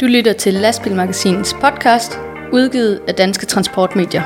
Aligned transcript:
Du 0.00 0.06
lytter 0.06 0.32
til 0.32 0.54
Lastbilmagasinets 0.54 1.54
podcast, 1.60 2.18
udgivet 2.52 3.00
af 3.08 3.14
Danske 3.14 3.46
Transportmedier. 3.46 4.22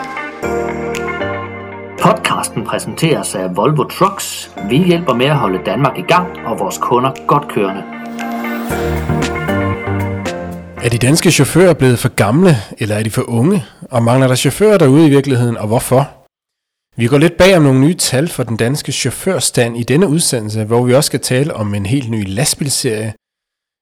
Podcasten 2.02 2.64
præsenteres 2.64 3.34
af 3.34 3.56
Volvo 3.56 3.84
Trucks. 3.84 4.50
Vi 4.70 4.78
hjælper 4.78 5.14
med 5.14 5.26
at 5.26 5.36
holde 5.36 5.58
Danmark 5.66 5.98
i 5.98 6.02
gang 6.02 6.38
og 6.46 6.58
vores 6.58 6.78
kunder 6.78 7.26
godt 7.26 7.48
kørende. 7.48 7.82
Er 10.84 10.88
de 10.88 10.98
danske 10.98 11.30
chauffører 11.30 11.74
blevet 11.74 11.98
for 11.98 12.08
gamle, 12.08 12.56
eller 12.78 12.94
er 12.94 13.02
de 13.02 13.10
for 13.10 13.24
unge? 13.28 13.64
Og 13.90 14.02
mangler 14.02 14.28
der 14.28 14.34
chauffører 14.34 14.78
derude 14.78 15.06
i 15.06 15.10
virkeligheden, 15.10 15.56
og 15.56 15.66
hvorfor? 15.66 16.17
Vi 16.98 17.06
går 17.06 17.18
lidt 17.18 17.36
bag 17.36 17.56
om 17.56 17.62
nogle 17.62 17.80
nye 17.80 17.94
tal 17.94 18.28
for 18.28 18.42
den 18.42 18.56
danske 18.56 18.92
chaufførstand 18.92 19.78
i 19.78 19.82
denne 19.82 20.08
udsendelse, 20.08 20.64
hvor 20.64 20.84
vi 20.84 20.94
også 20.94 21.06
skal 21.06 21.20
tale 21.20 21.54
om 21.54 21.74
en 21.74 21.86
helt 21.86 22.10
ny 22.10 22.24
lastbilserie. 22.26 23.14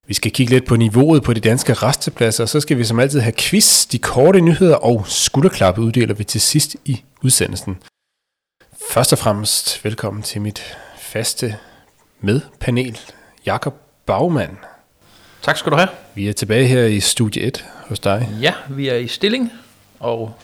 Vi 0.06 0.14
skal 0.14 0.30
kigge 0.30 0.52
lidt 0.52 0.66
på 0.66 0.77
niveauet 0.77 1.23
på 1.23 1.32
de 1.32 1.40
danske 1.40 1.74
restepladser, 1.74 2.45
og 2.45 2.48
så 2.48 2.60
skal 2.60 2.78
vi 2.78 2.84
som 2.84 3.00
altid 3.00 3.20
have 3.20 3.32
quiz, 3.38 3.87
de 3.87 3.98
korte 3.98 4.40
nyheder 4.40 4.74
og 4.74 5.04
skulderklappe 5.06 5.80
uddeler 5.80 6.14
vi 6.14 6.24
til 6.24 6.40
sidst 6.40 6.76
i 6.84 7.02
udsendelsen. 7.23 7.78
Først 8.90 9.12
og 9.12 9.18
fremmest 9.18 9.84
velkommen 9.84 10.23
til 10.23 10.40
mit 10.40 10.76
faste 10.98 11.56
medpanel, 12.20 12.98
Jakob 13.46 13.74
Bagmann. 14.06 14.59
Tak 15.42 15.56
skal 15.56 15.73
du 15.73 15.76
have. 15.76 15.88
Vi 16.14 16.28
er 16.28 16.32
tilbage 16.32 16.66
her 16.66 16.84
i 16.84 17.01
studie 17.01 17.42
1 17.42 17.64
hos 17.88 18.01
dig. 18.01 18.28
Ja, 18.40 18.52
vi 18.70 18.88
er 18.88 18.96
i 18.96 19.09
stilling, 19.09 19.52
og 20.01 20.34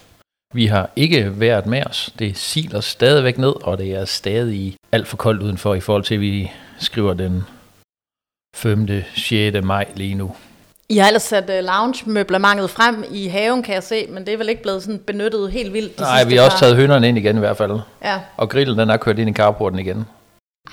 vi 0.52 0.66
har 0.66 0.91
ikke 0.97 1.41
været 1.41 1.66
med 1.66 1.87
os. 1.87 2.11
Det 2.19 2.38
siler 2.38 2.80
stadigvæk 2.80 3.38
ned, 3.38 3.55
og 3.62 3.79
det 3.79 3.95
er 3.95 4.05
stadig 4.05 4.77
alt 4.93 5.09
for 5.09 5.16
koldt 5.16 5.43
udenfor 5.43 5.74
i 5.74 5.80
forhold 5.80 6.05
til, 6.05 6.15
at 6.15 6.20
vi 6.20 6.51
skriver 6.79 7.15
den 7.15 7.45
5. 8.57 8.88
6. 9.16 9.57
maj 9.63 9.87
lige 9.95 10.15
nu. 10.15 10.35
I 10.88 10.96
har 10.96 11.07
ellers 11.07 11.23
sat 11.23 11.51
uh, 11.51 11.65
lounge-møblementet 11.65 12.71
frem 12.71 13.04
i 13.10 13.26
haven, 13.26 13.63
kan 13.63 13.74
jeg 13.74 13.82
se, 13.82 14.07
men 14.10 14.26
det 14.26 14.35
er 14.35 14.38
vel 14.38 14.49
ikke 14.49 14.63
blevet 14.63 14.82
sådan 14.82 14.99
benyttet 14.99 15.52
helt 15.52 15.73
vildt 15.73 16.01
Nej, 16.01 16.24
vi 16.24 16.37
har 16.37 16.45
også 16.45 16.59
taget 16.59 16.76
hønderne 16.76 17.09
ind 17.09 17.19
igen 17.19 17.37
i 17.37 17.38
hvert 17.38 17.57
fald. 17.57 17.80
Ja. 18.04 18.21
Og 18.37 18.48
grillen, 18.48 18.79
den 18.79 18.91
er 18.91 18.96
kørt 18.96 19.19
ind 19.19 19.30
i 19.30 19.32
carporten 19.32 19.79
igen. 19.79 20.07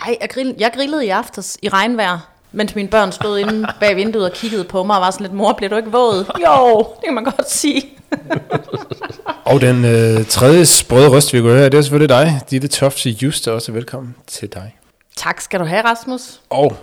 Ej, 0.06 0.18
jeg, 0.22 0.30
grill, 0.30 0.56
jeg 0.59 0.72
grillede 0.75 1.06
i 1.06 1.09
aftes 1.09 1.58
i 1.62 1.70
regnvejr, 1.70 2.30
mens 2.52 2.75
mine 2.75 2.88
børn 2.88 3.12
stod 3.12 3.40
inde 3.40 3.68
bag 3.80 3.96
vinduet 3.96 4.25
og 4.25 4.31
kiggede 4.31 4.64
på 4.64 4.84
mig 4.84 4.96
og 4.96 5.02
var 5.02 5.12
sådan 5.12 5.25
lidt, 5.25 5.34
mor, 5.34 5.53
bliver 5.53 5.70
du 5.70 5.75
ikke 5.75 5.92
våd? 5.92 6.25
Jo, 6.46 6.78
det 6.78 7.03
kan 7.06 7.14
man 7.14 7.23
godt 7.23 7.52
sige. 7.52 7.98
Og 9.46 9.62
den 9.62 9.86
øh, 9.86 10.26
tredje 10.26 10.66
sprøde 10.66 11.10
røst, 11.10 11.34
vi 11.34 11.42
går 11.42 11.50
høre, 11.50 11.66
det 11.66 11.74
er 11.74 11.82
selvfølgelig 11.82 12.10
dig, 12.10 12.42
Ditte 12.50 12.68
Tofte 12.68 13.10
Just, 13.10 13.48
og 13.48 13.54
også 13.54 13.72
velkommen 13.72 14.16
til 14.28 14.54
dig. 14.54 14.76
Tak 15.16 15.42
skal 15.42 15.60
du 15.60 15.66
have, 15.66 15.82
Rasmus. 15.82 16.42
Og 16.50 16.78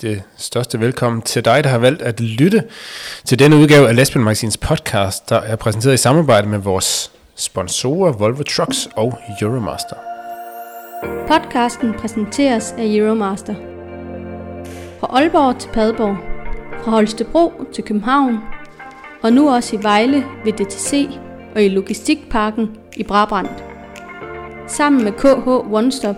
det 0.00 0.22
største 0.36 0.80
velkommen 0.80 1.22
til 1.22 1.44
dig, 1.44 1.64
der 1.64 1.70
har 1.70 1.78
valgt 1.78 2.02
at 2.02 2.20
lytte 2.20 2.64
til 3.24 3.38
denne 3.38 3.56
udgave 3.56 3.88
af 3.88 3.96
Lastbil 3.96 4.22
Magasins 4.22 4.56
podcast, 4.56 5.28
der 5.28 5.36
er 5.36 5.56
præsenteret 5.56 5.94
i 5.94 5.96
samarbejde 5.96 6.48
med 6.48 6.58
vores 6.58 7.10
sponsorer 7.34 8.12
Volvo 8.12 8.42
Trucks 8.42 8.88
og 8.96 9.18
Euromaster. 9.40 9.96
Podcasten 11.28 11.94
præsenteres 11.98 12.74
af 12.78 12.84
Euromaster. 12.84 13.54
Fra 15.00 15.06
Aalborg 15.10 15.58
til 15.58 15.68
Padborg, 15.68 16.16
fra 16.84 16.90
Holstebro 16.90 17.52
til 17.74 17.84
København, 17.84 18.38
og 19.22 19.32
nu 19.32 19.50
også 19.50 19.76
i 19.76 19.82
Vejle 19.82 20.24
ved 20.44 20.52
DTC 20.52 21.08
og 21.54 21.64
i 21.64 21.68
Logistikparken 21.68 22.68
i 22.96 23.02
Brabrand. 23.02 23.46
Sammen 24.68 25.04
med 25.04 25.12
KH 25.12 25.48
One 25.72 25.92
Stop 25.92 26.16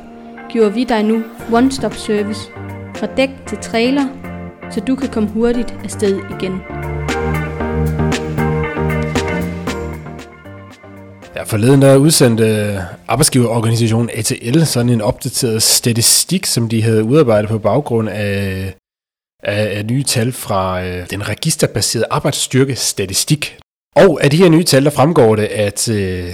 giver 0.50 0.68
vi 0.68 0.84
dig 0.84 1.02
nu 1.02 1.22
One 1.52 1.72
Stop 1.72 1.94
Service 1.94 2.50
fra 2.96 3.06
dæk 3.16 3.30
til 3.46 3.58
trailer, 3.58 4.06
så 4.70 4.80
du 4.80 4.94
kan 4.94 5.08
komme 5.08 5.28
hurtigt 5.28 5.74
afsted 5.84 6.20
igen. 6.30 6.60
Ja, 11.36 11.42
forleden 11.42 11.82
der 11.82 11.96
udsendte 11.96 12.78
arbejdsgiverorganisationen 13.08 14.10
ATL 14.14 14.60
sådan 14.60 14.88
en 14.88 15.00
opdateret 15.00 15.62
statistik, 15.62 16.46
som 16.46 16.68
de 16.68 16.82
havde 16.82 17.04
udarbejdet 17.04 17.50
på 17.50 17.58
baggrund 17.58 18.08
af, 18.08 18.74
af, 19.44 19.78
af 19.78 19.86
nye 19.86 20.02
tal 20.02 20.32
fra 20.32 20.84
øh, 20.84 21.10
den 21.10 21.28
registerbaserede 21.28 22.06
arbejdsstyrkestatistik. 22.10 23.58
Og 23.96 24.24
af 24.24 24.30
de 24.30 24.36
her 24.36 24.48
nye 24.48 24.64
tal, 24.64 24.84
der 24.84 24.90
fremgår 24.90 25.36
det, 25.36 25.44
at 25.44 25.88
øh, 25.88 26.32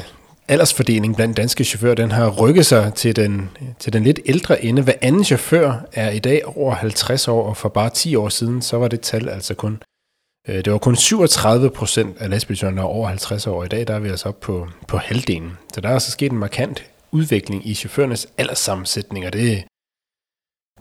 aldersfordelingen 0.48 1.14
blandt 1.14 1.36
danske 1.36 1.64
chauffører, 1.64 1.94
den 1.94 2.10
har 2.10 2.30
rykket 2.30 2.66
sig 2.66 2.92
til 2.94 3.16
den, 3.16 3.50
til 3.78 3.92
den 3.92 4.02
lidt 4.02 4.20
ældre 4.26 4.64
ende. 4.64 4.82
Hver 4.82 4.92
anden 5.02 5.24
chauffør 5.24 5.86
er 5.92 6.10
i 6.10 6.18
dag 6.18 6.56
over 6.56 6.74
50 6.74 7.28
år, 7.28 7.42
og 7.48 7.56
for 7.56 7.68
bare 7.68 7.90
10 7.90 8.16
år 8.16 8.28
siden, 8.28 8.62
så 8.62 8.76
var 8.76 8.88
det 8.88 9.00
tal 9.00 9.28
altså 9.28 9.54
kun 9.54 9.82
Øh, 10.48 10.64
Det 10.64 10.72
var 10.72 10.78
kun 10.78 10.96
37 10.96 11.70
procent 11.70 12.16
af 12.20 12.30
lastbilchaufførerne, 12.30 12.76
der 12.76 12.82
er 12.82 12.88
over 12.88 13.08
50 13.08 13.46
år. 13.46 13.64
I 13.64 13.68
dag 13.68 13.86
der 13.86 13.94
er 13.94 13.98
vi 13.98 14.08
altså 14.08 14.28
oppe 14.28 14.40
på, 14.40 14.68
på 14.88 14.96
halvdelen. 14.96 15.58
Så 15.74 15.80
der 15.80 15.88
er 15.88 15.92
altså 15.92 16.10
sket 16.10 16.32
en 16.32 16.38
markant 16.38 16.84
udvikling 17.12 17.68
i 17.68 17.74
chaufførernes 17.74 18.26
alderssammensætning, 18.38 19.26
og 19.26 19.32
det 19.32 19.64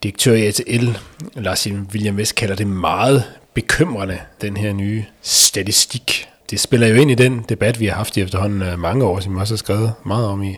direktør 0.04 0.34
i 0.34 0.48
ATL, 0.48 0.98
Lars 1.34 1.68
William 1.68 2.18
Vest, 2.18 2.36
kalder 2.36 2.56
det 2.56 2.68
meget 2.68 3.24
bekymrende, 3.54 4.20
den 4.42 4.58
her 4.58 4.74
nye 4.74 5.06
statistik. 5.22 6.28
Det 6.50 6.60
spiller 6.60 6.88
jo 6.88 6.96
ind 6.96 7.12
i 7.12 7.16
den 7.16 7.46
debat, 7.50 7.80
vi 7.80 7.86
har 7.86 7.96
haft 7.96 8.18
i 8.18 8.22
efterhånden 8.22 8.62
øh, 8.62 8.80
mange 8.80 9.06
år, 9.06 9.20
som 9.20 9.36
vi 9.36 9.40
også 9.40 9.54
har 9.54 9.58
skrevet 9.58 9.94
meget 10.06 10.28
om 10.28 10.44
i, 10.44 10.58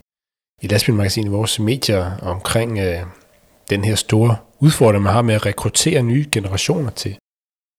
i 0.61 0.67
lastbilmagasinet 0.67 1.27
i 1.27 1.29
vores 1.29 1.59
medier, 1.59 2.17
omkring 2.21 2.79
øh, 2.79 3.01
den 3.69 3.83
her 3.83 3.95
store 3.95 4.37
udfordring, 4.59 5.03
man 5.03 5.13
har 5.13 5.21
med 5.21 5.35
at 5.35 5.45
rekruttere 5.45 6.03
nye 6.03 6.25
generationer 6.31 6.89
til, 6.89 7.17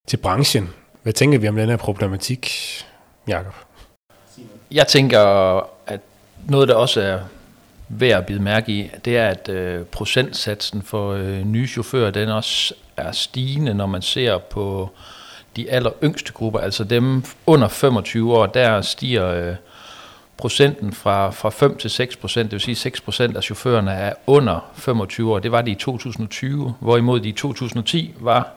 til 0.09 0.17
branchen. 0.17 0.71
Hvad 1.03 1.12
tænker 1.12 1.39
vi 1.39 1.49
om 1.49 1.56
den 1.56 1.69
her 1.69 1.77
problematik, 1.77 2.51
Jakob? 3.28 3.55
Jeg 4.71 4.87
tænker, 4.87 5.21
at 5.87 6.01
noget, 6.49 6.69
der 6.69 6.75
også 6.75 7.01
er 7.01 7.21
værd 7.94 8.19
at 8.19 8.26
bide 8.26 8.42
mærke 8.42 8.72
i, 8.72 8.91
det 9.04 9.16
er, 9.16 9.28
at 9.28 9.48
øh, 9.48 9.84
procentsatsen 9.84 10.82
for 10.82 11.12
øh, 11.12 11.44
nye 11.44 11.66
chauffører, 11.66 12.10
den 12.10 12.28
også 12.28 12.75
er 12.97 13.12
stigende, 13.12 13.75
når 13.75 13.86
man 13.86 14.03
ser 14.03 14.38
på 14.38 14.91
de 15.56 15.70
aller 15.70 15.91
yngste 16.04 16.32
grupper, 16.32 16.60
altså 16.60 16.84
dem 16.84 17.25
under 17.47 17.69
25 17.69 18.34
år, 18.34 18.47
der 18.47 18.80
stiger 18.80 19.26
øh, 19.26 19.54
procenten 20.36 20.92
fra, 20.92 21.30
fra 21.30 21.50
5 21.50 21.76
til 21.76 21.91
6 21.91 22.16
procent, 22.16 22.44
det 22.44 22.53
vil 22.53 22.60
sige 22.60 22.75
6 22.75 23.00
procent 23.00 23.36
af 23.36 23.42
chaufførerne 23.42 23.91
er 23.91 24.12
under 24.26 24.70
25 24.74 25.32
år. 25.32 25.38
Det 25.38 25.53
var 25.53 25.62
det 25.62 25.70
i 25.70 25.74
2020, 25.74 26.74
hvorimod 26.80 27.20
de 27.20 27.28
i 27.28 27.32
2010 27.32 28.14
var 28.20 28.48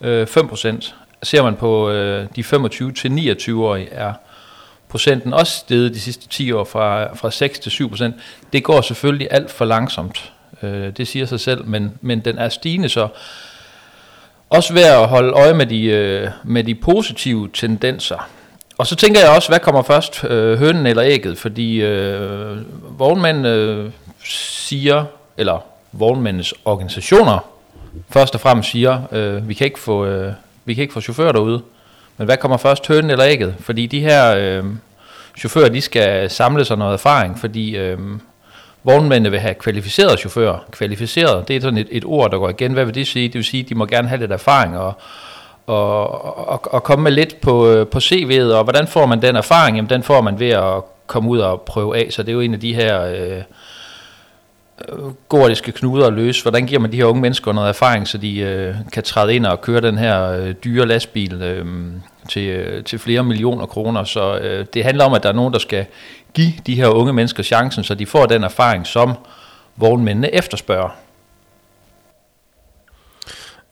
øh, 0.00 0.26
5 0.26 0.48
procent. 0.48 0.94
Ser 1.22 1.42
man 1.42 1.56
på 1.56 1.90
øh, 1.90 2.26
de 2.36 2.44
25 2.44 2.92
til 2.92 3.08
29-årige, 3.08 3.88
er 3.92 4.12
procenten 4.88 5.32
også 5.32 5.52
steget 5.52 5.94
de 5.94 6.00
sidste 6.00 6.28
10 6.28 6.52
år 6.52 6.64
fra, 6.64 7.14
fra 7.14 7.30
6 7.30 7.58
til 7.58 7.72
7 7.72 7.88
procent. 7.88 8.14
Det 8.52 8.64
går 8.64 8.80
selvfølgelig 8.80 9.28
alt 9.30 9.50
for 9.50 9.64
langsomt, 9.64 10.32
øh, 10.62 10.90
det 10.96 11.08
siger 11.08 11.26
sig 11.26 11.40
selv, 11.40 11.66
men, 11.66 11.92
men 12.00 12.20
den 12.20 12.38
er 12.38 12.48
stigende, 12.48 12.88
så 12.88 13.08
også 14.50 14.74
værd 14.74 15.02
at 15.02 15.08
holde 15.08 15.32
øje 15.32 15.54
med 15.54 15.66
de, 15.66 15.84
øh, 15.84 16.28
med 16.44 16.64
de 16.64 16.74
positive 16.74 17.50
tendenser. 17.54 18.28
Og 18.78 18.86
så 18.86 18.96
tænker 18.96 19.20
jeg 19.20 19.30
også, 19.30 19.48
hvad 19.48 19.58
kommer 19.58 19.82
først, 19.82 20.24
øh, 20.24 20.58
hønen 20.58 20.86
eller 20.86 21.04
ægget? 21.04 21.38
Fordi 21.38 21.76
øh, 21.82 22.56
vognmænd 22.98 23.46
øh, 23.46 23.90
siger, 24.24 25.04
eller 25.36 25.64
vognmændenes 25.92 26.54
organisationer 26.64 27.38
først 28.10 28.34
og 28.34 28.40
fremmest 28.40 28.70
siger, 28.70 29.02
øh, 29.12 29.48
vi, 29.48 29.54
kan 29.54 29.64
ikke 29.64 29.78
få, 29.78 30.06
øh, 30.06 30.32
vi 30.64 30.74
kan 30.74 30.82
ikke 30.82 30.94
få 30.94 31.00
chauffører 31.00 31.32
derude. 31.32 31.62
Men 32.18 32.24
hvad 32.24 32.36
kommer 32.36 32.56
først, 32.56 32.88
hønen 32.88 33.10
eller 33.10 33.26
ægget? 33.26 33.54
Fordi 33.60 33.86
de 33.86 34.00
her 34.00 34.34
øh, 34.36 34.64
chauffører, 35.38 35.68
de 35.68 35.80
skal 35.80 36.30
samle 36.30 36.64
sig 36.64 36.78
noget 36.78 36.92
erfaring, 36.92 37.38
fordi 37.38 37.76
øh, 37.76 37.98
vognmændene 38.84 39.30
vil 39.30 39.40
have 39.40 39.54
kvalificerede 39.54 40.16
chauffører. 40.16 40.58
Kvalificeret, 40.70 41.48
det 41.48 41.56
er 41.56 41.60
sådan 41.60 41.78
et, 41.78 41.88
et 41.90 42.04
ord, 42.04 42.30
der 42.30 42.38
går 42.38 42.48
igen. 42.48 42.72
Hvad 42.72 42.84
vil 42.84 42.94
det 42.94 43.06
sige? 43.06 43.28
Det 43.28 43.34
vil 43.34 43.44
sige, 43.44 43.62
at 43.62 43.68
de 43.68 43.74
må 43.74 43.86
gerne 43.86 44.08
have 44.08 44.20
lidt 44.20 44.32
erfaring 44.32 44.78
og, 44.78 44.92
og, 45.66 46.48
og, 46.48 46.74
og 46.74 46.82
komme 46.82 47.02
med 47.02 47.12
lidt 47.12 47.40
på, 47.40 47.68
øh, 47.68 47.86
på 47.86 47.98
CV'et. 47.98 48.52
Og 48.52 48.64
hvordan 48.64 48.86
får 48.86 49.06
man 49.06 49.22
den 49.22 49.36
erfaring? 49.36 49.76
Jamen, 49.76 49.90
den 49.90 50.02
får 50.02 50.20
man 50.20 50.40
ved 50.40 50.50
at 50.50 50.82
komme 51.06 51.30
ud 51.30 51.38
og 51.38 51.60
prøve 51.60 51.96
af. 51.96 52.06
Så 52.10 52.22
det 52.22 52.28
er 52.28 52.32
jo 52.32 52.40
en 52.40 52.54
af 52.54 52.60
de 52.60 52.74
her... 52.74 53.02
Øh, 53.02 53.42
gordiske 55.28 55.72
knuder 55.72 56.06
at 56.06 56.12
løse. 56.12 56.42
Hvordan 56.42 56.66
giver 56.66 56.80
man 56.80 56.92
de 56.92 56.96
her 56.96 57.04
unge 57.04 57.20
mennesker 57.20 57.52
noget 57.52 57.68
erfaring, 57.68 58.08
så 58.08 58.18
de 58.18 58.38
øh, 58.38 58.74
kan 58.92 59.02
træde 59.02 59.34
ind 59.34 59.46
og 59.46 59.60
køre 59.60 59.80
den 59.80 59.98
her 59.98 60.30
øh, 60.30 60.54
dyre 60.64 60.86
lastbil 60.86 61.42
øh, 61.42 61.66
til, 62.28 62.48
øh, 62.48 62.84
til 62.84 62.98
flere 62.98 63.24
millioner 63.24 63.66
kroner. 63.66 64.04
Så 64.04 64.38
øh, 64.38 64.66
det 64.74 64.84
handler 64.84 65.04
om, 65.04 65.12
at 65.14 65.22
der 65.22 65.28
er 65.28 65.32
nogen, 65.32 65.52
der 65.52 65.58
skal 65.58 65.86
give 66.34 66.52
de 66.66 66.74
her 66.74 66.88
unge 66.88 67.12
mennesker 67.12 67.42
chancen, 67.42 67.84
så 67.84 67.94
de 67.94 68.06
får 68.06 68.26
den 68.26 68.44
erfaring, 68.44 68.86
som 68.86 69.12
vognmændene 69.76 70.34
efterspørger. 70.34 70.90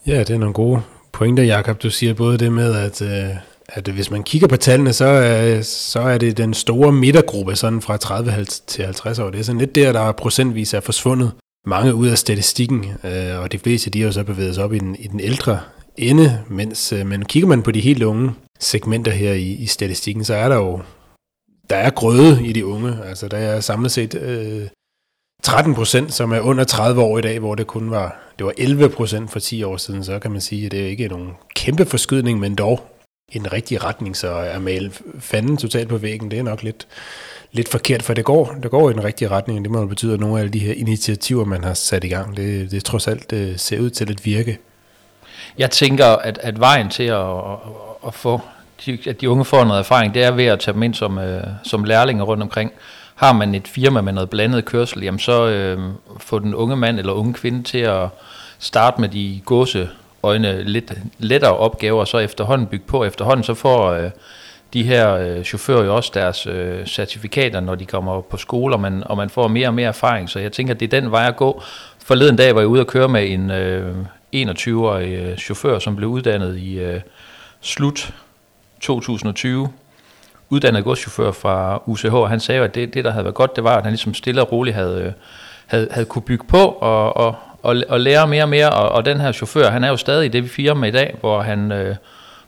Ja, 0.07 0.19
det 0.19 0.31
er 0.31 0.39
nogle 0.39 0.55
gode 0.55 0.83
pointer, 1.13 1.43
Jakob. 1.43 1.83
Du 1.83 1.91
siger 1.91 2.15
både 2.15 2.39
det 2.39 2.53
med, 2.53 2.75
at, 2.75 3.03
øh, 3.03 3.37
at 3.69 3.89
hvis 3.89 4.11
man 4.11 4.23
kigger 4.23 4.49
på 4.49 4.57
tallene, 4.57 4.93
så, 4.93 5.05
er, 5.05 5.63
så 5.63 6.01
er 6.01 6.19
det 6.19 6.37
den 6.37 6.55
store 6.55 6.93
midtergruppe, 6.93 7.57
sådan 7.57 7.81
fra 7.83 7.97
30 7.97 8.45
til 8.45 8.85
50 8.85 9.19
år. 9.19 9.31
Det 9.31 9.41
er 9.41 9.45
sådan 9.45 9.59
lidt 9.59 9.75
der, 9.75 9.93
der 9.93 10.13
procentvis 10.13 10.75
er 10.75 10.81
forsvundet 10.81 11.33
mange 11.67 11.95
ud 11.95 12.09
af 12.09 12.19
statistikken, 12.19 12.85
øh, 13.05 13.41
og 13.41 13.53
de 13.53 13.59
fleste 13.59 13.91
de 13.91 14.01
har 14.01 14.07
jo 14.07 14.13
så 14.13 14.25
bevæget 14.25 14.55
sig 14.55 14.65
op 14.65 14.73
i 14.73 14.79
den, 14.79 14.97
i 14.97 15.07
den 15.07 15.21
ældre 15.21 15.61
ende, 15.97 16.41
mens 16.49 16.93
øh, 16.93 17.07
men 17.07 17.25
kigger 17.25 17.49
man 17.49 17.63
på 17.63 17.71
de 17.71 17.81
helt 17.81 18.03
unge 18.03 18.33
segmenter 18.61 19.13
her 19.13 19.33
i, 19.33 19.53
i 19.53 19.67
statistikken, 19.67 20.25
så 20.25 20.35
er 20.35 20.49
der 20.49 20.57
jo 20.57 20.81
der 21.71 21.77
er 21.77 21.91
grøde 21.91 22.47
i 22.47 22.53
de 22.53 22.67
unge. 22.67 22.99
Altså 23.05 23.29
der 23.29 23.37
er 23.37 23.61
samlet 23.61 23.93
set 23.93 24.15
øh, 24.15 24.69
13 25.43 25.75
procent, 25.75 26.13
som 26.13 26.33
er 26.33 26.41
under 26.41 26.65
30 26.65 27.03
år 27.03 27.19
i 27.19 27.23
dag, 27.23 27.39
hvor 27.39 27.55
det 27.55 27.67
kun 27.67 27.91
var, 27.91 28.17
det 28.39 28.47
var 28.47 28.53
11 28.59 28.89
procent 28.89 29.31
for 29.31 29.39
10 29.39 29.63
år 29.63 29.77
siden, 29.77 30.05
så 30.05 30.19
kan 30.19 30.31
man 30.31 30.41
sige, 30.41 30.67
at 30.67 30.73
det 30.73 30.81
er 30.81 30.87
ikke 30.87 31.09
nogen 31.09 31.31
kæmpe 31.55 31.85
forskydning, 31.85 32.41
men 32.41 32.55
dog 32.55 32.81
i 33.33 33.39
den 33.39 33.53
rigtige 33.53 33.79
retning, 33.79 34.17
så 34.17 34.29
er 34.29 34.59
male 34.59 34.93
fanden 35.19 35.57
totalt 35.57 35.89
på 35.89 35.97
væggen, 35.99 36.31
det 36.31 36.39
er 36.39 36.43
nok 36.43 36.63
lidt, 36.63 36.87
lidt 37.53 37.69
forkert, 37.69 38.03
for 38.03 38.15
det 38.15 38.25
går, 38.25 38.55
det 38.63 38.71
går 38.71 38.91
i 38.91 38.93
den 38.93 39.05
rigtige 39.05 39.29
retning, 39.29 39.65
det 39.65 39.73
må 39.73 39.87
betyde, 39.87 40.15
at 40.15 40.21
nogle 40.21 40.41
af 40.41 40.53
de 40.53 40.59
her 40.59 40.75
initiativer, 40.75 41.45
man 41.45 41.65
har 41.65 41.75
sat 41.75 42.05
i 42.05 42.09
gang, 42.09 42.37
det, 42.37 42.71
det 42.71 42.85
trods 42.85 43.09
alt 43.09 43.31
det 43.31 43.61
ser 43.61 43.81
ud 43.81 43.91
til 43.91 44.11
at 44.11 44.25
virke. 44.25 44.59
Jeg 45.59 45.71
tænker, 45.71 46.07
at, 46.07 46.39
at 46.43 46.61
vejen 46.61 46.91
til 46.91 47.03
at, 47.03 47.29
at, 47.29 47.59
at 48.07 48.15
få 48.15 48.41
de, 48.87 48.99
at 49.07 49.21
de 49.21 49.31
unge 49.31 49.45
får 49.45 49.65
noget 49.65 49.79
erfaring, 49.79 50.15
det 50.15 50.25
er 50.25 50.31
ved 50.31 50.45
at 50.45 50.61
tage 50.61 50.75
dem 50.75 50.83
ind 50.83 50.95
som, 50.95 51.19
øh, 51.19 51.45
som 51.65 51.85
lærlinge 51.85 52.23
rundt 52.23 52.43
omkring. 52.43 52.73
Har 53.15 53.33
man 53.33 53.55
et 53.55 53.69
firma 53.69 54.01
med 54.01 54.13
noget 54.13 54.31
blandet 54.31 54.65
kørsel, 54.65 55.03
jamen 55.03 55.19
så 55.19 55.49
øh, 55.49 55.79
få 56.19 56.39
den 56.39 56.55
unge 56.55 56.77
mand 56.77 56.99
eller 56.99 57.13
unge 57.13 57.35
kvinde 57.35 57.63
til 57.63 57.79
at 57.79 58.09
starte 58.59 59.01
med 59.01 59.09
de 59.09 59.41
gåse 59.45 59.89
øjne 60.25 60.63
lidt 60.63 60.93
lettere 61.19 61.57
opgaver, 61.57 62.01
og 62.01 62.09
så 62.09 62.19
efterhånden 62.19 62.67
bygge 62.67 62.85
på. 62.87 63.05
Efterhånden 63.05 63.45
så 63.45 63.55
får 63.55 63.91
øh, 63.91 64.11
de 64.73 64.83
her 64.83 65.15
øh, 65.15 65.45
chauffører 65.45 65.85
jo 65.85 65.97
også 65.97 66.11
deres 66.15 66.47
øh, 66.47 66.87
certifikater, 66.87 67.61
når 67.61 67.75
de 67.75 67.87
kommer 67.87 68.21
på 68.21 68.37
skole, 68.37 68.75
og 68.75 68.81
man, 68.81 69.03
og 69.07 69.17
man 69.17 69.31
får 69.31 69.49
mere 69.49 69.69
og 69.69 69.75
mere 69.75 69.89
erfaring. 69.89 70.31
Så 70.31 70.39
jeg 70.39 70.53
tænker, 70.53 70.75
at 70.75 70.81
det 70.81 70.95
er 70.95 71.01
den 71.01 71.11
vej 71.11 71.27
at 71.27 71.37
gå. 71.37 71.63
Forleden 71.99 72.37
dag 72.37 72.55
var 72.55 72.61
jeg 72.61 72.69
ude 72.69 72.81
at 72.81 72.87
køre 72.87 73.09
med 73.09 73.31
en 73.31 73.51
øh, 73.51 73.95
21-årig 74.35 75.13
øh, 75.13 75.37
chauffør, 75.37 75.79
som 75.79 75.97
blev 75.97 76.09
uddannet 76.09 76.59
i 76.59 76.79
øh, 76.79 77.01
slut 77.61 78.15
2020, 78.81 79.69
uddannet 80.51 80.85
godschauffør 80.85 81.33
fra 81.33 81.83
UCH, 81.87 82.15
han 82.29 82.41
sagde 82.41 82.61
at 82.61 82.75
det, 82.75 82.95
det, 82.95 83.05
der 83.05 83.11
havde 83.11 83.25
været 83.25 83.35
godt, 83.35 83.57
det 83.57 83.65
var, 83.65 83.77
at 83.77 83.83
han 83.83 83.93
ligesom 83.93 84.15
stille 84.15 84.41
og 84.41 84.53
roligt 84.53 84.77
havde, 84.77 85.03
øh, 85.03 85.13
havde, 85.67 85.89
havde 85.91 86.07
kunne 86.07 86.23
bygge 86.23 86.45
på 86.49 86.59
og, 86.59 87.17
og, 87.17 87.35
og, 87.65 87.77
og 87.89 88.01
lære 88.01 88.27
mere 88.27 88.43
og 88.43 88.49
mere, 88.49 88.71
og, 88.71 88.89
og 88.89 89.05
den 89.05 89.21
her 89.21 89.33
chauffør, 89.33 89.71
han 89.71 89.85
er 89.85 89.89
jo 89.89 89.97
stadig 89.97 90.25
i 90.25 90.29
det 90.29 90.51
firma 90.51 90.87
i 90.87 90.91
dag, 90.91 91.17
hvor 91.21 91.41
han 91.41 91.73
øh, 91.73 91.97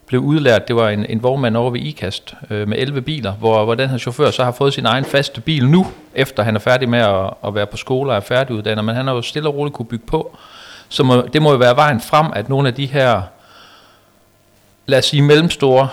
blev 0.07 0.21
udlært, 0.21 0.69
det 0.69 0.77
var 0.77 0.89
en, 0.89 1.07
en 1.09 1.23
vognmand 1.23 1.57
over 1.57 1.71
ved 1.71 1.81
IKAST 1.81 2.35
øh, 2.51 2.69
med 2.69 2.79
11 2.79 3.03
biler, 3.03 3.33
hvor, 3.33 3.65
hvor 3.65 3.75
den 3.75 3.89
her 3.89 3.99
chauffør 3.99 4.31
så 4.31 4.45
har 4.45 4.53
fået 4.53 4.75
sin 4.75 4.87
egen 4.87 5.05
faste 5.05 5.41
bil 5.41 5.69
nu, 5.69 5.87
efter 6.15 6.43
han 6.43 6.57
er 6.57 6.61
færdig 6.61 6.89
med 6.89 6.99
at, 6.99 7.31
at 7.47 7.55
være 7.55 7.67
på 7.67 7.77
skole 7.77 8.11
og 8.11 8.17
er 8.17 8.21
færdiguddannet, 8.21 8.85
men 8.85 8.95
han 8.95 9.07
har 9.07 9.15
jo 9.15 9.23
stille 9.23 9.49
og 9.49 9.55
roligt 9.55 9.75
kunne 9.75 9.87
bygge 9.87 10.07
på, 10.07 10.37
så 10.89 11.03
må, 11.03 11.23
det 11.33 11.43
må 11.43 11.51
jo 11.51 11.57
være 11.57 11.77
vejen 11.77 12.01
frem, 12.01 12.27
at 12.35 12.49
nogle 12.49 12.69
af 12.69 12.75
de 12.75 12.87
her, 12.87 13.23
lad 14.87 14.99
os 14.99 15.05
sige 15.05 15.23
mellemstore 15.23 15.89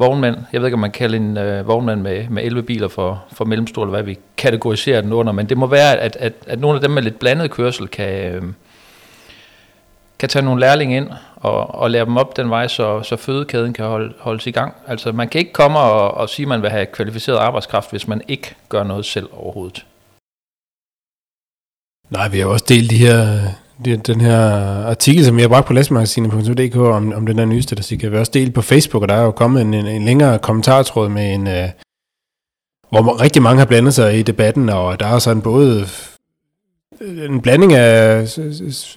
vognmand. 0.00 0.36
Jeg 0.52 0.60
ved 0.60 0.68
ikke, 0.68 0.74
om 0.74 0.80
man 0.80 0.90
kalder 0.90 1.16
en 1.16 1.36
øh, 1.36 1.66
vognmand 1.66 2.00
med, 2.00 2.28
med 2.28 2.44
11 2.44 2.62
biler 2.62 2.88
for, 2.88 3.24
for 3.32 3.44
mellemstor, 3.44 3.82
eller 3.82 3.90
hvad 3.90 4.02
vi 4.02 4.18
kategoriserer 4.36 5.00
den 5.00 5.12
under, 5.12 5.32
men 5.32 5.48
det 5.48 5.56
må 5.58 5.66
være, 5.66 5.96
at, 5.96 6.16
at, 6.16 6.32
at 6.46 6.60
nogle 6.60 6.76
af 6.76 6.80
dem 6.80 6.90
med 6.90 7.02
lidt 7.02 7.18
blandet 7.18 7.50
kørsel 7.50 7.88
kan, 7.88 8.34
øh, 8.34 8.42
kan 10.18 10.28
tage 10.28 10.44
nogle 10.44 10.60
lærlinge 10.60 10.96
ind 10.96 11.08
og, 11.36 11.74
og 11.74 11.90
lære 11.90 12.04
dem 12.04 12.16
op 12.16 12.36
den 12.36 12.50
vej, 12.50 12.68
så, 12.68 13.02
så 13.02 13.16
fødekæden 13.16 13.72
kan 13.72 13.84
holde, 13.84 14.14
holdes 14.18 14.46
i 14.46 14.50
gang. 14.50 14.74
Altså 14.86 15.12
man 15.12 15.28
kan 15.28 15.38
ikke 15.38 15.52
komme 15.52 15.78
og, 15.78 16.14
og 16.14 16.28
sige, 16.28 16.44
at 16.44 16.48
man 16.48 16.62
vil 16.62 16.70
have 16.70 16.86
kvalificeret 16.86 17.36
arbejdskraft, 17.36 17.90
hvis 17.90 18.08
man 18.08 18.22
ikke 18.28 18.54
gør 18.68 18.82
noget 18.82 19.04
selv 19.04 19.28
overhovedet. 19.32 19.86
Nej, 22.10 22.28
vi 22.28 22.38
har 22.38 22.46
også 22.46 22.64
delt 22.68 22.90
de 22.90 22.98
her 22.98 23.38
den 23.84 24.20
her 24.20 24.40
artikel, 24.86 25.24
som 25.24 25.36
jeg 25.36 25.44
har 25.44 25.48
bragt 25.48 25.66
på 25.66 25.72
læsmagasinet.dk 25.72 26.76
om, 26.76 27.12
om 27.12 27.26
den 27.26 27.38
der 27.38 27.44
nye 27.44 27.62
statistik, 27.62 27.98
kan 27.98 28.10
vil 28.10 28.18
også 28.18 28.32
delt 28.34 28.54
på 28.54 28.62
Facebook, 28.62 29.02
og 29.02 29.08
der 29.08 29.14
er 29.14 29.22
jo 29.22 29.30
kommet 29.30 29.62
en, 29.62 29.74
en, 29.74 29.86
en 29.86 30.04
længere 30.04 30.38
kommentartråd 30.38 31.08
med 31.08 31.34
en, 31.34 31.46
uh, 31.46 31.70
hvor 32.90 33.20
rigtig 33.20 33.42
mange 33.42 33.58
har 33.58 33.66
blandet 33.66 33.94
sig 33.94 34.18
i 34.18 34.22
debatten, 34.22 34.68
og 34.68 35.00
der 35.00 35.06
er 35.06 35.18
sådan 35.18 35.42
både 35.42 35.86
en 37.00 37.40
blanding 37.40 37.72
af 37.72 38.38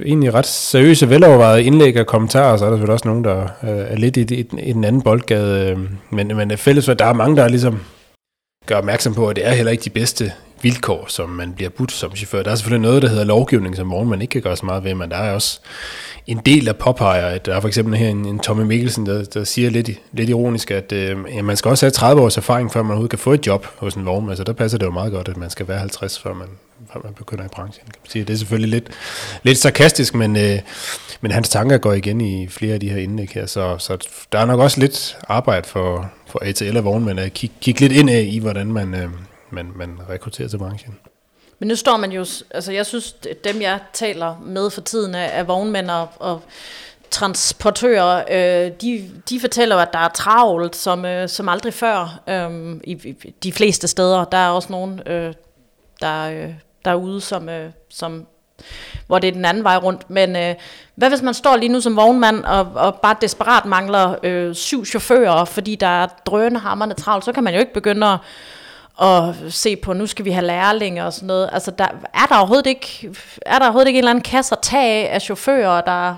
egentlig 0.06 0.34
ret 0.34 0.46
seriøse, 0.46 1.10
velovervejede 1.10 1.64
indlæg 1.64 2.00
og 2.00 2.08
kommentarer, 2.08 2.52
og 2.52 2.60
så 2.60 2.66
er 2.66 2.70
der 2.70 2.78
selvfølgelig 2.78 2.94
også 2.94 3.08
nogen, 3.08 3.24
der 3.24 3.44
uh, 3.44 3.70
er 3.70 3.96
lidt 3.96 4.18
i, 4.18 4.22
i, 4.22 4.46
i 4.70 4.74
den 4.74 4.84
anden 4.84 5.02
boldgade. 5.02 5.70
Øh, 5.70 5.80
men, 6.10 6.28
men 6.28 6.58
fælles 6.58 6.86
for, 6.86 6.94
der 6.94 7.06
er 7.06 7.14
mange, 7.14 7.36
der 7.36 7.48
ligesom 7.48 7.80
gør 8.66 8.76
opmærksom 8.76 9.14
på, 9.14 9.28
at 9.28 9.36
det 9.36 9.48
er 9.48 9.54
heller 9.54 9.72
ikke 9.72 9.84
de 9.84 9.90
bedste 9.90 10.32
vilkår, 10.64 11.06
som 11.08 11.30
man 11.30 11.54
bliver 11.54 11.70
budt 11.70 11.92
som 11.92 12.16
chauffør. 12.16 12.44
Der 12.44 12.52
er 12.52 12.56
selvfølgelig 12.56 12.88
noget, 12.90 13.02
der 13.02 13.10
hedder 13.10 13.24
lovgivning, 13.24 13.76
som 13.76 14.08
man 14.08 14.22
ikke 14.22 14.32
kan 14.32 14.42
gøre 14.42 14.58
så 14.58 14.66
meget 14.66 14.84
ved, 14.84 14.96
men 14.96 15.12
der 15.12 15.18
er 15.18 15.34
også 15.34 15.60
en 16.28 16.42
del, 16.46 16.66
der 16.66 16.74
påpeger, 16.74 17.28
at 17.28 17.46
der 17.46 17.56
er 17.56 17.60
for 17.60 17.68
eksempel 17.68 17.96
her 17.96 18.10
en, 18.10 18.26
en 18.26 18.40
Tommy 18.40 18.62
Mikkelsen, 18.64 19.06
der, 19.06 19.24
der 19.24 19.44
siger 19.44 19.70
lidt, 19.70 19.90
lidt 20.12 20.30
ironisk, 20.30 20.72
at 20.72 20.92
øh, 20.92 21.18
ja, 21.36 21.42
man 21.42 21.58
skal 21.58 21.70
også 21.70 21.86
have 21.86 21.92
30 21.92 22.22
års 22.22 22.38
erfaring, 22.38 22.72
før 22.72 22.82
man 22.82 22.90
overhovedet 22.90 23.10
kan 23.10 23.20
få 23.20 23.34
et 23.34 23.48
job 23.48 23.68
hos 23.78 23.94
en 23.94 24.06
vognmand. 24.06 24.32
Altså 24.32 24.44
der 24.44 24.54
passer 24.54 24.78
det 24.78 24.86
jo 24.86 24.92
meget 24.92 25.12
godt, 25.12 25.28
at 25.28 25.38
man 25.38 25.50
skal 25.50 25.68
være 25.68 25.80
50, 25.80 26.20
før 26.20 26.34
man, 26.34 26.48
før 26.94 27.00
man 27.04 27.14
begynder 27.14 27.46
i 27.46 27.48
branchen. 27.48 27.86
Kan 27.86 28.00
man 28.04 28.10
sige. 28.10 28.26
Det 28.26 28.34
er 28.34 28.38
selvfølgelig 28.38 28.70
lidt, 28.70 28.88
lidt 29.44 29.58
sarkastisk, 29.58 30.16
men, 30.16 30.36
øh, 30.36 30.60
men 31.22 31.32
hans 31.32 31.50
tanker 31.50 31.78
går 31.78 31.94
igen 31.94 32.22
i 32.22 32.48
flere 32.48 32.74
af 32.74 32.80
de 32.80 32.90
her 32.90 32.98
indlæg 32.98 33.30
her, 33.34 33.46
så, 33.46 33.78
så 33.78 33.98
der 34.32 34.40
er 34.40 34.46
nok 34.46 34.60
også 34.60 34.80
lidt 34.80 35.18
arbejde 35.28 35.68
for, 35.68 36.12
for 36.28 36.40
ATL 36.42 36.78
og 36.78 36.84
vognmænd 36.84 37.20
at 37.20 37.34
kigge, 37.34 37.56
kig 37.62 37.82
lidt 37.82 37.92
ind 37.92 38.10
af 38.10 38.28
i, 38.32 38.40
hvordan 38.40 38.74
man, 38.74 38.94
øh, 38.94 39.10
man, 39.54 39.72
man 39.76 40.00
rekrutterer 40.10 40.48
til 40.48 40.58
branchen. 40.58 41.00
Men 41.60 41.68
nu 41.68 41.76
står 41.76 41.98
man 41.98 42.12
jo, 42.12 42.26
altså 42.52 42.72
jeg 42.72 42.86
synes, 42.86 43.16
dem 43.44 43.62
jeg 43.62 43.80
taler 43.94 44.40
med 44.42 44.70
for 44.70 44.82
tiden 44.82 45.16
er, 45.16 45.20
er 45.20 45.44
vognmænd 45.44 45.90
og, 45.90 46.10
og 46.20 46.42
transportører, 47.12 48.24
øh, 48.30 48.72
de, 48.82 49.12
de 49.30 49.40
fortæller 49.40 49.78
at 49.78 49.94
der 49.94 50.00
er 50.00 50.10
travlt 50.10 50.76
som, 50.76 51.06
øh, 51.06 51.30
som 51.30 51.50
aldrig 51.50 51.74
før 51.74 52.22
øh, 52.30 52.76
i, 52.84 53.16
i 53.24 53.36
de 53.44 53.52
fleste 53.52 53.88
steder. 53.88 54.26
Der 54.26 54.38
er 54.38 54.50
også 54.50 54.72
nogen, 54.72 55.08
øh, 55.08 55.34
der, 56.02 56.24
øh, 56.30 56.54
der 56.86 56.92
er 56.92 56.96
ude, 56.96 57.22
som, 57.22 57.50
øh, 57.50 57.72
som, 57.90 58.26
hvor 59.08 59.20
det 59.20 59.28
er 59.28 59.32
den 59.32 59.46
anden 59.46 59.64
vej 59.64 59.78
rundt. 59.78 60.10
Men 60.10 60.36
øh, 60.36 60.56
hvad 60.96 61.10
hvis 61.10 61.22
man 61.22 61.34
står 61.34 61.56
lige 61.56 61.70
nu 61.70 61.82
som 61.82 61.96
vognmand 61.96 62.44
og, 62.44 62.72
og 62.76 62.96
bare 62.96 63.16
desperat 63.22 63.66
mangler 63.66 64.16
øh, 64.24 64.56
syv 64.56 64.86
chauffører, 64.86 65.46
fordi 65.46 65.76
der 65.76 66.04
er 66.04 66.08
drønende 66.26 66.94
travlt, 66.94 67.26
så 67.26 67.32
kan 67.32 67.44
man 67.44 67.54
jo 67.54 67.60
ikke 67.60 67.74
begynde 67.74 68.08
at 68.08 68.18
og 68.98 69.36
se 69.50 69.76
på, 69.76 69.94
nu 69.94 70.08
skal 70.08 70.26
vi 70.26 70.32
have 70.32 70.46
lærlinge 70.46 71.06
og 71.06 71.14
sådan 71.14 71.28
noget. 71.28 71.50
Altså, 71.52 71.72
der, 71.72 71.88
er, 72.14 72.26
der 72.26 72.36
overhovedet 72.36 72.68
ikke, 72.68 73.10
er 73.46 73.60
der 73.60 73.66
overhovedet 73.66 73.88
ikke 73.88 73.98
en 73.98 74.04
eller 74.04 74.12
anden 74.12 74.24
kasse 74.24 74.56
at 74.56 74.62
tage 74.62 75.10
af, 75.10 75.16
af 75.16 75.22
chauffører, 75.22 75.82
der, 75.82 76.16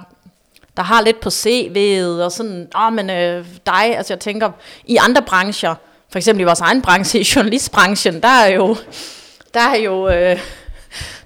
der 0.77 0.83
har 0.83 1.01
lidt 1.01 1.19
på 1.19 1.29
CV'et, 1.29 2.23
og 2.23 2.31
sådan, 2.31 2.67
åh, 2.75 2.85
oh, 2.85 2.93
men 2.93 3.09
øh, 3.09 3.45
dig, 3.65 3.97
altså 3.97 4.13
jeg 4.13 4.19
tænker, 4.19 4.51
i 4.85 4.97
andre 4.97 5.21
brancher, 5.21 5.75
for 6.09 6.17
eksempel 6.17 6.41
i 6.41 6.45
vores 6.45 6.61
egen 6.61 6.81
branche, 6.81 7.19
i 7.23 7.27
journalistbranchen, 7.35 8.21
der 8.21 8.27
er 8.27 8.47
jo, 8.47 8.75
der 9.53 9.59
er 9.59 9.75
jo, 9.75 10.09
øh, 10.09 10.39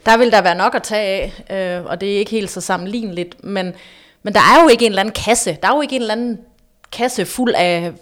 der 0.05 0.17
vil 0.17 0.31
der 0.31 0.41
være 0.41 0.55
nok 0.55 0.75
at 0.75 0.83
tage 0.83 1.31
af, 1.49 1.77
øh, 1.79 1.85
og 1.85 2.01
det 2.01 2.13
er 2.13 2.17
ikke 2.17 2.31
helt 2.31 2.51
så 2.51 2.61
sammenligneligt, 2.61 3.43
men, 3.43 3.73
men 4.23 4.33
der 4.33 4.39
er 4.39 4.63
jo 4.63 4.69
ikke 4.69 4.85
en 4.85 4.91
eller 4.91 5.01
anden 5.01 5.13
kasse, 5.25 5.57
der 5.61 5.67
er 5.67 5.75
jo 5.75 5.81
ikke 5.81 5.95
en 5.95 6.01
eller 6.01 6.13
anden 6.13 6.39
kasse 6.91 7.25
fuld 7.25 7.53
af 7.55 7.93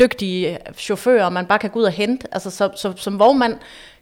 dygtige 0.00 0.58
chauffører, 0.76 1.30
man 1.30 1.46
bare 1.46 1.58
kan 1.58 1.70
gå 1.70 1.78
ud 1.78 1.84
og 1.84 1.92
hente. 1.92 2.26
Altså, 2.32 2.50
så, 2.50 2.70
så, 2.76 2.92
som 2.96 3.18
vognmand 3.18 3.58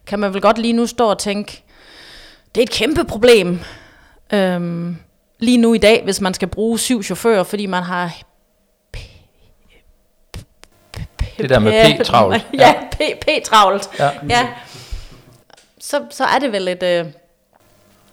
kan 0.06 0.18
man 0.18 0.34
vel 0.34 0.42
godt 0.42 0.58
lige 0.58 0.72
nu 0.72 0.86
stå 0.86 1.10
og 1.10 1.18
tænke, 1.18 1.62
det 2.54 2.60
er 2.60 2.62
et 2.62 2.70
kæmpe 2.70 3.04
problem 3.04 3.60
øhm, 4.32 4.96
lige 5.38 5.58
nu 5.58 5.74
i 5.74 5.78
dag, 5.78 6.04
hvis 6.04 6.20
man 6.20 6.34
skal 6.34 6.48
bruge 6.48 6.78
syv 6.78 7.02
chauffører, 7.02 7.42
fordi 7.42 7.66
man 7.66 7.82
har 7.82 8.12
det 11.38 11.50
der 11.50 11.58
med 11.58 11.72
P-travlt. 11.72 12.46
Ja, 12.58 12.74
P-travlt. 13.20 13.88
Ja. 13.98 14.10
ja. 14.28 14.48
Så, 15.80 16.02
så 16.10 16.24
er 16.24 16.38
det 16.38 16.52
vel 16.52 16.68
et... 16.68 16.82
Øh, 16.82 17.04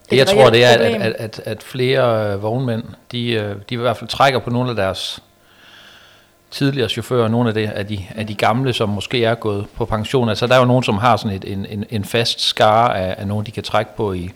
det 0.10 0.18
jeg 0.18 0.28
tror, 0.28 0.50
det 0.50 0.64
er, 0.64 0.70
at, 0.70 0.82
at, 0.82 1.14
at, 1.16 1.42
at 1.46 1.64
flere 1.64 2.40
vognmænd, 2.40 2.84
de, 3.12 3.32
øh, 3.32 3.56
de 3.70 3.74
i 3.74 3.76
hvert 3.76 3.98
fald 3.98 4.10
trækker 4.10 4.40
på 4.40 4.50
nogle 4.50 4.70
af 4.70 4.76
deres 4.76 5.20
tidligere 6.52 6.90
chauffører, 6.90 7.28
nogle 7.28 7.50
af, 7.50 7.54
det, 7.54 7.70
af, 7.70 7.88
de, 7.88 8.06
af 8.16 8.28
de 8.28 8.36
gamle, 8.36 8.74
som 8.74 8.90
måske 8.90 9.26
er 9.26 9.36
gået 9.36 9.66
på 9.76 9.86
pension. 9.86 10.30
Altså 10.30 10.48
der 10.48 10.56
er 10.56 10.60
jo 10.60 10.66
nogen, 10.66 10.84
som 10.84 10.98
har 10.98 11.18
sådan 11.18 11.38
et, 11.38 11.46
en, 11.46 11.66
en, 11.66 11.86
en 11.90 12.06
fast 12.06 12.42
skare 12.42 13.00
af, 13.00 13.16
af 13.18 13.28
nogen, 13.28 13.46
de 13.46 13.52
kan 13.52 13.64
trække 13.64 13.92
på 13.98 14.14
i, 14.14 14.32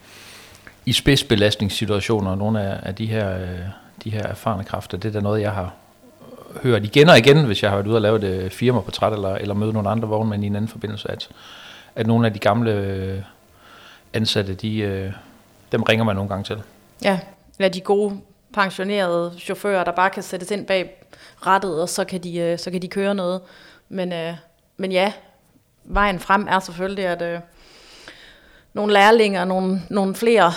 i 0.86 0.94
spidsbelastningssituationer. 0.94 2.36
Nogle 2.36 2.62
af, 2.62 2.80
af 2.84 2.96
de, 2.96 3.06
her, 3.06 3.38
øh, 3.38 3.60
de 4.04 4.10
her 4.10 4.24
erfarne 4.24 4.64
kræfter, 4.64 4.98
det 4.98 5.10
er 5.10 5.14
da 5.14 5.20
noget, 5.20 5.42
jeg 5.42 5.52
har 5.52 5.74
hørt 6.64 6.84
igen 6.84 7.10
og 7.10 7.18
igen, 7.18 7.46
hvis 7.46 7.64
jeg 7.64 7.72
har 7.72 7.78
været 7.78 7.88
ude 7.88 7.98
og 7.98 8.02
lave 8.02 8.18
et 8.18 8.24
øh, 8.24 8.50
firmaportræt, 8.50 9.14
eller, 9.14 9.36
eller 9.36 9.54
møde 9.54 9.74
nogle 9.74 9.90
andre 9.90 10.08
vognmænd 10.08 10.44
i 10.44 10.48
en 10.48 10.56
anden 10.56 10.70
forbindelse, 10.70 11.12
at, 11.12 11.30
at 11.96 12.08
nogle 12.08 12.28
af 12.28 12.34
de 12.34 12.40
gamle 12.40 12.72
øh, 12.72 13.22
ansatte, 14.14 14.54
de, 14.54 15.14
dem 15.72 15.84
ringer 15.84 16.06
man 16.06 16.16
nogle 16.16 16.30
gange 16.30 16.44
til. 16.44 16.58
Ja, 17.04 17.20
eller 17.60 17.70
de 17.70 17.82
gode 17.82 18.20
pensionerede 18.56 19.34
chauffører, 19.40 19.84
der 19.84 19.92
bare 19.92 20.10
kan 20.10 20.24
sættes 20.24 20.52
ind 20.52 20.66
bag 20.66 21.06
rettet, 21.48 21.82
og 21.82 21.90
så 21.90 22.06
kan 22.06 22.24
de, 22.24 22.38
øh, 22.38 22.60
så 22.60 22.72
kan 22.72 22.82
de 22.82 22.88
køre 22.88 23.16
noget. 23.16 23.42
Men, 23.90 24.14
øh, 24.14 24.34
men 24.78 24.92
ja, 24.92 25.14
vejen 25.84 26.20
frem 26.20 26.48
er 26.50 26.60
selvfølgelig, 26.60 27.06
at 27.06 27.22
øh, 27.22 27.40
nogle 28.74 28.94
lærlinger, 28.94 29.46
nogle, 29.46 29.82
nogle 29.90 30.16
flere 30.16 30.54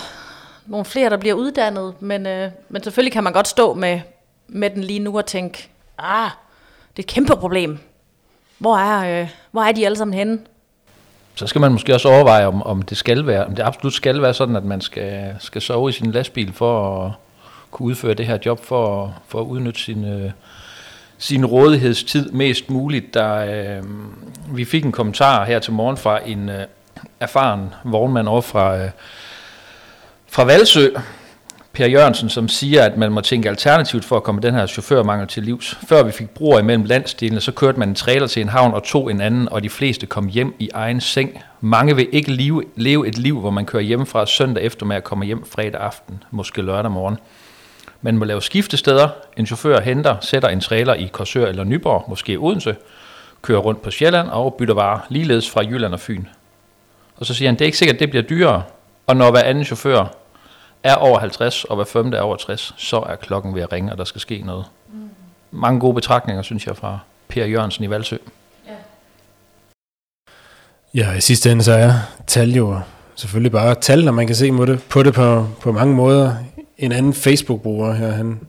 nogle 0.69 0.85
flere, 0.85 1.09
der 1.09 1.17
bliver 1.17 1.35
uddannet, 1.35 2.01
men, 2.01 2.27
øh, 2.27 2.51
men 2.69 2.83
selvfølgelig 2.83 3.13
kan 3.13 3.23
man 3.23 3.33
godt 3.33 3.47
stå 3.47 3.73
med, 3.73 4.01
med 4.47 4.69
den 4.69 4.83
lige 4.83 4.99
nu 4.99 5.17
og 5.17 5.25
tænke, 5.25 5.69
ah, 5.97 6.29
det 6.97 6.99
er 6.99 7.03
et 7.03 7.07
kæmpe 7.07 7.35
problem. 7.35 7.79
Hvor 8.57 8.77
er, 8.77 9.21
øh, 9.21 9.29
hvor 9.51 9.61
er 9.61 9.71
de 9.71 9.85
alle 9.85 9.97
sammen 9.97 10.17
henne? 10.17 10.39
Så 11.35 11.47
skal 11.47 11.61
man 11.61 11.71
måske 11.71 11.93
også 11.93 12.09
overveje, 12.09 12.45
om, 12.45 12.63
om 12.63 12.81
det 12.81 12.97
skal 12.97 13.27
være, 13.27 13.45
om 13.45 13.55
det 13.55 13.63
absolut 13.63 13.93
skal 13.93 14.21
være 14.21 14.33
sådan, 14.33 14.55
at 14.55 14.63
man 14.63 14.81
skal, 14.81 15.35
skal 15.39 15.61
sove 15.61 15.89
i 15.89 15.93
sin 15.93 16.11
lastbil 16.11 16.53
for 16.53 17.05
at 17.05 17.11
kunne 17.71 17.85
udføre 17.87 18.13
det 18.13 18.25
her 18.25 18.37
job, 18.45 18.65
for, 18.65 19.15
for 19.27 19.41
at 19.41 19.45
udnytte 19.45 19.79
sin, 19.79 20.05
øh, 20.05 20.31
sin 21.17 21.45
rådighedstid 21.45 22.31
mest 22.31 22.69
muligt. 22.69 23.13
Der, 23.13 23.35
øh, 23.35 23.83
vi 24.55 24.65
fik 24.65 24.85
en 24.85 24.91
kommentar 24.91 25.45
her 25.45 25.59
til 25.59 25.73
morgen 25.73 25.97
fra 25.97 26.19
en 26.25 26.49
øh, 26.49 26.65
erfaren 27.19 27.73
vognmand 27.83 28.27
over 28.27 28.41
fra, 28.41 28.77
øh, 28.77 28.89
fra 30.27 30.43
Valsø, 30.43 30.87
Per 31.73 31.87
Jørgensen, 31.87 32.29
som 32.29 32.47
siger, 32.47 32.83
at 32.83 32.97
man 32.97 33.11
må 33.11 33.21
tænke 33.21 33.49
alternativt 33.49 34.05
for 34.05 34.17
at 34.17 34.23
komme 34.23 34.41
den 34.41 34.53
her 34.53 34.65
chaufførmangel 34.65 35.27
til 35.27 35.43
livs. 35.43 35.77
Før 35.87 36.03
vi 36.03 36.11
fik 36.11 36.29
broer 36.29 36.59
imellem 36.59 36.85
landsdelene, 36.85 37.41
så 37.41 37.51
kørte 37.51 37.79
man 37.79 37.89
en 37.89 37.95
trailer 37.95 38.27
til 38.27 38.41
en 38.41 38.49
havn 38.49 38.73
og 38.73 38.83
tog 38.83 39.11
en 39.11 39.21
anden, 39.21 39.49
og 39.49 39.63
de 39.63 39.69
fleste 39.69 40.05
kom 40.05 40.27
hjem 40.27 40.55
i 40.59 40.69
egen 40.73 41.01
seng. 41.01 41.43
Mange 41.61 41.95
vil 41.95 42.07
ikke 42.11 42.31
leve, 42.31 42.63
leve 42.75 43.07
et 43.07 43.17
liv, 43.17 43.39
hvor 43.39 43.49
man 43.49 43.65
kører 43.65 43.83
hjem 43.83 44.05
fra 44.05 44.25
søndag 44.25 44.63
eftermiddag 44.63 44.97
og 44.97 45.03
kommer 45.03 45.25
hjem 45.25 45.45
fredag 45.45 45.81
aften, 45.81 46.23
måske 46.31 46.61
lørdag 46.61 46.91
morgen. 46.91 47.17
Man 48.01 48.17
må 48.17 48.25
lave 48.25 48.41
skiftesteder. 48.41 49.09
En 49.37 49.45
chauffør 49.45 49.81
henter, 49.81 50.15
sætter 50.21 50.49
en 50.49 50.61
trailer 50.61 50.93
i 50.93 51.09
Korsør 51.11 51.47
eller 51.47 51.63
Nyborg, 51.63 52.05
måske 52.07 52.37
Odense, 52.39 52.75
kører 53.41 53.59
rundt 53.59 53.81
på 53.81 53.91
Sjælland 53.91 54.29
og 54.29 54.53
bytter 54.53 54.73
varer 54.73 54.99
ligeledes 55.09 55.49
fra 55.49 55.61
Jylland 55.61 55.93
og 55.93 55.99
Fyn. 55.99 56.25
Og 57.17 57.25
så 57.25 57.33
siger 57.33 57.49
han, 57.49 57.55
det 57.55 57.61
er 57.61 57.65
ikke 57.65 57.77
sikkert, 57.77 57.95
at 57.95 57.99
det 57.99 58.09
bliver 58.09 58.23
dyrere. 58.23 58.63
Og 59.07 59.15
når 59.15 59.31
hver 59.31 59.43
anden 59.43 59.65
chauffør 59.65 60.05
er 60.83 60.95
over 60.95 61.19
50, 61.19 61.63
og 61.63 61.75
hver 61.75 61.85
femte 61.85 62.17
er 62.17 62.21
over 62.21 62.35
60, 62.35 62.73
så 62.77 62.99
er 62.99 63.15
klokken 63.15 63.55
ved 63.55 63.61
at 63.61 63.71
ringe, 63.71 63.91
og 63.91 63.97
der 63.97 64.03
skal 64.03 64.21
ske 64.21 64.41
noget. 64.45 64.65
Mm. 64.93 65.09
Mange 65.51 65.79
gode 65.79 65.93
betragtninger, 65.93 66.41
synes 66.41 66.67
jeg, 66.67 66.77
fra 66.77 66.99
Per 67.27 67.45
Jørgensen 67.45 67.83
i 67.83 67.89
Valsø. 67.89 68.17
Ja. 68.67 68.71
Ja, 70.93 71.13
i 71.13 71.21
sidste 71.21 71.51
ende 71.51 71.63
så 71.63 71.71
er 71.71 71.91
tal 72.27 72.51
jo 72.51 72.79
selvfølgelig 73.15 73.51
bare 73.51 73.75
tal, 73.75 74.05
når 74.05 74.11
man 74.11 74.27
kan 74.27 74.35
se 74.35 74.51
på 74.51 74.65
det 74.65 74.83
på, 74.83 75.03
det 75.03 75.13
på, 75.13 75.47
på 75.61 75.71
mange 75.71 75.95
måder. 75.95 76.35
En 76.79 76.91
anden 76.91 77.13
Facebook-bruger 77.13 77.93
her, 77.93 78.11
han, 78.11 78.39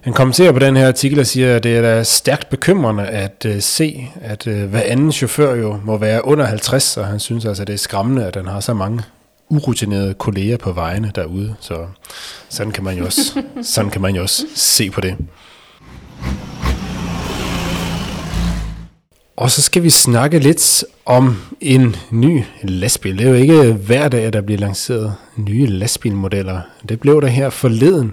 han 0.00 0.12
kommenterer 0.12 0.52
på 0.52 0.58
den 0.58 0.76
her 0.76 0.88
artikel 0.88 1.20
og 1.20 1.26
siger, 1.26 1.56
at 1.56 1.64
det 1.64 1.76
er 1.76 1.82
da 1.82 2.02
stærkt 2.02 2.50
bekymrende 2.50 3.06
at 3.06 3.46
uh, 3.48 3.60
se, 3.60 4.08
at 4.20 4.46
uh, 4.46 4.62
hver 4.62 4.82
anden 4.82 5.12
chauffør 5.12 5.54
jo 5.54 5.80
må 5.84 5.96
være 5.96 6.24
under 6.24 6.46
50, 6.46 6.96
og 6.96 7.06
han 7.06 7.20
synes 7.20 7.44
altså, 7.44 7.62
at 7.62 7.66
det 7.66 7.74
er 7.74 7.78
skræmmende, 7.78 8.26
at 8.26 8.34
den 8.34 8.46
har 8.46 8.60
så 8.60 8.74
mange 8.74 9.02
urutinerede 9.48 10.14
kolleger 10.14 10.56
på 10.56 10.72
vejene 10.72 11.12
derude. 11.14 11.54
Så 11.60 11.86
sådan 12.48 12.72
kan 12.72 12.84
man 12.84 12.98
jo 12.98 13.04
også, 13.04 13.42
sådan 13.62 13.90
kan 13.90 14.00
man 14.00 14.14
jo 14.14 14.22
også 14.22 14.46
se 14.54 14.90
på 14.90 15.00
det. 15.00 15.16
Og 19.38 19.50
så 19.50 19.62
skal 19.62 19.82
vi 19.82 19.90
snakke 19.90 20.38
lidt 20.38 20.84
om 21.06 21.36
en 21.60 21.96
ny 22.10 22.42
lastbil. 22.62 23.18
Det 23.18 23.26
er 23.26 23.30
jo 23.30 23.34
ikke 23.34 23.72
hver 23.72 24.08
dag, 24.08 24.24
at 24.24 24.32
der 24.32 24.40
bliver 24.40 24.58
lanceret 24.58 25.14
nye 25.36 25.66
lastbilmodeller. 25.66 26.60
Det 26.88 27.00
blev 27.00 27.22
der 27.22 27.28
her 27.28 27.50
forleden. 27.50 28.12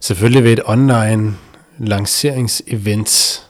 Selvfølgelig 0.00 0.44
ved 0.44 0.52
et 0.52 0.60
online 0.64 1.34
lanceringsevent 1.78 3.42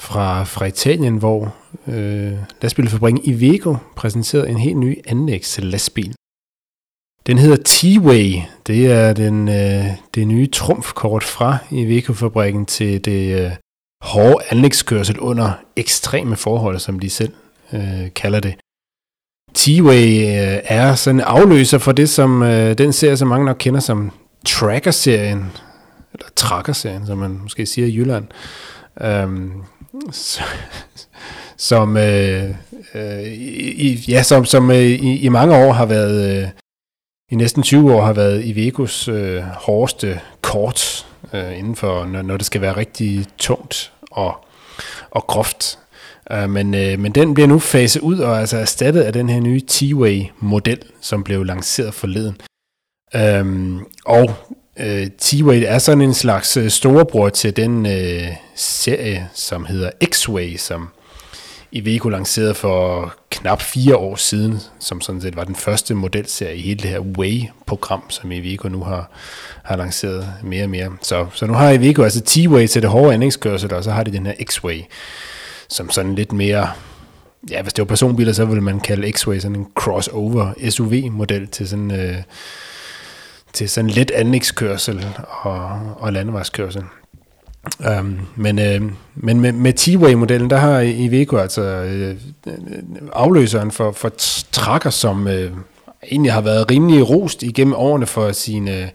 fra, 0.00 0.44
fra 0.44 0.64
Italien, 0.64 1.16
hvor 1.16 1.54
øh, 1.86 2.32
lastbilfabrikken 2.62 3.24
Iveco 3.24 3.76
præsenterede 3.96 4.48
en 4.48 4.58
helt 4.58 4.76
ny 4.76 4.98
anlægslastbil. 5.06 6.14
Den 7.26 7.38
hedder 7.38 7.56
T-Way. 7.68 8.40
Det 8.66 8.92
er 8.92 9.12
den, 9.12 9.48
øh, 9.48 9.86
det 10.14 10.28
nye 10.28 10.46
trumfkort 10.46 11.24
fra 11.24 11.58
Iveco-fabrikken 11.70 12.66
til 12.66 13.04
det 13.04 13.40
øh, 13.40 13.52
hårde 14.02 14.44
anlægskørsel 14.50 15.18
under 15.18 15.52
ekstreme 15.76 16.36
forhold, 16.36 16.78
som 16.78 16.98
de 16.98 17.10
selv 17.10 17.32
øh, 17.72 18.14
kalder 18.14 18.40
det. 18.40 18.54
T-Way 19.58 20.06
øh, 20.16 20.60
er 20.64 20.94
sådan 20.94 21.20
en 21.20 21.24
afløser 21.26 21.78
for 21.78 21.92
det, 21.92 22.08
som 22.08 22.42
øh, 22.42 22.78
den 22.78 22.92
serie, 22.92 23.16
som 23.16 23.28
mange 23.28 23.46
nok 23.46 23.56
kender 23.58 23.80
som 23.80 24.10
Tracker-serien, 24.46 25.52
eller 26.14 26.26
Tracker-serien, 26.36 27.06
som 27.06 27.18
man 27.18 27.30
måske 27.42 27.66
siger 27.66 27.86
i 27.86 27.96
Jylland, 27.96 28.24
øhm, 29.00 29.52
så, 30.12 30.42
som, 31.56 31.96
øh, 31.96 32.50
øh, 32.94 33.22
i, 33.22 34.04
ja, 34.08 34.22
som, 34.22 34.44
som 34.44 34.70
øh, 34.70 34.76
i, 34.76 35.18
i 35.18 35.28
mange 35.28 35.56
år 35.56 35.72
har 35.72 35.86
været... 35.86 36.42
Øh, 36.42 36.48
i 37.30 37.34
næsten 37.34 37.62
20 37.62 37.94
år 37.94 38.04
har 38.04 38.12
været 38.12 38.44
Ivecos 38.44 39.08
øh, 39.08 39.42
hårdeste 39.42 40.20
kort 40.40 41.06
øh, 41.32 41.58
inden 41.58 41.76
for, 41.76 42.04
når, 42.04 42.22
når 42.22 42.36
det 42.36 42.46
skal 42.46 42.60
være 42.60 42.76
rigtig 42.76 43.26
tungt 43.38 43.92
og, 44.10 44.44
og 45.10 45.26
groft. 45.26 45.78
Øh, 46.32 46.50
men, 46.50 46.74
øh, 46.74 46.98
men 46.98 47.12
den 47.12 47.34
bliver 47.34 47.46
nu 47.46 47.58
faset 47.58 48.00
ud 48.00 48.18
og 48.18 48.40
altså 48.40 48.56
erstattet 48.58 49.02
af 49.02 49.12
den 49.12 49.28
her 49.28 49.40
nye 49.40 49.60
T-Way-model, 49.60 50.78
som 51.00 51.24
blev 51.24 51.44
lanceret 51.44 51.94
forleden. 51.94 52.36
Øh, 53.14 53.76
og 54.04 54.34
øh, 54.76 55.06
T-Way 55.22 55.64
er 55.66 55.78
sådan 55.78 56.02
en 56.02 56.14
slags 56.14 56.56
øh, 56.56 56.70
storebror 56.70 57.28
til 57.28 57.56
den 57.56 57.86
øh, 57.86 58.28
serie, 58.54 59.28
som 59.34 59.64
hedder 59.64 59.90
X-Way, 60.04 60.56
som 60.56 60.88
Iveco 61.74 62.08
lancerede 62.08 62.54
for 62.54 63.14
knap 63.30 63.62
fire 63.62 63.96
år 63.96 64.16
siden, 64.16 64.60
som 64.78 65.00
sådan 65.00 65.20
set 65.20 65.36
var 65.36 65.44
den 65.44 65.54
første 65.56 65.94
modelserie 65.94 66.56
i 66.56 66.60
hele 66.60 66.80
det 66.80 66.90
her 66.90 67.00
Way-program, 67.00 68.10
som 68.10 68.32
Iveco 68.32 68.68
nu 68.68 68.84
har, 68.84 69.10
har 69.62 69.76
lanceret 69.76 70.32
mere 70.42 70.64
og 70.64 70.70
mere. 70.70 70.90
Så, 71.02 71.26
så 71.34 71.46
nu 71.46 71.52
har 71.52 71.70
Iveco 71.70 72.02
altså 72.02 72.22
T-Way 72.28 72.66
til 72.66 72.82
det 72.82 72.90
hårde 72.90 73.14
andingskørsel, 73.14 73.74
og 73.74 73.84
så 73.84 73.90
har 73.90 74.02
de 74.02 74.12
den 74.12 74.26
her 74.26 74.32
X-Way, 74.32 74.84
som 75.68 75.90
sådan 75.90 76.14
lidt 76.14 76.32
mere, 76.32 76.70
ja, 77.50 77.62
hvis 77.62 77.72
det 77.72 77.82
var 77.82 77.86
personbiler, 77.86 78.32
så 78.32 78.44
ville 78.44 78.62
man 78.62 78.80
kalde 78.80 79.08
X-Way 79.08 79.40
sådan 79.40 79.56
en 79.56 79.66
crossover 79.74 80.70
SUV-model 80.70 81.48
til 81.48 81.68
sådan, 81.68 81.90
øh, 81.90 82.16
til 83.52 83.68
sådan 83.68 83.90
let 83.90 84.10
anlægskørsel 84.10 85.06
og, 85.28 85.80
og 85.96 86.12
landevejskørsel. 86.12 86.82
Um, 88.00 88.18
men 88.36 88.58
øh, 88.58 88.82
men 89.14 89.40
med, 89.40 89.52
med 89.52 89.72
T-Way-modellen, 89.72 90.50
der 90.50 90.56
har 90.56 90.80
Iveco 90.80 91.36
altså 91.36 91.62
øh, 91.62 92.16
afløseren 93.12 93.70
for, 93.70 93.92
for 93.92 94.12
trakker, 94.52 94.90
som 94.90 95.28
øh, 95.28 95.50
egentlig 96.10 96.32
har 96.32 96.40
været 96.40 96.70
rimelig 96.70 97.10
rost 97.10 97.42
igennem 97.42 97.74
årene 97.74 98.06
for 98.06 98.32
sine, 98.32 98.90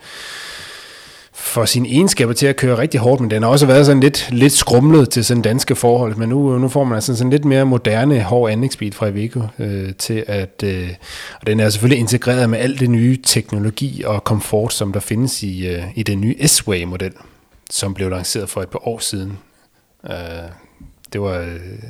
for 1.33 1.65
sine 1.65 1.89
egenskaber 1.89 2.33
til 2.33 2.47
at 2.47 2.55
køre 2.55 2.77
rigtig 2.77 2.99
hårdt, 2.99 3.21
men 3.21 3.31
den 3.31 3.43
har 3.43 3.49
også 3.49 3.65
været 3.65 3.85
sådan 3.85 3.99
lidt, 3.99 4.29
lidt 4.31 4.53
skrumlet 4.53 5.09
til 5.09 5.25
sådan 5.25 5.41
danske 5.41 5.75
forhold. 5.75 6.15
Men 6.15 6.29
nu, 6.29 6.57
nu 6.57 6.67
får 6.67 6.83
man 6.83 6.95
altså 6.95 7.15
sådan 7.15 7.31
lidt 7.31 7.45
mere 7.45 7.65
moderne, 7.65 8.21
hård 8.21 8.51
anlægsbil 8.51 8.93
fra 8.93 9.07
Iveco 9.07 9.41
øh, 9.59 9.93
til 9.93 10.23
at... 10.27 10.63
Øh, 10.63 10.89
og 11.41 11.47
den 11.47 11.59
er 11.59 11.69
selvfølgelig 11.69 11.99
integreret 11.99 12.49
med 12.49 12.59
alt 12.59 12.79
det 12.79 12.89
nye 12.89 13.17
teknologi 13.23 14.03
og 14.05 14.23
komfort, 14.23 14.73
som 14.73 14.93
der 14.93 14.99
findes 14.99 15.43
i, 15.43 15.67
øh, 15.67 15.83
i 15.95 16.03
den 16.03 16.21
nye 16.21 16.47
S-Way-model 16.47 17.13
som 17.69 17.93
blev 17.93 18.09
lanceret 18.09 18.49
for 18.49 18.61
et 18.61 18.69
par 18.69 18.87
år 18.87 18.99
siden. 18.99 19.39
Øh, 20.09 20.51
det, 21.13 21.21
var, 21.21 21.37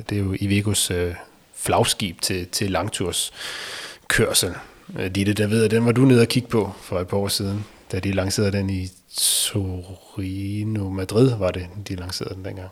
det 0.08 0.18
er 0.18 0.22
jo 0.22 0.36
Ivegos 0.40 0.90
øh, 0.90 1.14
flagskib 1.54 2.20
til, 2.20 2.48
til 2.48 2.70
langturskørsel. 2.70 4.54
Øh, 4.98 5.10
Ditte, 5.14 5.32
der 5.32 5.46
ved, 5.46 5.60
jeg, 5.60 5.70
den 5.70 5.86
var 5.86 5.92
du 5.92 6.00
nede 6.00 6.22
og 6.22 6.28
kigge 6.28 6.48
på 6.48 6.72
for 6.82 7.00
et 7.00 7.08
par 7.08 7.16
år 7.16 7.28
siden, 7.28 7.64
da 7.92 7.98
de 7.98 8.12
lancerede 8.12 8.52
den 8.52 8.70
i 8.70 8.88
Torino, 9.16 10.88
Madrid 10.88 11.34
var 11.38 11.50
det, 11.50 11.66
de 11.88 11.94
lancerede 11.94 12.34
den 12.34 12.44
dengang. 12.44 12.70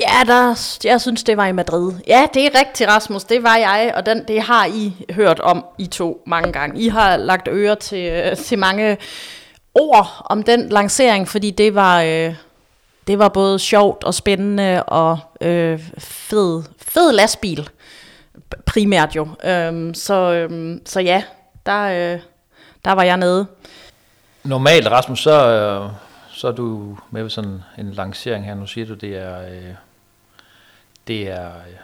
Ja, 0.00 0.24
der, 0.26 0.76
jeg 0.84 1.00
synes, 1.00 1.24
det 1.24 1.36
var 1.36 1.46
i 1.46 1.52
Madrid. 1.52 1.92
Ja, 2.06 2.26
det 2.34 2.46
er 2.46 2.58
rigtigt, 2.58 2.90
Rasmus. 2.90 3.24
Det 3.24 3.42
var 3.42 3.56
jeg, 3.56 3.92
og 3.96 4.06
den, 4.06 4.24
det 4.28 4.42
har 4.42 4.66
I 4.66 4.92
hørt 5.10 5.40
om, 5.40 5.64
I 5.78 5.86
to, 5.86 6.22
mange 6.26 6.52
gange. 6.52 6.80
I 6.80 6.88
har 6.88 7.16
lagt 7.16 7.48
øre 7.50 7.76
til, 7.76 8.12
øh, 8.12 8.36
til 8.36 8.58
mange 8.58 8.96
ord 9.74 10.22
om 10.24 10.42
den 10.42 10.68
lancering, 10.68 11.28
fordi 11.28 11.50
det 11.50 11.74
var, 11.74 12.02
øh, 12.02 12.34
det 13.06 13.18
var 13.18 13.28
både 13.28 13.58
sjovt 13.58 14.04
og 14.04 14.14
spændende 14.14 14.82
og 14.82 15.18
øh, 15.40 15.80
fed, 15.98 16.62
fed 16.78 17.12
lastbil 17.12 17.68
primært 18.66 19.16
jo. 19.16 19.28
Øhm, 19.44 19.94
så, 19.94 20.32
øhm, 20.32 20.86
så 20.86 21.00
ja, 21.00 21.22
der, 21.66 21.82
øh, 22.14 22.20
der 22.84 22.92
var 22.92 23.02
jeg 23.02 23.16
nede. 23.16 23.46
Normalt, 24.44 24.86
Rasmus, 24.86 25.22
så, 25.22 25.48
øh, 25.48 25.90
så 26.28 26.48
er 26.48 26.52
du 26.52 26.98
med 27.10 27.22
ved 27.22 27.30
sådan 27.30 27.62
en 27.78 27.90
lancering 27.90 28.44
her. 28.44 28.54
Nu 28.54 28.66
siger 28.66 28.86
du, 28.86 28.94
det 28.94 29.16
er, 29.16 29.40
øh, 29.40 29.74
det 31.08 31.30
er 31.30 31.46
øh, 31.46 31.76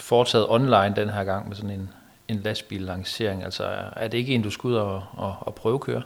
foretaget 0.00 0.46
online 0.48 0.94
den 0.96 1.10
her 1.10 1.24
gang 1.24 1.48
med 1.48 1.56
sådan 1.56 1.70
en, 1.70 1.90
en 2.28 2.40
lastbil 2.40 2.80
lancering. 2.80 3.44
Altså, 3.44 3.68
er 3.96 4.08
det 4.08 4.18
ikke 4.18 4.34
en, 4.34 4.42
du 4.42 4.50
skal 4.50 4.68
ud 4.68 4.74
og, 4.74 5.02
og, 5.12 5.36
og 5.40 5.54
prøvekøre? 5.54 6.02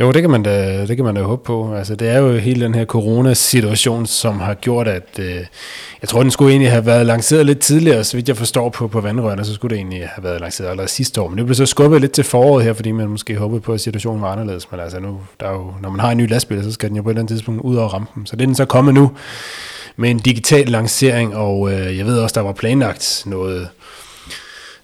Jo, 0.00 0.12
det 0.12 0.22
kan 0.22 0.30
man 0.30 0.42
da, 0.42 0.86
det 0.86 0.96
kan 0.96 1.04
man 1.04 1.14
da 1.14 1.22
håbe 1.22 1.44
på. 1.44 1.74
Altså, 1.74 1.94
det 1.94 2.08
er 2.08 2.18
jo 2.18 2.36
hele 2.36 2.64
den 2.64 2.74
her 2.74 2.84
coronasituation, 2.84 4.06
som 4.06 4.40
har 4.40 4.54
gjort, 4.54 4.88
at 4.88 5.18
øh, 5.18 5.36
jeg 6.02 6.08
tror, 6.08 6.22
den 6.22 6.30
skulle 6.30 6.50
egentlig 6.50 6.70
have 6.70 6.86
været 6.86 7.06
lanceret 7.06 7.46
lidt 7.46 7.58
tidligere, 7.58 8.04
så 8.04 8.16
vidt 8.16 8.28
jeg 8.28 8.36
forstår 8.36 8.68
på, 8.68 8.88
på 8.88 9.00
vandrørene, 9.00 9.44
så 9.44 9.54
skulle 9.54 9.70
det 9.70 9.80
egentlig 9.80 10.08
have 10.14 10.24
været 10.24 10.40
lanceret 10.40 10.68
allerede 10.68 10.90
sidste 10.90 11.20
år. 11.20 11.28
Men 11.28 11.38
det 11.38 11.46
blev 11.46 11.54
så 11.54 11.66
skubbet 11.66 12.00
lidt 12.00 12.12
til 12.12 12.24
foråret 12.24 12.64
her, 12.64 12.72
fordi 12.72 12.92
man 12.92 13.08
måske 13.08 13.36
håbede 13.36 13.60
på, 13.60 13.72
at 13.72 13.80
situationen 13.80 14.22
var 14.22 14.32
anderledes. 14.32 14.70
Men 14.70 14.80
altså 14.80 15.00
nu, 15.00 15.20
der 15.40 15.46
er 15.46 15.52
jo, 15.52 15.74
når 15.82 15.90
man 15.90 16.00
har 16.00 16.10
en 16.10 16.18
ny 16.18 16.28
lastbil, 16.28 16.64
så 16.64 16.72
skal 16.72 16.88
den 16.88 16.96
jo 16.96 17.02
på 17.02 17.08
et 17.08 17.12
eller 17.12 17.22
andet 17.22 17.34
tidspunkt 17.34 17.60
ud 17.60 17.76
over 17.76 17.88
rampen. 17.88 18.26
Så 18.26 18.36
det 18.36 18.42
er 18.42 18.46
den 18.46 18.54
så 18.54 18.64
kommet 18.64 18.94
nu 18.94 19.10
med 19.96 20.10
en 20.10 20.18
digital 20.18 20.66
lancering, 20.66 21.36
og 21.36 21.72
øh, 21.72 21.98
jeg 21.98 22.06
ved 22.06 22.18
også, 22.18 22.34
der 22.34 22.40
var 22.40 22.52
planlagt 22.52 23.22
noget 23.26 23.68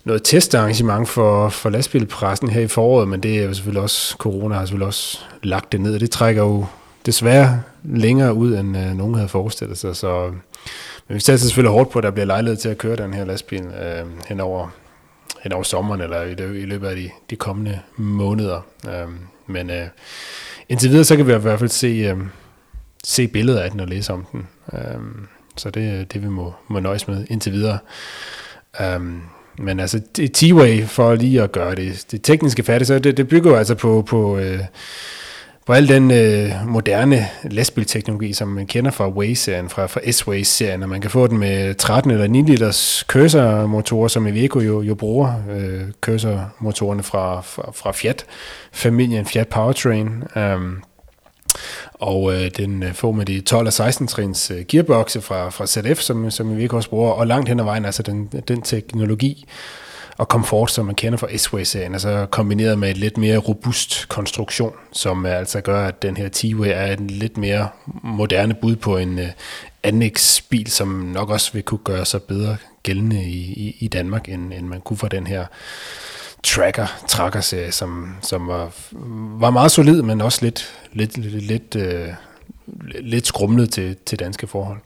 noget 0.04 0.22
testarrangement 0.24 1.08
for, 1.08 1.48
for 1.48 1.70
lastbilpressen 1.70 2.50
her 2.50 2.60
i 2.60 2.66
foråret, 2.66 3.08
men 3.08 3.22
det 3.22 3.38
er 3.38 3.44
jo 3.44 3.54
selvfølgelig 3.54 3.82
også, 3.82 4.16
corona 4.18 4.54
har 4.54 4.64
selvfølgelig 4.64 4.86
også 4.86 5.18
lagt 5.42 5.72
det 5.72 5.80
ned, 5.80 5.94
og 5.94 6.00
det 6.00 6.10
trækker 6.10 6.42
jo 6.42 6.66
desværre 7.06 7.62
længere 7.82 8.34
ud, 8.34 8.54
end 8.56 8.76
øh, 8.76 8.96
nogen 8.96 9.14
havde 9.14 9.28
forestillet 9.28 9.78
sig, 9.78 9.96
så 9.96 10.32
men 11.08 11.14
vi 11.14 11.20
satser 11.20 11.46
selvfølgelig 11.46 11.72
hårdt 11.72 11.90
på, 11.90 11.98
at 11.98 12.02
der 12.02 12.10
bliver 12.10 12.26
lejlighed 12.26 12.56
til 12.56 12.68
at 12.68 12.78
køre 12.78 12.96
den 12.96 13.14
her 13.14 13.24
lastbil 13.24 13.62
øh, 13.62 14.06
hen, 14.26 14.40
over, 14.40 14.68
hen 15.42 15.52
over 15.52 15.62
sommeren, 15.62 16.00
eller 16.00 16.22
i, 16.22 16.32
i 16.32 16.64
løbet 16.64 16.86
af 16.86 16.96
de, 16.96 17.10
de 17.30 17.36
kommende 17.36 17.80
måneder. 17.96 18.60
Øh, 18.88 19.08
men 19.46 19.70
øh, 19.70 19.86
indtil 20.68 20.90
videre, 20.90 21.04
så 21.04 21.16
kan 21.16 21.26
vi 21.26 21.34
i 21.34 21.38
hvert 21.38 21.58
fald 21.58 21.70
se, 21.70 21.86
øh, 21.86 22.16
se 23.04 23.28
billeder 23.28 23.62
af 23.62 23.70
den 23.70 23.80
og 23.80 23.88
læse 23.88 24.12
om 24.12 24.26
den. 24.32 24.48
Øh, 24.72 25.00
så 25.56 25.70
det 25.70 25.88
er 25.88 26.04
det, 26.04 26.22
vi 26.22 26.28
må, 26.28 26.54
må 26.68 26.80
nøjes 26.80 27.08
med 27.08 27.26
indtil 27.30 27.52
videre. 27.52 27.78
Øh, 28.80 29.00
men 29.58 29.80
altså, 29.80 30.00
T-Way, 30.18 30.84
for 30.86 31.14
lige 31.14 31.42
at 31.42 31.52
gøre 31.52 31.74
det, 31.74 32.04
det 32.10 32.22
tekniske 32.22 32.62
færdigt, 32.62 32.88
så 32.88 32.98
det, 32.98 33.16
det 33.16 33.28
bygger 33.28 33.50
jo 33.50 33.56
altså 33.56 33.74
på, 33.74 34.04
på, 34.08 34.38
øh, 34.38 34.60
på 35.66 35.72
al 35.72 35.88
den 35.88 36.10
øh, 36.10 36.50
moderne 36.66 37.26
lastbilteknologi, 37.44 38.32
som 38.32 38.48
man 38.48 38.66
kender 38.66 38.90
fra 38.90 39.08
Way-serien, 39.08 39.68
fra, 39.68 39.86
fra 39.86 40.10
S-Way-serien, 40.10 40.82
og 40.82 40.88
man 40.88 41.00
kan 41.00 41.10
få 41.10 41.26
den 41.26 41.38
med 41.38 41.74
13 41.74 42.10
eller 42.10 42.26
9 42.26 42.42
liters 42.42 43.04
cursor-motorer, 43.08 44.08
som 44.08 44.26
Iveco 44.26 44.60
jo, 44.60 44.82
jo 44.82 44.94
bruger, 44.94 45.32
øh, 45.50 45.82
cursor-motorerne 46.00 47.02
fra, 47.02 47.40
fra, 47.40 47.72
fra 47.74 47.92
Fiat-familien, 47.92 49.26
Fiat 49.26 49.48
Powertrain. 49.48 50.22
Um, 50.36 50.82
og 51.98 52.34
øh, 52.34 52.50
den 52.56 52.82
øh, 52.82 52.92
får 52.92 53.12
med 53.12 53.26
de 53.26 53.40
12 53.40 53.66
og 53.66 53.72
16 53.72 54.06
trins 54.06 54.50
øh, 54.50 54.64
gearboxe 54.68 55.20
fra, 55.20 55.50
fra 55.50 55.66
ZF, 55.66 56.00
som, 56.00 56.30
som 56.30 56.56
vi 56.56 56.68
også 56.70 56.90
bruger, 56.90 57.12
og 57.12 57.26
langt 57.26 57.48
hen 57.48 57.60
ad 57.60 57.64
vejen, 57.64 57.84
altså 57.84 58.02
den, 58.02 58.26
den 58.48 58.62
teknologi 58.62 59.46
og 60.18 60.28
komfort, 60.28 60.70
som 60.70 60.86
man 60.86 60.94
kender 60.94 61.18
fra 61.18 61.36
S-Way-serien, 61.36 61.92
altså 61.92 62.26
kombineret 62.30 62.78
med 62.78 62.90
et 62.90 62.96
lidt 62.96 63.16
mere 63.16 63.38
robust 63.38 64.08
konstruktion, 64.08 64.72
som 64.92 65.26
øh, 65.26 65.38
altså 65.38 65.60
gør, 65.60 65.86
at 65.86 66.02
den 66.02 66.16
her 66.16 66.28
T-Way 66.28 66.68
er 66.68 66.92
en 66.92 67.06
lidt 67.06 67.36
mere 67.36 67.68
moderne 68.02 68.54
bud 68.54 68.76
på 68.76 68.96
en 68.96 69.18
øh, 69.18 69.28
anlægsbil, 69.82 70.70
som 70.70 70.88
nok 70.88 71.30
også 71.30 71.52
vil 71.52 71.62
kunne 71.62 71.80
gøre 71.84 72.04
sig 72.04 72.22
bedre 72.22 72.56
gældende 72.82 73.24
i, 73.24 73.38
i, 73.38 73.76
i 73.78 73.88
Danmark, 73.88 74.28
end, 74.28 74.52
end 74.52 74.66
man 74.66 74.80
kunne 74.80 74.96
for 74.96 75.08
den 75.08 75.26
her 75.26 75.46
tracker, 76.42 76.86
tracker 77.08 77.40
serie, 77.40 77.72
som, 77.72 78.16
som 78.22 78.48
var, 78.48 78.70
var 79.40 79.50
meget 79.50 79.70
solid, 79.70 80.02
men 80.02 80.20
også 80.20 80.38
lidt, 80.42 80.72
lidt, 80.92 81.18
lidt, 81.18 81.42
lidt, 81.42 81.76
øh, 81.76 82.08
lidt 83.00 83.26
skrumlet 83.26 83.70
til, 83.72 83.96
til 84.06 84.18
danske 84.18 84.46
forhold. 84.46 84.78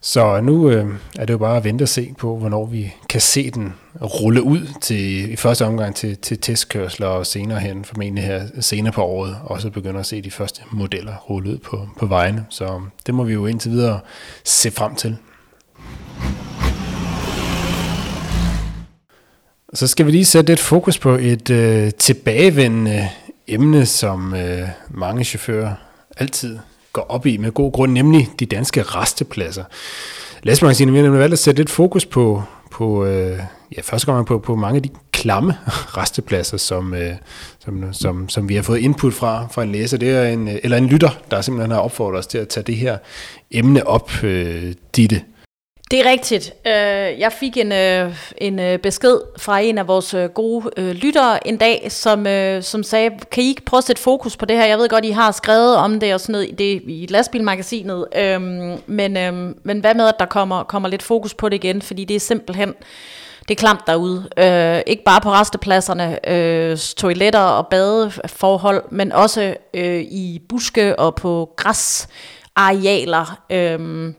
Så 0.00 0.40
nu 0.40 0.70
øh, 0.70 0.94
er 1.18 1.24
det 1.24 1.32
jo 1.32 1.38
bare 1.38 1.56
at 1.56 1.64
vente 1.64 1.82
og 1.82 1.88
se 1.88 2.14
på, 2.18 2.36
hvornår 2.36 2.66
vi 2.66 2.94
kan 3.08 3.20
se 3.20 3.50
den 3.50 3.74
rulle 4.02 4.42
ud 4.42 4.66
til 4.80 5.32
i 5.32 5.36
første 5.36 5.66
omgang 5.66 5.94
til, 5.94 6.16
til 6.16 6.38
testkørsler 6.38 7.06
og 7.06 7.26
senere 7.26 7.60
hen, 7.60 7.84
formentlig 7.84 8.24
her 8.24 8.46
senere 8.60 8.92
på 8.92 9.04
året, 9.04 9.36
også 9.44 9.70
begynder 9.70 10.00
at 10.00 10.06
se 10.06 10.22
de 10.22 10.30
første 10.30 10.62
modeller 10.70 11.16
rulle 11.16 11.50
ud 11.50 11.58
på, 11.58 11.88
på 11.98 12.06
vejene. 12.06 12.46
Så 12.50 12.80
det 13.06 13.14
må 13.14 13.24
vi 13.24 13.32
jo 13.32 13.46
indtil 13.46 13.70
videre 13.70 14.00
se 14.44 14.70
frem 14.70 14.94
til. 14.94 15.16
Så 19.74 19.86
skal 19.86 20.06
vi 20.06 20.10
lige 20.10 20.24
sætte 20.24 20.50
lidt 20.50 20.60
fokus 20.60 20.98
på 20.98 21.10
et 21.10 21.50
øh, 21.50 21.90
tilbagevendende 21.98 23.08
emne, 23.46 23.86
som 23.86 24.34
øh, 24.34 24.68
mange 24.90 25.24
chauffører 25.24 25.74
altid 26.16 26.58
går 26.92 27.06
op 27.08 27.26
i 27.26 27.36
med 27.36 27.52
god 27.52 27.72
grund, 27.72 27.92
nemlig 27.92 28.28
de 28.40 28.46
danske 28.46 28.82
restepladser. 28.82 29.64
Lastmagasinet 30.42 31.04
har 31.04 31.10
valgt 31.10 31.32
at 31.32 31.38
sætte 31.38 31.60
lidt 31.60 31.70
fokus 31.70 32.06
på, 32.06 32.42
på 32.70 33.04
øh, 33.04 33.38
ja, 33.76 33.80
første 33.82 34.12
gang 34.12 34.26
på, 34.26 34.38
på 34.38 34.56
mange 34.56 34.76
af 34.76 34.82
de 34.82 34.90
klamme 35.12 35.54
restepladser, 35.98 36.56
som, 36.56 36.94
øh, 36.94 37.12
som, 37.58 37.92
som, 37.92 38.28
som 38.28 38.48
vi 38.48 38.54
har 38.54 38.62
fået 38.62 38.78
input 38.78 39.14
fra, 39.14 39.46
fra 39.50 39.62
en 39.62 39.72
læser, 39.72 39.96
det 39.96 40.10
er 40.10 40.24
en, 40.24 40.48
øh, 40.48 40.54
eller 40.62 40.76
en 40.76 40.86
lytter, 40.86 41.10
der 41.30 41.40
simpelthen 41.40 41.70
har 41.70 41.78
opfordret 41.78 42.18
os 42.18 42.26
til 42.26 42.38
at 42.38 42.48
tage 42.48 42.64
det 42.64 42.76
her 42.76 42.98
emne 43.50 43.86
op, 43.86 44.24
øh, 44.24 44.74
Ditte. 44.96 45.22
Det 45.90 46.00
er 46.00 46.10
rigtigt. 46.10 46.54
Øh, 46.66 47.20
jeg 47.20 47.32
fik 47.32 47.56
en, 47.56 47.72
øh, 47.72 48.16
en 48.38 48.58
øh, 48.58 48.78
besked 48.78 49.20
fra 49.38 49.58
en 49.58 49.78
af 49.78 49.88
vores 49.88 50.14
gode 50.34 50.92
lyttere 50.92 51.48
en 51.48 51.56
dag, 51.56 51.86
som, 51.92 52.26
som 52.62 52.82
sagde, 52.82 53.10
kan 53.30 53.42
I 53.42 53.48
ikke 53.48 53.64
prøve 53.64 53.78
at 53.78 53.84
sætte 53.84 54.02
fokus 54.02 54.36
på 54.36 54.44
det 54.44 54.56
her? 54.56 54.66
Jeg 54.66 54.78
ved 54.78 54.88
godt, 54.88 55.04
I 55.04 55.10
har 55.10 55.32
skrevet 55.32 55.76
om 55.76 56.00
det 56.00 56.14
og 56.14 56.20
sådan 56.20 56.32
noget 56.32 56.48
i, 56.48 56.52
det, 56.52 56.82
i 56.84 57.06
lastbilmagasinet, 57.10 58.06
øhm, 58.16 58.78
men, 58.86 59.16
øhm, 59.16 59.58
men 59.62 59.80
hvad 59.80 59.94
med, 59.94 60.08
at 60.08 60.14
der 60.18 60.26
kommer, 60.26 60.62
kommer 60.62 60.88
lidt 60.88 61.02
fokus 61.02 61.34
på 61.34 61.48
det 61.48 61.64
igen? 61.64 61.82
Fordi 61.82 62.04
det 62.04 62.16
er 62.16 62.20
simpelthen 62.20 62.74
det 63.48 63.54
er 63.54 63.58
klamt 63.58 63.86
derude. 63.86 64.28
Øh, 64.38 64.82
ikke 64.86 65.04
bare 65.04 65.20
på 65.20 65.30
restepladserne, 65.30 66.30
øh, 66.30 66.76
toiletter 66.76 67.40
og 67.40 67.66
badeforhold, 67.66 68.84
men 68.90 69.12
også 69.12 69.54
øh, 69.74 70.00
i 70.00 70.40
buske 70.48 70.98
og 70.98 71.14
på 71.14 71.50
græsarealer. 71.56 73.40
Øh, 73.50 74.12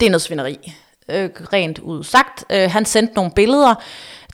det 0.00 0.06
er 0.06 0.10
noget 0.10 0.22
svineri, 0.22 0.72
øh, 1.08 1.30
rent 1.52 1.78
ud 1.78 2.04
sagt. 2.04 2.44
Øh, 2.50 2.70
han 2.70 2.84
sendte 2.84 3.14
nogle 3.14 3.30
billeder 3.30 3.74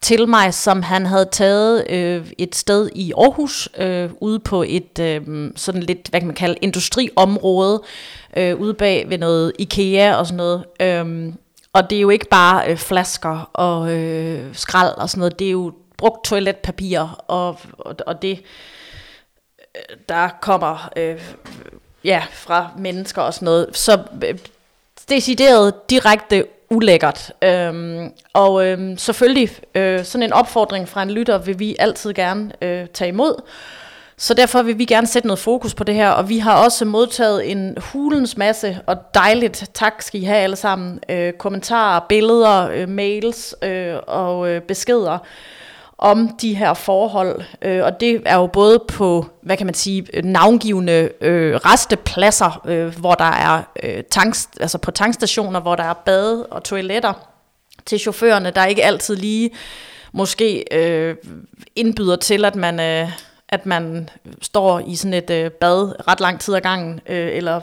til 0.02 0.28
mig, 0.28 0.54
som 0.54 0.82
han 0.82 1.06
havde 1.06 1.28
taget 1.32 1.90
øh, 1.90 2.32
et 2.38 2.56
sted 2.56 2.90
i 2.94 3.12
Aarhus, 3.12 3.68
øh, 3.78 4.10
ude 4.20 4.38
på 4.38 4.64
et 4.68 4.98
øh, 4.98 5.50
sådan 5.56 5.82
lidt, 5.82 6.08
hvad 6.08 6.20
kan 6.20 6.26
man 6.26 6.36
kalde, 6.36 6.56
industriområde, 6.62 7.82
øh, 8.36 8.56
ude 8.56 8.74
bag 8.74 9.10
ved 9.10 9.18
noget 9.18 9.52
IKEA 9.58 10.16
og 10.16 10.26
sådan 10.26 10.36
noget. 10.36 10.64
Øh, 10.80 11.32
og 11.72 11.90
det 11.90 11.96
er 11.96 12.00
jo 12.00 12.10
ikke 12.10 12.28
bare 12.28 12.70
øh, 12.70 12.76
flasker 12.76 13.50
og 13.52 13.92
øh, 13.92 14.54
skrald 14.54 14.94
og 14.96 15.10
sådan 15.10 15.18
noget, 15.18 15.38
det 15.38 15.46
er 15.46 15.50
jo 15.50 15.72
brugt 15.96 16.24
toiletpapir, 16.24 17.24
og, 17.28 17.58
og, 17.78 17.96
og 18.06 18.22
det, 18.22 18.42
øh, 19.76 19.96
der 20.08 20.28
kommer 20.40 20.90
øh, 20.96 21.20
ja, 22.04 22.22
fra 22.32 22.70
mennesker 22.78 23.22
og 23.22 23.34
sådan 23.34 23.46
noget. 23.46 23.76
Så 23.76 24.02
øh, 24.24 24.38
decideret 25.10 25.90
direkte 25.90 26.44
ulækkert. 26.70 27.32
Øhm, 27.44 28.10
og 28.32 28.66
øhm, 28.66 28.98
selvfølgelig 28.98 29.50
øh, 29.74 30.04
sådan 30.04 30.22
en 30.22 30.32
opfordring 30.32 30.88
fra 30.88 31.02
en 31.02 31.10
lytter 31.10 31.38
vil 31.38 31.58
vi 31.58 31.76
altid 31.78 32.14
gerne 32.14 32.52
øh, 32.62 32.86
tage 32.86 33.08
imod. 33.08 33.42
Så 34.16 34.34
derfor 34.34 34.62
vil 34.62 34.78
vi 34.78 34.84
gerne 34.84 35.06
sætte 35.06 35.28
noget 35.28 35.38
fokus 35.38 35.74
på 35.74 35.84
det 35.84 35.94
her, 35.94 36.10
og 36.10 36.28
vi 36.28 36.38
har 36.38 36.64
også 36.64 36.84
modtaget 36.84 37.50
en 37.50 37.76
hulens 37.92 38.36
masse, 38.36 38.78
og 38.86 38.96
dejligt, 39.14 39.70
tak 39.74 40.02
skal 40.02 40.20
I 40.20 40.24
have 40.24 40.38
alle 40.38 40.56
sammen, 40.56 41.00
øh, 41.08 41.32
kommentarer, 41.32 42.00
billeder, 42.08 42.70
øh, 42.70 42.88
mails 42.88 43.54
øh, 43.62 43.94
og 44.06 44.48
øh, 44.48 44.60
beskeder 44.60 45.18
om 46.00 46.28
de 46.28 46.54
her 46.54 46.74
forhold, 46.74 47.42
øh, 47.62 47.84
og 47.84 48.00
det 48.00 48.22
er 48.24 48.36
jo 48.36 48.46
både 48.46 48.78
på, 48.88 49.26
hvad 49.42 49.56
kan 49.56 49.66
man 49.66 49.74
sige, 49.74 50.22
navngivende 50.22 51.10
øh, 51.20 51.54
restepladser, 51.54 52.62
øh, 52.64 52.98
hvor 52.98 53.14
der 53.14 53.24
er 53.24 53.62
øh, 53.82 54.02
tanks, 54.10 54.48
altså 54.60 54.78
på 54.78 54.90
tankstationer, 54.90 55.60
hvor 55.60 55.76
der 55.76 55.84
er 55.84 55.94
bade 55.94 56.46
og 56.46 56.64
toiletter 56.64 57.12
til 57.86 57.98
chaufførerne, 57.98 58.50
der 58.50 58.64
ikke 58.64 58.84
altid 58.84 59.16
lige 59.16 59.50
måske 60.12 60.64
øh, 60.72 61.16
indbyder 61.76 62.16
til, 62.16 62.44
at 62.44 62.56
man, 62.56 62.80
øh, 62.80 63.08
at 63.48 63.66
man 63.66 64.08
står 64.42 64.82
i 64.86 64.96
sådan 64.96 65.14
et 65.14 65.30
øh, 65.30 65.50
bad 65.50 66.08
ret 66.08 66.20
lang 66.20 66.40
tid 66.40 66.54
ad 66.54 66.60
gangen, 66.60 67.00
øh, 67.08 67.36
eller 67.36 67.60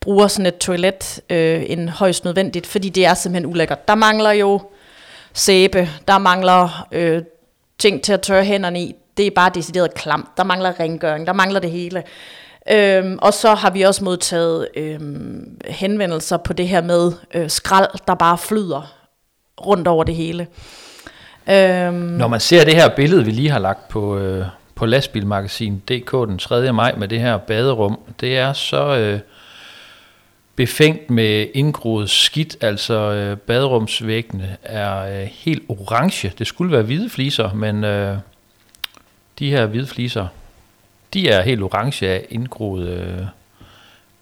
bruger 0.00 0.26
sådan 0.26 0.46
et 0.46 0.58
toilet 0.58 1.20
øh, 1.30 1.62
en 1.66 1.88
højst 1.88 2.24
nødvendigt, 2.24 2.66
fordi 2.66 2.88
det 2.88 3.06
er 3.06 3.14
simpelthen 3.14 3.50
ulækkert. 3.50 3.88
Der 3.88 3.94
mangler 3.94 4.30
jo 4.30 4.60
sæbe, 5.32 5.88
der 6.08 6.18
mangler 6.18 6.86
øh, 6.92 7.22
ting 7.84 8.02
til 8.02 8.12
at 8.12 8.20
tørre 8.20 8.44
hænderne 8.44 8.80
i, 8.80 8.94
det 9.16 9.26
er 9.26 9.30
bare 9.30 9.50
decideret 9.54 9.94
klamt. 9.94 10.28
Der 10.36 10.44
mangler 10.44 10.80
rengøring, 10.80 11.26
der 11.26 11.32
mangler 11.32 11.60
det 11.60 11.70
hele. 11.70 12.02
Øhm, 12.70 13.18
og 13.22 13.34
så 13.34 13.54
har 13.54 13.70
vi 13.70 13.82
også 13.82 14.04
modtaget 14.04 14.68
øhm, 14.76 15.58
henvendelser 15.68 16.36
på 16.36 16.52
det 16.52 16.68
her 16.68 16.82
med 16.82 17.12
øh, 17.34 17.50
skrald, 17.50 17.88
der 18.06 18.14
bare 18.14 18.38
flyder 18.38 18.94
rundt 19.66 19.88
over 19.88 20.04
det 20.04 20.14
hele. 20.14 20.46
Øhm, 21.50 21.94
Når 21.94 22.28
man 22.28 22.40
ser 22.40 22.64
det 22.64 22.74
her 22.74 22.88
billede, 22.88 23.24
vi 23.24 23.30
lige 23.30 23.50
har 23.50 23.58
lagt 23.58 23.88
på, 23.88 24.18
øh, 24.18 24.46
på 24.74 24.86
lastbilmagasin.dk 24.86 26.12
den 26.12 26.38
3. 26.38 26.72
maj 26.72 26.94
med 26.96 27.08
det 27.08 27.20
her 27.20 27.38
baderum, 27.38 27.98
det 28.20 28.38
er 28.38 28.52
så... 28.52 28.96
Øh, 28.96 29.20
befængt 30.56 31.10
med 31.10 31.46
indgroet 31.54 32.10
skidt, 32.10 32.56
altså 32.60 32.94
øh, 32.94 33.36
baderumsvæggene 33.36 34.56
er 34.62 35.20
øh, 35.20 35.28
helt 35.32 35.62
orange. 35.68 36.32
Det 36.38 36.46
skulle 36.46 36.72
være 36.72 36.82
hvide 36.82 37.10
fliser, 37.10 37.52
men 37.52 37.84
øh, 37.84 38.18
de 39.38 39.50
her 39.50 39.66
hvide 39.66 39.86
fliser, 39.86 40.26
de 41.14 41.28
er 41.28 41.42
helt 41.42 41.62
orange 41.62 42.08
af 42.08 42.26
indgroet, 42.30 42.88
øh, 42.88 43.26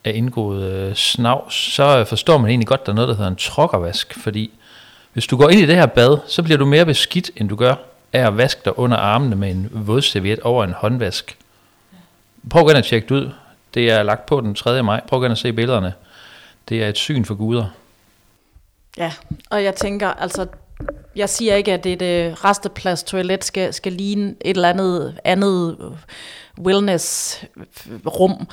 af 0.05 0.12
indgroet 0.14 0.62
øh, 0.62 0.95
snavs, 0.95 1.55
så 1.55 1.99
øh, 1.99 2.07
forstår 2.07 2.38
man 2.38 2.51
egentlig 2.51 2.68
godt, 2.68 2.81
at 2.81 2.87
der 2.87 2.92
er 2.92 2.97
noget, 2.97 3.09
der 3.09 3.14
hedder 3.14 3.31
en 3.31 3.37
trokkervask, 3.37 4.18
fordi 4.18 4.51
hvis 5.12 5.27
du 5.27 5.37
går 5.37 5.49
ind 5.49 5.61
i 5.61 5.66
det 5.66 5.77
her 5.77 5.87
bad, 5.87 6.18
så 6.27 6.42
bliver 6.42 6.59
du 6.59 6.64
mere 6.64 6.87
beskidt, 6.87 7.31
end 7.37 7.49
du 7.49 7.57
gør 7.57 7.75
af 8.12 8.27
at 8.27 8.37
vaske 8.37 8.61
dig 8.64 8.79
under 8.79 8.97
armene 8.97 9.37
med 9.37 9.51
en 9.51 9.68
vådserviet 9.73 10.40
over 10.40 10.64
en 10.64 10.73
håndvask. 10.73 11.37
Prøv 12.51 12.68
at 12.68 12.85
tjekke 12.85 13.09
det 13.09 13.14
ud. 13.14 13.31
Det 13.75 13.90
er 13.90 14.03
lagt 14.03 14.27
på 14.27 14.40
den 14.40 14.55
3. 14.55 14.83
maj. 14.83 15.01
Prøv 15.09 15.25
at 15.25 15.38
se 15.38 15.53
billederne. 15.53 15.92
Det 16.68 16.83
er 16.83 16.88
et 16.88 16.98
syn 16.98 17.25
for 17.25 17.35
guder. 17.35 17.66
Ja, 18.98 19.12
og 19.51 19.64
jeg 19.64 19.75
tænker, 19.75 20.09
altså, 20.09 20.46
jeg 21.16 21.29
siger 21.29 21.55
ikke, 21.55 21.72
at 21.72 21.87
et 21.87 22.03
øh, 22.03 22.33
resteplads 22.33 23.03
toilet 23.03 23.44
skal, 23.44 23.75
skal 23.75 23.92
ligne 23.92 24.35
et 24.40 24.57
eller 24.57 24.68
andet 24.68 25.20
andet 25.25 25.77
øh, 25.81 26.66
wellness-rum. 26.66 28.37
Øh, 28.40 28.46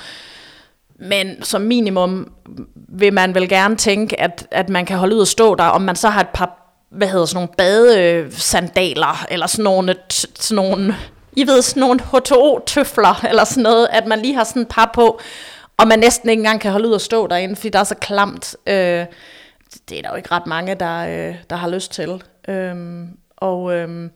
Men 1.00 1.43
som 1.43 1.62
minimum 1.62 2.32
vil 2.74 3.13
man 3.13 3.36
vel 3.36 3.50
gerne 3.50 3.76
tænke, 3.76 4.19
at, 4.19 4.48
at 4.52 4.69
man 4.69 4.86
kan 4.86 4.98
holde 4.98 5.15
ud 5.15 5.22
og 5.22 5.28
stå 5.28 5.56
der, 5.56 5.63
om 5.63 5.82
man 5.82 5.95
så 5.95 6.10
har 6.10 6.22
et 6.22 6.30
par 6.30 6.56
hvad 6.89 7.08
hedder 7.08 7.26
sådan 7.26 7.36
nogle 7.36 7.54
badesandaler, 7.58 9.26
eller 9.32 9.48
sådan 9.48 9.63
nogle, 9.63 9.95
sådan 10.12 10.56
nogle, 10.56 10.95
I 11.34 11.48
ved, 11.48 11.62
sådan 11.62 11.82
nogle 11.82 12.00
H2O-tøfler, 12.02 13.26
eller 13.30 13.43
sådan 13.43 13.63
noget, 13.63 13.88
at 13.91 14.06
man 14.06 14.19
lige 14.19 14.36
har 14.36 14.43
sådan 14.43 14.62
et 14.62 14.67
par 14.67 14.91
på, 14.93 15.19
og 15.80 15.88
man 15.88 16.00
næsten 16.00 16.30
ikke 16.30 16.39
engang 16.39 16.62
kan 16.62 16.72
holde 16.72 16.88
ud 16.88 16.94
og 16.94 17.02
stå 17.02 17.28
derinde, 17.28 17.56
fordi 17.56 17.70
der 17.70 17.80
er 17.80 17.84
så 17.84 17.96
klamt. 17.96 18.56
Øh, 18.68 19.06
det 19.89 19.98
er 19.98 20.02
der 20.02 20.10
jo 20.10 20.15
ikke 20.15 20.32
ret 20.32 20.48
mange, 20.48 20.76
der, 20.76 21.30
øh, 21.30 21.36
der 21.50 21.56
har 21.56 21.70
lyst 21.70 21.92
til. 21.92 22.24
Øh, 22.48 22.76
og 23.38 23.74
øh, 23.74 24.10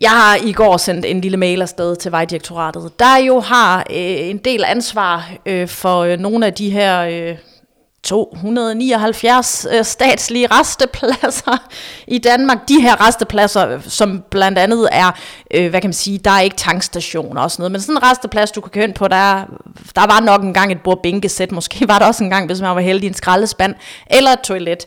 jeg 0.00 0.10
har 0.10 0.36
i 0.44 0.52
går 0.52 0.76
sendt 0.76 1.04
en 1.04 1.20
lille 1.20 1.36
mail 1.36 1.62
afsted 1.62 1.96
til 1.96 2.12
Vejdirektoratet, 2.12 2.98
der 2.98 3.16
jo 3.16 3.40
har 3.40 3.78
øh, 3.90 4.28
en 4.30 4.38
del 4.38 4.64
ansvar 4.64 5.30
øh, 5.46 5.68
for 5.68 6.00
øh, 6.00 6.18
nogle 6.18 6.46
af 6.46 6.54
de 6.54 6.70
her... 6.70 7.00
Øh, 7.00 7.38
279 8.06 9.66
øh, 9.72 9.84
statslige 9.84 10.46
restepladser 10.46 11.68
i 12.16 12.18
Danmark. 12.18 12.68
De 12.68 12.80
her 12.80 13.06
restepladser, 13.06 13.80
som 13.80 14.24
blandt 14.30 14.58
andet 14.58 14.88
er, 14.92 15.10
øh, 15.54 15.70
hvad 15.70 15.80
kan 15.80 15.88
man 15.88 15.92
sige, 15.92 16.18
der 16.18 16.30
er 16.30 16.40
ikke 16.40 16.56
tankstationer 16.56 17.40
og 17.40 17.50
sådan 17.50 17.62
noget, 17.62 17.72
men 17.72 17.80
sådan 17.80 17.96
en 17.96 18.02
resteplads, 18.02 18.50
du 18.50 18.60
kan 18.60 18.70
køre 18.70 18.84
ind 18.84 18.94
på, 18.94 19.08
der, 19.08 19.44
der 19.94 20.06
var 20.06 20.20
nok 20.20 20.42
engang 20.42 20.72
et 20.72 20.80
bordbænkesæt, 20.80 21.52
måske 21.52 21.88
var 21.88 21.98
der 21.98 22.06
også 22.06 22.24
engang, 22.24 22.46
hvis 22.46 22.60
man 22.60 22.74
var 22.74 22.80
heldig, 22.80 23.06
en 23.06 23.14
skraldespand, 23.14 23.74
eller 24.06 24.30
et 24.30 24.40
toilet. 24.40 24.86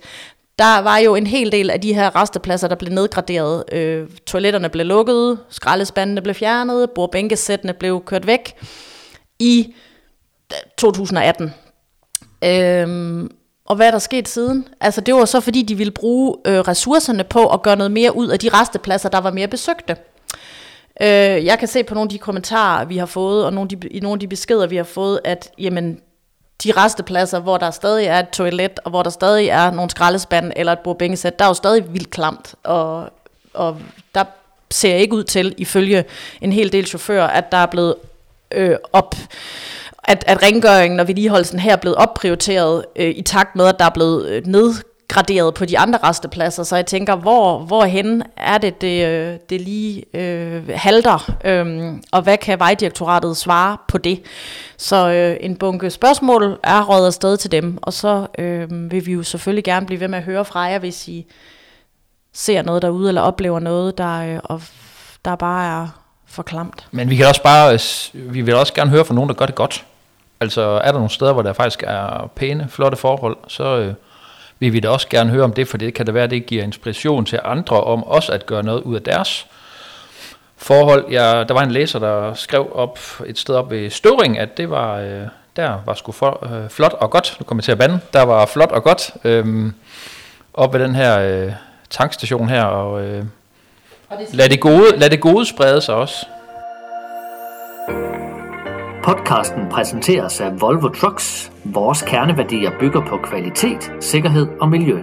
Der 0.60 0.80
var 0.80 0.98
jo 0.98 1.16
en 1.16 1.28
hel 1.28 1.52
del 1.52 1.70
af 1.70 1.82
de 1.82 1.94
her 1.94 2.16
restepladser, 2.16 2.68
der 2.68 2.76
blev 2.76 2.94
nedgraderet. 2.94 3.64
Øh, 3.72 4.08
toiletterne 4.28 4.70
blev 4.70 4.86
lukket, 4.86 5.40
skraldespandene 5.50 6.22
blev 6.22 6.36
fjernet, 6.36 6.90
bordbænkesættene 6.96 7.74
blev 7.74 8.04
kørt 8.06 8.28
væk 8.28 8.54
i 9.40 9.74
2018. 10.78 11.54
Øhm, 12.44 13.32
og 13.66 13.76
hvad 13.76 13.88
er 13.88 13.92
der 13.92 14.00
sket 14.00 14.28
siden? 14.28 14.68
Altså 14.82 15.02
det 15.02 15.14
var 15.14 15.26
så 15.26 15.40
fordi, 15.40 15.62
de 15.62 15.76
ville 15.76 15.92
bruge 15.92 16.36
øh, 16.46 16.60
ressourcerne 16.60 17.24
på 17.24 17.48
at 17.48 17.62
gøre 17.62 17.76
noget 17.76 17.92
mere 17.92 18.16
ud 18.16 18.28
af 18.28 18.40
de 18.40 18.50
restepladser, 18.50 19.10
der 19.10 19.18
var 19.18 19.32
mere 19.32 19.48
besøgte. 19.48 19.96
Øh, 21.02 21.46
jeg 21.46 21.60
kan 21.60 21.68
se 21.68 21.84
på 21.84 21.94
nogle 21.94 22.06
af 22.06 22.10
de 22.10 22.18
kommentarer, 22.18 22.86
vi 22.86 22.98
har 22.98 23.06
fået, 23.06 23.46
og 23.46 23.54
nogle 23.54 23.70
af 23.72 23.80
de, 23.80 23.88
i 23.88 24.00
nogle 24.00 24.16
af 24.16 24.20
de 24.20 24.28
beskeder, 24.28 24.68
vi 24.68 24.76
har 24.76 24.84
fået, 24.84 25.20
at 25.24 25.52
jamen, 25.58 26.00
de 26.64 26.72
restepladser, 26.72 27.40
hvor 27.40 27.58
der 27.58 27.72
stadig 27.72 28.06
er 28.06 28.20
et 28.20 28.30
toilet, 28.30 28.80
og 28.84 28.90
hvor 28.90 29.04
der 29.04 29.10
stadig 29.10 29.48
er 29.48 29.72
nogle 29.72 29.90
skraldespand 29.90 30.54
eller 30.56 30.72
et 30.72 30.80
bordbængesæt, 30.80 31.40
der 31.40 31.46
er 31.46 31.50
jo 31.50 31.54
stadig 31.54 31.94
vildt 31.94 32.10
klamt, 32.10 32.56
og, 32.64 33.10
og 33.54 33.78
der 34.16 34.24
ser 34.72 34.96
ikke 34.96 35.16
ud 35.16 35.24
til, 35.24 35.56
ifølge 35.58 36.06
en 36.42 36.54
hel 36.54 36.72
del 36.72 36.86
chauffører, 36.86 37.28
at 37.28 37.52
der 37.52 37.58
er 37.58 37.66
blevet 37.66 37.96
øh, 38.52 38.76
op 38.94 39.16
at, 40.10 40.24
at 40.28 40.44
rengøringen 40.44 41.00
og 41.00 41.08
vedligeholdelsen 41.08 41.60
her 41.60 41.72
er 41.72 41.76
blevet 41.76 41.98
opprioriteret 41.98 42.86
øh, 42.96 43.10
i 43.16 43.22
takt 43.22 43.56
med, 43.56 43.66
at 43.66 43.80
der 43.80 43.86
er 43.86 43.90
blevet 43.90 44.30
øh, 44.30 44.46
nedgraderet 44.46 45.54
på 45.54 45.66
de 45.66 45.80
andre 45.80 46.00
restepladser. 46.04 46.64
Så 46.64 46.76
jeg 46.76 46.86
tænker, 46.86 47.16
hvor, 47.16 47.60
hvorhen 47.60 48.24
er 48.38 48.58
det, 48.58 48.82
det, 48.82 49.08
øh, 49.08 49.38
det 49.50 49.62
lige 49.62 50.04
øh, 50.14 50.70
halter, 50.74 51.36
øh, 51.46 51.94
og 52.12 52.22
hvad 52.22 52.38
kan 52.38 52.60
Vejdirektoratet 52.60 53.38
svare 53.38 53.78
på 53.88 53.98
det? 53.98 54.22
Så 54.78 55.10
øh, 55.10 55.38
en 55.40 55.56
bunke 55.56 55.90
spørgsmål 55.90 56.60
er 56.64 56.84
rådet 56.84 57.08
afsted 57.08 57.38
til 57.38 57.52
dem, 57.52 57.78
og 57.82 57.94
så 57.94 58.28
øh, 58.38 58.92
vil 58.92 59.06
vi 59.06 59.12
jo 59.12 59.24
selvfølgelig 59.24 59.64
gerne 59.64 59.86
blive 59.86 60.00
ved 60.00 60.08
med 60.08 60.18
at 60.18 60.24
høre 60.24 60.46
fra 60.46 60.60
jer, 60.60 60.80
hvis 60.80 61.08
I 61.08 61.26
ser 62.34 62.62
noget 62.62 62.82
derude, 62.82 63.08
eller 63.08 63.22
oplever 63.22 63.60
noget, 63.60 63.98
der, 63.98 64.34
øh, 64.34 64.40
og 64.44 64.62
der 65.26 65.36
bare 65.36 65.82
er 65.82 65.88
for 66.28 66.44
klamt. 66.44 66.88
Men 66.92 67.10
vi 67.10 67.16
kan 67.16 67.28
også 67.28 67.44
bare, 67.44 67.74
øh, 67.74 68.34
vi 68.34 68.42
vil 68.42 68.56
også 68.56 68.74
gerne 68.74 68.90
høre 68.90 69.06
fra 69.06 69.14
nogen, 69.14 69.30
der 69.30 69.36
gør 69.36 69.46
det 69.46 69.56
godt. 69.56 69.86
Altså 70.42 70.62
er 70.62 70.92
der 70.92 70.94
nogle 70.94 71.10
steder, 71.10 71.34
hvor 71.34 71.42
der 71.42 71.54
faktisk 71.54 71.84
er 71.88 72.30
pæne, 72.36 72.68
flotte 72.70 72.98
forhold, 72.98 73.38
så 73.48 73.78
øh, 73.78 73.94
vil 74.60 74.74
vi 74.74 74.80
da 74.80 74.90
også 74.90 75.08
gerne 75.10 75.30
høre 75.30 75.44
om 75.44 75.54
det, 75.54 75.68
for 75.68 75.78
det 75.78 75.94
kan 75.94 76.06
da 76.06 76.12
være, 76.12 76.24
at 76.24 76.32
det 76.32 76.46
giver 76.46 76.64
inspiration 76.64 77.26
til 77.26 77.40
andre 77.44 77.84
om 77.84 78.04
også 78.04 78.32
at 78.32 78.46
gøre 78.46 78.64
noget 78.64 78.82
ud 78.82 78.96
af 78.96 79.02
deres 79.02 79.48
forhold. 80.58 81.06
Ja, 81.12 81.44
der 81.44 81.54
var 81.54 81.62
en 81.62 81.72
læser, 81.72 82.00
der 82.00 82.34
skrev 82.34 82.72
op 82.76 83.00
et 83.26 83.38
sted 83.38 83.56
op 83.56 83.72
ved 83.72 83.90
Støvring, 83.90 84.38
at 84.38 84.58
det 84.58 84.70
var, 84.70 84.98
øh, 84.98 85.22
der 85.56 85.80
var 85.86 85.94
sgu 85.94 86.12
for, 86.12 86.48
øh, 86.54 86.70
flot 86.70 86.94
og 86.94 87.12
godt. 87.12 87.36
Nu 87.40 87.44
kommer 87.44 87.60
jeg 87.60 87.64
til 87.64 87.72
at 87.72 87.78
bande. 87.78 88.00
Der 88.14 88.22
var 88.22 88.46
flot 88.46 88.72
og 88.72 88.84
godt 88.84 89.12
øh, 89.24 89.72
op 90.54 90.74
ved 90.74 90.80
den 90.80 90.96
her 90.96 91.20
øh, 91.20 91.52
tankstation 91.90 92.50
her, 92.50 92.64
og, 92.64 93.02
øh, 93.02 93.24
og 94.10 94.18
det 94.18 94.34
lad, 94.34 94.50
det 94.50 94.60
gode, 94.60 94.98
lad 94.98 95.10
det 95.10 95.22
gode 95.22 95.46
sprede 95.46 95.82
sig 95.82 95.96
også. 95.96 96.26
Podcasten 99.10 99.70
præsenteres 99.72 100.42
af 100.42 100.62
Volvo 100.62 100.88
Trucks. 100.88 101.52
Vores 101.64 102.02
kerneværdier 102.02 102.72
bygger 102.80 103.02
på 103.08 103.18
kvalitet, 103.24 103.92
sikkerhed 104.02 104.48
og 104.62 104.70
miljø. 104.70 105.02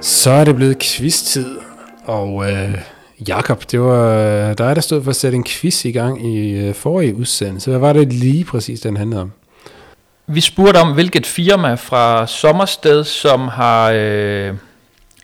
Så 0.00 0.30
er 0.30 0.44
det 0.44 0.56
blevet 0.56 0.78
quiz-tid, 0.82 1.58
og 2.04 2.50
øh, 2.50 2.78
Jakob, 3.28 3.62
det 3.70 3.80
var 3.80 4.54
dig, 4.54 4.76
der 4.76 4.80
stod 4.80 5.02
for 5.02 5.10
at 5.10 5.16
sætte 5.16 5.36
en 5.36 5.44
quiz 5.44 5.84
i 5.84 5.90
gang 5.90 6.26
i 6.26 6.50
øh, 6.50 6.74
forrige 6.74 7.16
udsendelse. 7.16 7.70
Hvad 7.70 7.80
var 7.80 7.92
det 7.92 8.12
lige 8.12 8.44
præcis, 8.44 8.80
den 8.80 8.96
handlede 8.96 9.22
om? 9.22 9.32
Vi 10.26 10.40
spurgte 10.40 10.78
om, 10.78 10.94
hvilket 10.94 11.26
firma 11.26 11.74
fra 11.74 12.26
Sommersted, 12.26 13.04
som 13.04 13.48
har 13.48 13.92
øh, 13.94 14.54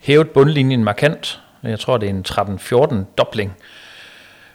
hævet 0.02 0.30
bundlinjen 0.30 0.84
markant 0.84 1.40
jeg 1.62 1.80
tror, 1.80 1.96
det 1.96 2.08
er 2.08 2.10
en 2.10 2.24
13-14 2.28 3.14
dobling. 3.18 3.56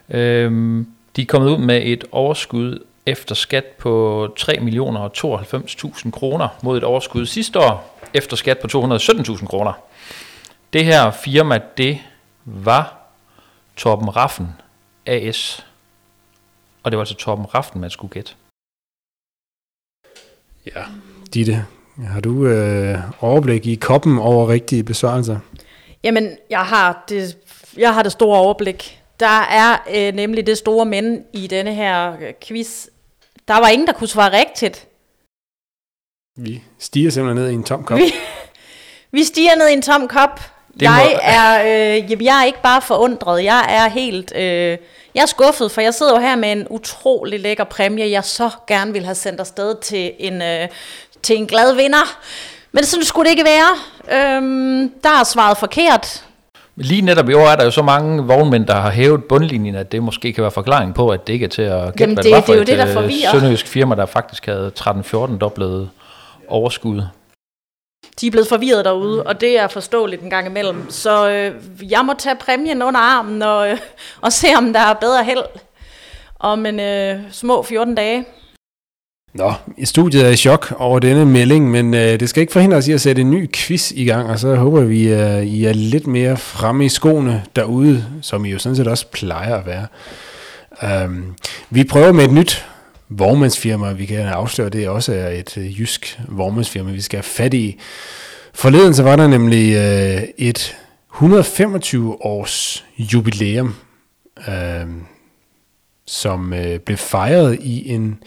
Øhm, 0.09 0.87
de 1.15 1.21
er 1.21 1.25
kommet 1.25 1.49
ud 1.49 1.57
med 1.57 1.81
et 1.83 2.03
overskud 2.11 2.79
efter 3.05 3.35
skat 3.35 3.65
på 3.65 4.33
3 4.37 4.59
millioner 4.59 5.09
92.000 5.09 6.11
kroner 6.11 6.47
mod 6.63 6.77
et 6.77 6.83
overskud 6.83 7.25
sidste 7.25 7.59
år 7.59 7.99
efter 8.13 8.37
skat 8.37 8.57
på 8.59 8.67
217.000 8.67 9.45
kroner. 9.45 9.73
Det 10.73 10.85
her 10.85 11.11
firma, 11.11 11.59
det 11.77 11.99
var 12.45 12.97
Torben 13.75 14.15
Raffen 14.15 14.47
AS. 15.05 15.65
Og 16.83 16.91
det 16.91 16.97
var 16.97 17.01
altså 17.01 17.15
Torben 17.15 17.45
Raffen, 17.55 17.81
man 17.81 17.89
skulle 17.89 18.13
gætte. 18.13 18.31
Ja, 20.65 20.83
Ditte, 21.33 21.65
har 22.07 22.19
du 22.19 22.47
øh, 22.47 22.97
overblik 23.19 23.67
i 23.67 23.75
koppen 23.75 24.19
over 24.19 24.49
rigtige 24.49 24.83
besvarelser? 24.83 25.39
Jamen, 26.05 26.37
jeg 26.49 26.65
har 26.65 27.03
det, 27.09 27.37
jeg 27.77 27.93
har 27.93 28.03
det 28.03 28.11
store 28.11 28.39
overblik. 28.39 29.01
Der 29.19 29.41
er 29.41 29.77
øh, 29.95 30.13
nemlig 30.13 30.47
det 30.47 30.57
store 30.57 30.85
men 30.85 31.23
i 31.33 31.47
denne 31.47 31.73
her 31.73 32.13
øh, 32.21 32.33
quiz. 32.43 32.87
Der 33.47 33.53
var 33.53 33.67
ingen, 33.67 33.87
der 33.87 33.93
kunne 33.93 34.07
svare 34.07 34.39
rigtigt. 34.39 34.87
Vi 36.37 36.63
stiger 36.79 37.09
simpelthen 37.09 37.43
ned 37.43 37.51
i 37.51 37.53
en 37.53 37.63
tom 37.63 37.83
kop. 37.83 37.97
Vi, 37.97 38.13
vi 39.11 39.23
stiger 39.23 39.55
ned 39.55 39.69
i 39.69 39.73
en 39.73 39.81
tom 39.81 40.07
kop. 40.07 40.41
Det 40.73 40.81
jeg 40.81 41.09
må... 41.13 41.19
er, 41.21 41.61
øh, 41.61 42.23
jeg 42.23 42.41
er 42.41 42.45
ikke 42.45 42.61
bare 42.61 42.81
forundret. 42.81 43.43
Jeg 43.43 43.65
er 43.69 43.89
helt... 43.89 44.35
Øh, 44.35 44.77
jeg 45.15 45.21
er 45.21 45.25
skuffet, 45.25 45.71
for 45.71 45.81
jeg 45.81 45.93
sidder 45.93 46.13
jo 46.13 46.19
her 46.19 46.35
med 46.35 46.51
en 46.51 46.67
utrolig 46.69 47.39
lækker 47.39 47.63
præmie, 47.63 48.11
jeg 48.11 48.23
så 48.23 48.49
gerne 48.67 48.93
vil 48.93 49.05
have 49.05 49.15
sendt 49.15 49.39
afsted 49.39 49.81
til 49.81 50.13
en, 50.19 50.41
øh, 50.41 50.67
til 51.23 51.37
en 51.37 51.47
glad 51.47 51.75
vinder. 51.75 52.19
Men 52.75 52.83
sådan 52.83 53.05
skulle 53.05 53.25
det 53.25 53.31
ikke 53.31 53.45
være. 53.45 53.71
Øhm, 54.37 54.91
der 55.03 55.09
er 55.09 55.23
svaret 55.23 55.57
forkert. 55.57 56.23
Lige 56.75 57.01
netop 57.01 57.29
i 57.29 57.33
år 57.33 57.47
er 57.47 57.55
der 57.55 57.63
jo 57.63 57.71
så 57.71 57.81
mange 57.81 58.23
vognmænd, 58.23 58.67
der 58.67 58.73
har 58.73 58.91
hævet 58.91 59.23
bundlinjen, 59.23 59.75
at 59.75 59.91
det 59.91 60.03
måske 60.03 60.33
kan 60.33 60.41
være 60.41 60.51
forklaring 60.51 60.95
på, 60.95 61.09
at 61.09 61.27
det 61.27 61.33
ikke 61.33 61.45
er 61.45 61.49
til 61.49 61.61
at 61.61 61.83
gætte, 61.83 61.99
Jamen, 61.99 62.17
det, 62.17 62.31
hvad 62.31 62.41
det, 62.41 62.47
det 62.47 62.53
er 62.53 62.57
jo 62.57 62.63
det, 62.63 62.95
der 62.95 63.03
øh, 63.03 63.31
sønderjysk 63.31 63.67
firma, 63.67 63.95
der 63.95 64.05
faktisk 64.05 64.45
havde 64.45 64.71
13-14 64.79 65.37
dobblet 65.37 65.89
overskud. 66.47 67.01
De 68.21 68.27
er 68.27 68.31
blevet 68.31 68.47
forvirret 68.47 68.85
derude, 68.85 69.23
og 69.23 69.41
det 69.41 69.59
er 69.59 69.67
forståeligt 69.67 70.21
en 70.21 70.29
gang 70.29 70.47
imellem. 70.47 70.89
Så 70.89 71.29
øh, 71.29 71.61
jeg 71.91 72.05
må 72.05 72.13
tage 72.17 72.35
præmien 72.35 72.81
under 72.81 72.99
armen 72.99 73.41
og, 73.41 73.69
øh, 73.69 73.77
og 74.21 74.33
se, 74.33 74.47
om 74.57 74.73
der 74.73 74.79
er 74.79 74.93
bedre 74.93 75.23
held 75.23 75.43
om 76.39 76.65
en 76.65 76.79
øh, 76.79 77.19
små 77.31 77.63
14 77.63 77.95
dage. 77.95 78.25
Nå, 79.35 79.53
studiet 79.83 80.25
er 80.25 80.29
i 80.29 80.35
chok 80.35 80.73
over 80.77 80.99
denne 80.99 81.25
melding, 81.25 81.71
men 81.71 81.93
øh, 81.93 82.19
det 82.19 82.29
skal 82.29 82.41
ikke 82.41 82.53
forhindre 82.53 82.77
os 82.77 82.87
i 82.87 82.91
at 82.91 83.01
sætte 83.01 83.21
en 83.21 83.31
ny 83.31 83.51
quiz 83.53 83.91
i 83.91 84.05
gang, 84.05 84.29
og 84.29 84.39
så 84.39 84.55
håber 84.55 84.81
vi, 84.81 85.07
at 85.07 85.39
øh, 85.39 85.45
I 85.45 85.65
er 85.65 85.73
lidt 85.73 86.07
mere 86.07 86.37
fremme 86.37 86.85
i 86.85 86.89
skoene 86.89 87.43
derude, 87.55 88.05
som 88.21 88.45
I 88.45 88.49
jo 88.49 88.59
sådan 88.59 88.75
set 88.75 88.87
også 88.87 89.07
plejer 89.07 89.55
at 89.55 89.65
være. 89.65 89.87
Um, 91.05 91.35
vi 91.69 91.83
prøver 91.83 92.11
med 92.11 92.25
et 92.25 92.31
nyt 92.31 92.65
vognmandsfirma. 93.09 93.91
Vi 93.91 94.05
kan 94.05 94.19
afsløre, 94.19 94.65
at 94.65 94.73
det 94.73 94.89
også 94.89 95.13
er 95.13 95.29
et 95.29 95.57
øh, 95.57 95.79
jysk 95.79 96.19
vognmandsfirma, 96.27 96.91
vi 96.91 97.01
skal 97.01 97.17
have 97.17 97.23
fat 97.23 97.53
i. 97.53 97.79
Forleden 98.53 98.93
så 98.93 99.03
var 99.03 99.15
der 99.15 99.27
nemlig 99.27 99.75
øh, 99.75 100.23
et 100.37 100.75
125 101.13 102.25
års 102.25 102.85
jubilæum, 102.97 103.75
øh, 104.47 104.85
som 106.07 106.53
øh, 106.53 106.79
blev 106.79 106.97
fejret 106.97 107.57
i 107.61 107.89
en, 107.89 108.19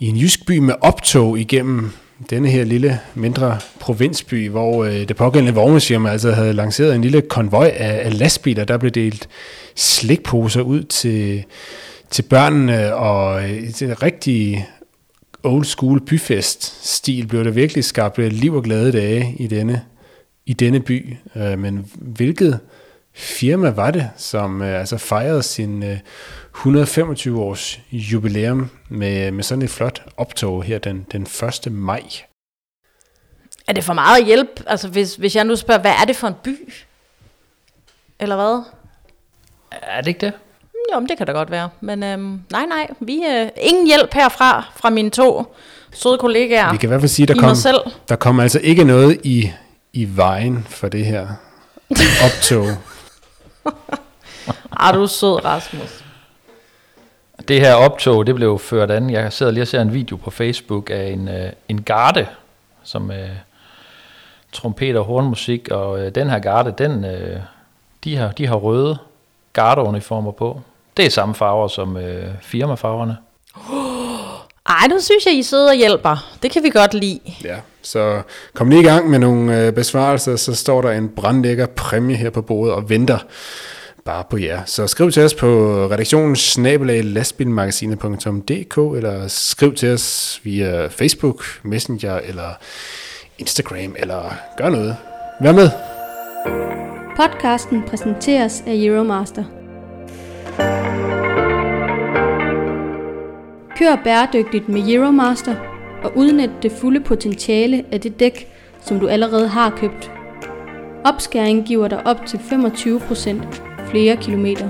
i 0.00 0.06
en 0.06 0.16
jysk 0.16 0.46
by 0.46 0.58
med 0.58 0.74
optog 0.80 1.38
igennem 1.38 1.90
denne 2.30 2.48
her 2.48 2.64
lille 2.64 3.00
mindre 3.14 3.58
provinsby, 3.80 4.48
hvor 4.48 4.84
øh, 4.84 5.08
det 5.08 5.16
pågældende 5.16 5.54
vognmandsfirma 5.54 6.10
altså 6.10 6.32
havde 6.32 6.52
lanceret 6.52 6.94
en 6.94 7.02
lille 7.02 7.20
konvoj 7.20 7.72
af, 7.76 8.06
af 8.06 8.18
lastbiler, 8.18 8.64
der 8.64 8.78
blev 8.78 8.90
delt 8.90 9.28
slikposer 9.74 10.60
ud 10.60 10.82
til, 10.82 11.44
til 12.10 12.22
børnene, 12.22 12.94
og 12.94 13.42
øh, 13.42 13.50
et 13.50 14.02
rigtig 14.02 14.68
old 15.42 15.64
school 15.64 16.00
byfest-stil 16.00 17.26
blev 17.26 17.44
der 17.44 17.50
virkelig 17.50 17.84
skabt 17.84 18.18
øh, 18.18 18.32
liv 18.32 18.54
og 18.54 18.62
glade 18.62 18.92
dage 18.92 19.34
i 19.38 19.46
denne, 19.46 19.82
i 20.46 20.52
denne 20.52 20.80
by. 20.80 21.16
Øh, 21.36 21.58
men 21.58 21.86
hvilket 21.94 22.60
firma 23.14 23.70
var 23.70 23.90
det, 23.90 24.08
som 24.16 24.62
øh, 24.62 24.80
altså 24.80 24.96
fejrede 24.96 25.42
sin 25.42 25.82
øh, 25.82 25.98
125 26.56 27.40
års 27.40 27.80
jubilæum 27.92 28.70
med, 28.88 29.30
med 29.30 29.44
sådan 29.44 29.62
et 29.62 29.70
flot 29.70 30.02
optog 30.16 30.62
her 30.62 30.78
den, 30.78 31.06
den 31.12 31.22
1. 31.22 31.72
maj? 31.72 32.02
Er 33.68 33.72
det 33.72 33.84
for 33.84 33.92
meget 33.92 34.26
hjælp? 34.26 34.62
Altså 34.66 34.88
hvis, 34.88 35.14
hvis 35.14 35.36
jeg 35.36 35.44
nu 35.44 35.56
spørger, 35.56 35.80
hvad 35.80 35.92
er 36.00 36.04
det 36.04 36.16
for 36.16 36.28
en 36.28 36.34
by? 36.44 36.72
Eller 38.20 38.36
hvad? 38.36 38.62
Er 39.70 40.00
det 40.00 40.08
ikke 40.08 40.20
det? 40.20 40.32
Jo, 40.92 41.00
men 41.00 41.08
det 41.08 41.18
kan 41.18 41.26
da 41.26 41.32
godt 41.32 41.50
være. 41.50 41.68
Men 41.80 42.02
øhm, 42.02 42.40
nej, 42.50 42.66
nej, 42.66 42.86
vi 43.00 43.24
øh, 43.30 43.48
ingen 43.56 43.86
hjælp 43.86 44.14
herfra 44.14 44.72
fra 44.76 44.90
mine 44.90 45.10
to 45.10 45.54
søde 45.92 46.18
kollegaer. 46.18 46.72
Vi 46.72 46.76
kan 46.76 46.86
i 46.86 46.90
hvert 46.90 47.00
fald 47.00 47.08
sige, 47.08 47.26
der 47.26 47.40
kom, 47.40 47.54
selv. 47.54 47.80
der 48.08 48.16
kom 48.16 48.40
altså 48.40 48.60
ikke 48.62 48.84
noget 48.84 49.20
i, 49.24 49.50
i 49.92 50.08
vejen 50.16 50.66
for 50.70 50.88
det 50.88 51.06
her 51.06 51.28
optog. 52.24 52.66
Ej, 54.80 54.92
du 54.92 55.02
er 55.02 55.06
sød, 55.06 55.44
Rasmus. 55.44 56.05
Det 57.48 57.60
her 57.60 57.74
optog, 57.74 58.26
det 58.26 58.34
blev 58.34 58.58
ført 58.58 58.90
an. 58.90 59.10
Jeg 59.10 59.32
sidder 59.32 59.52
lige 59.52 59.62
og 59.62 59.68
ser 59.68 59.82
en 59.82 59.94
video 59.94 60.16
på 60.16 60.30
Facebook 60.30 60.90
af 60.90 61.08
en, 61.08 61.28
øh, 61.28 61.52
en 61.68 61.82
garde, 61.82 62.26
som 62.82 63.10
øh, 63.10 63.28
trompeter 64.52 65.00
og 65.00 65.06
hornmusik, 65.06 65.68
og 65.70 66.00
øh, 66.00 66.14
den 66.14 66.30
her 66.30 66.38
garde, 66.38 66.74
den, 66.78 67.04
øh, 67.04 67.40
de, 68.04 68.16
har, 68.16 68.32
de 68.32 68.46
har 68.46 68.56
røde 68.56 68.98
gardeuniformer 69.52 70.30
på. 70.30 70.60
Det 70.96 71.06
er 71.06 71.10
samme 71.10 71.34
farver 71.34 71.68
som 71.68 71.96
øh, 71.96 72.28
firmafarverne. 72.42 73.16
Ej, 74.68 74.86
nu 74.90 75.00
synes 75.00 75.26
jeg, 75.26 75.34
I 75.34 75.42
sidder 75.42 75.68
og 75.68 75.74
hjælper. 75.74 76.36
Det 76.42 76.50
kan 76.50 76.62
vi 76.62 76.70
godt 76.70 76.94
lide. 76.94 77.20
Ja, 77.44 77.56
så 77.82 78.22
kom 78.54 78.70
lige 78.70 78.80
i 78.80 78.84
gang 78.84 79.10
med 79.10 79.18
nogle 79.18 79.60
øh, 79.60 79.72
besvarelser, 79.72 80.36
så 80.36 80.54
står 80.54 80.82
der 80.82 80.90
en 80.90 81.08
brandlækker 81.08 81.66
præmie 81.66 82.16
her 82.16 82.30
på 82.30 82.42
bordet 82.42 82.74
og 82.74 82.90
venter 82.90 83.18
bare 84.06 84.24
på 84.30 84.36
jer. 84.36 84.60
Så 84.66 84.86
skriv 84.86 85.10
til 85.10 85.22
os 85.22 85.34
på 85.34 85.46
redaktionen 85.90 86.36
snabelag 86.36 87.04
lastbilmagasinet.dk 87.04 88.96
eller 88.96 89.28
skriv 89.28 89.74
til 89.74 89.92
os 89.92 90.40
via 90.44 90.86
Facebook, 90.86 91.44
Messenger 91.64 92.14
eller 92.18 92.48
Instagram 93.38 93.94
eller 93.98 94.34
gør 94.58 94.70
noget. 94.70 94.96
Vær 95.40 95.52
med! 95.52 95.70
Podcasten 97.16 97.82
præsenteres 97.86 98.62
af 98.66 98.72
Euromaster. 98.74 99.44
Kør 103.78 104.00
bæredygtigt 104.04 104.68
med 104.68 104.88
Euromaster 104.88 105.54
og 106.04 106.16
udnyt 106.16 106.50
det 106.62 106.72
fulde 106.72 107.00
potentiale 107.00 107.84
af 107.92 108.00
det 108.00 108.20
dæk, 108.20 108.48
som 108.84 109.00
du 109.00 109.08
allerede 109.08 109.48
har 109.48 109.70
købt. 109.70 110.10
Opskæring 111.04 111.66
giver 111.66 111.88
dig 111.88 112.06
op 112.06 112.26
til 112.26 112.36
25% 112.36 113.75
flere 113.90 114.16
kilometer. 114.16 114.68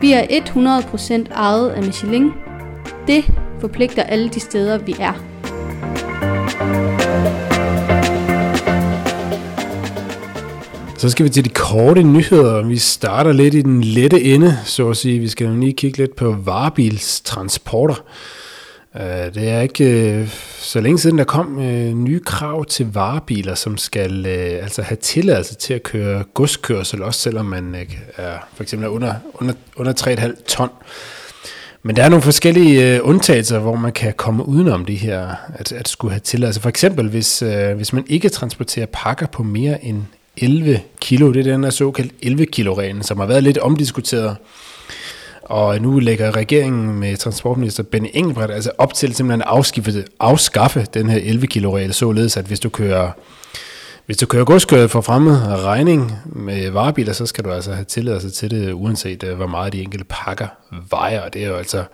Vi 0.00 0.12
er 0.12 0.22
100% 0.22 1.34
ejet 1.34 1.70
af 1.70 1.82
Michelin. 1.82 2.30
Det 3.06 3.24
forpligter 3.60 4.02
alle 4.02 4.28
de 4.28 4.40
steder, 4.40 4.78
vi 4.78 4.94
er. 4.98 5.12
Så 10.98 11.10
skal 11.10 11.24
vi 11.24 11.30
til 11.30 11.44
de 11.44 11.50
korte 11.50 12.02
nyheder. 12.02 12.66
Vi 12.66 12.76
starter 12.76 13.32
lidt 13.32 13.54
i 13.54 13.62
den 13.62 13.84
lette 13.84 14.22
ende, 14.22 14.56
så 14.64 14.90
at 14.90 14.96
sige. 14.96 15.18
Vi 15.18 15.28
skal 15.28 15.48
lige 15.48 15.72
kigge 15.72 15.98
lidt 15.98 16.16
på 16.16 16.36
varebilstransporter. 16.44 17.94
Øh, 18.96 19.34
det 19.34 19.48
er 19.48 19.60
ikke 19.60 19.84
øh, 19.84 20.28
så 20.58 20.80
længe 20.80 20.98
siden, 20.98 21.18
der 21.18 21.24
kom 21.24 21.58
øh, 21.58 21.92
nye 21.92 22.20
krav 22.20 22.64
til 22.64 22.92
varebiler, 22.92 23.54
som 23.54 23.76
skal 23.76 24.26
øh, 24.26 24.62
altså 24.62 24.82
have 24.82 24.96
tilladelse 24.96 25.54
til 25.54 25.74
at 25.74 25.82
køre 25.82 26.24
godskørsel, 26.34 27.02
også 27.02 27.20
selvom 27.20 27.46
man 27.46 27.76
er, 28.16 28.36
for 28.54 28.62
eksempel 28.62 28.86
er 28.86 28.90
under, 28.90 29.14
under, 29.34 29.54
under 29.76 29.92
3,5 29.92 30.44
ton. 30.46 30.68
Men 31.82 31.96
der 31.96 32.04
er 32.04 32.08
nogle 32.08 32.22
forskellige 32.22 33.02
undtagelser, 33.02 33.58
hvor 33.58 33.76
man 33.76 33.92
kan 33.92 34.12
komme 34.16 34.48
udenom 34.48 34.84
det 34.84 34.96
her, 34.96 35.34
at, 35.54 35.72
at 35.72 35.88
skulle 35.88 36.12
have 36.12 36.20
tilladelse. 36.20 36.60
For 36.60 36.68
eksempel, 36.68 37.08
hvis, 37.08 37.38
hvis 37.76 37.92
man 37.92 38.04
ikke 38.08 38.28
transporterer 38.28 38.86
pakker 38.86 39.26
på 39.26 39.42
mere 39.42 39.84
end 39.84 40.02
11 40.36 40.80
kilo, 41.00 41.32
det 41.32 41.46
er 41.46 41.52
den 41.52 41.62
der 41.62 41.70
såkaldt 41.70 42.12
11 42.22 42.46
kilo 42.46 42.74
reglen, 42.74 43.02
som 43.02 43.18
har 43.18 43.26
været 43.26 43.42
lidt 43.42 43.58
omdiskuteret 43.58 44.36
og 45.42 45.80
nu 45.80 45.98
lægger 45.98 46.36
regeringen 46.36 47.00
med 47.00 47.16
transportminister 47.16 47.82
Benny 47.82 48.08
Engelbrecht 48.14 48.52
altså 48.52 48.70
op 48.78 48.94
til 48.94 49.14
simpelthen 49.14 49.42
at 49.42 49.48
afskaffe, 49.48 50.04
afskaffe 50.20 50.86
den 50.94 51.08
her 51.08 51.20
11 51.22 51.46
kilo 51.46 51.76
regel, 51.76 51.94
således 51.94 52.36
at 52.36 52.44
hvis 52.44 52.60
du 52.60 52.68
kører 52.68 53.10
hvis 54.06 54.16
du 54.16 54.26
kører 54.26 54.44
godskøret 54.44 54.90
for 54.90 55.00
fremmed 55.00 55.38
regning 55.46 56.12
med 56.24 56.70
varebiler, 56.70 57.12
så 57.12 57.26
skal 57.26 57.44
du 57.44 57.52
altså 57.52 57.72
have 57.72 57.84
tilladelse 57.84 58.30
til 58.30 58.50
det, 58.50 58.72
uanset 58.72 59.22
øh, 59.22 59.36
hvor 59.36 59.46
meget 59.46 59.72
de 59.72 59.82
enkelte 59.82 60.04
pakker 60.08 60.46
vejer. 60.90 61.20
Og 61.20 61.34
det 61.34 61.44
er 61.44 61.48
jo 61.48 61.56
altså 61.56 61.84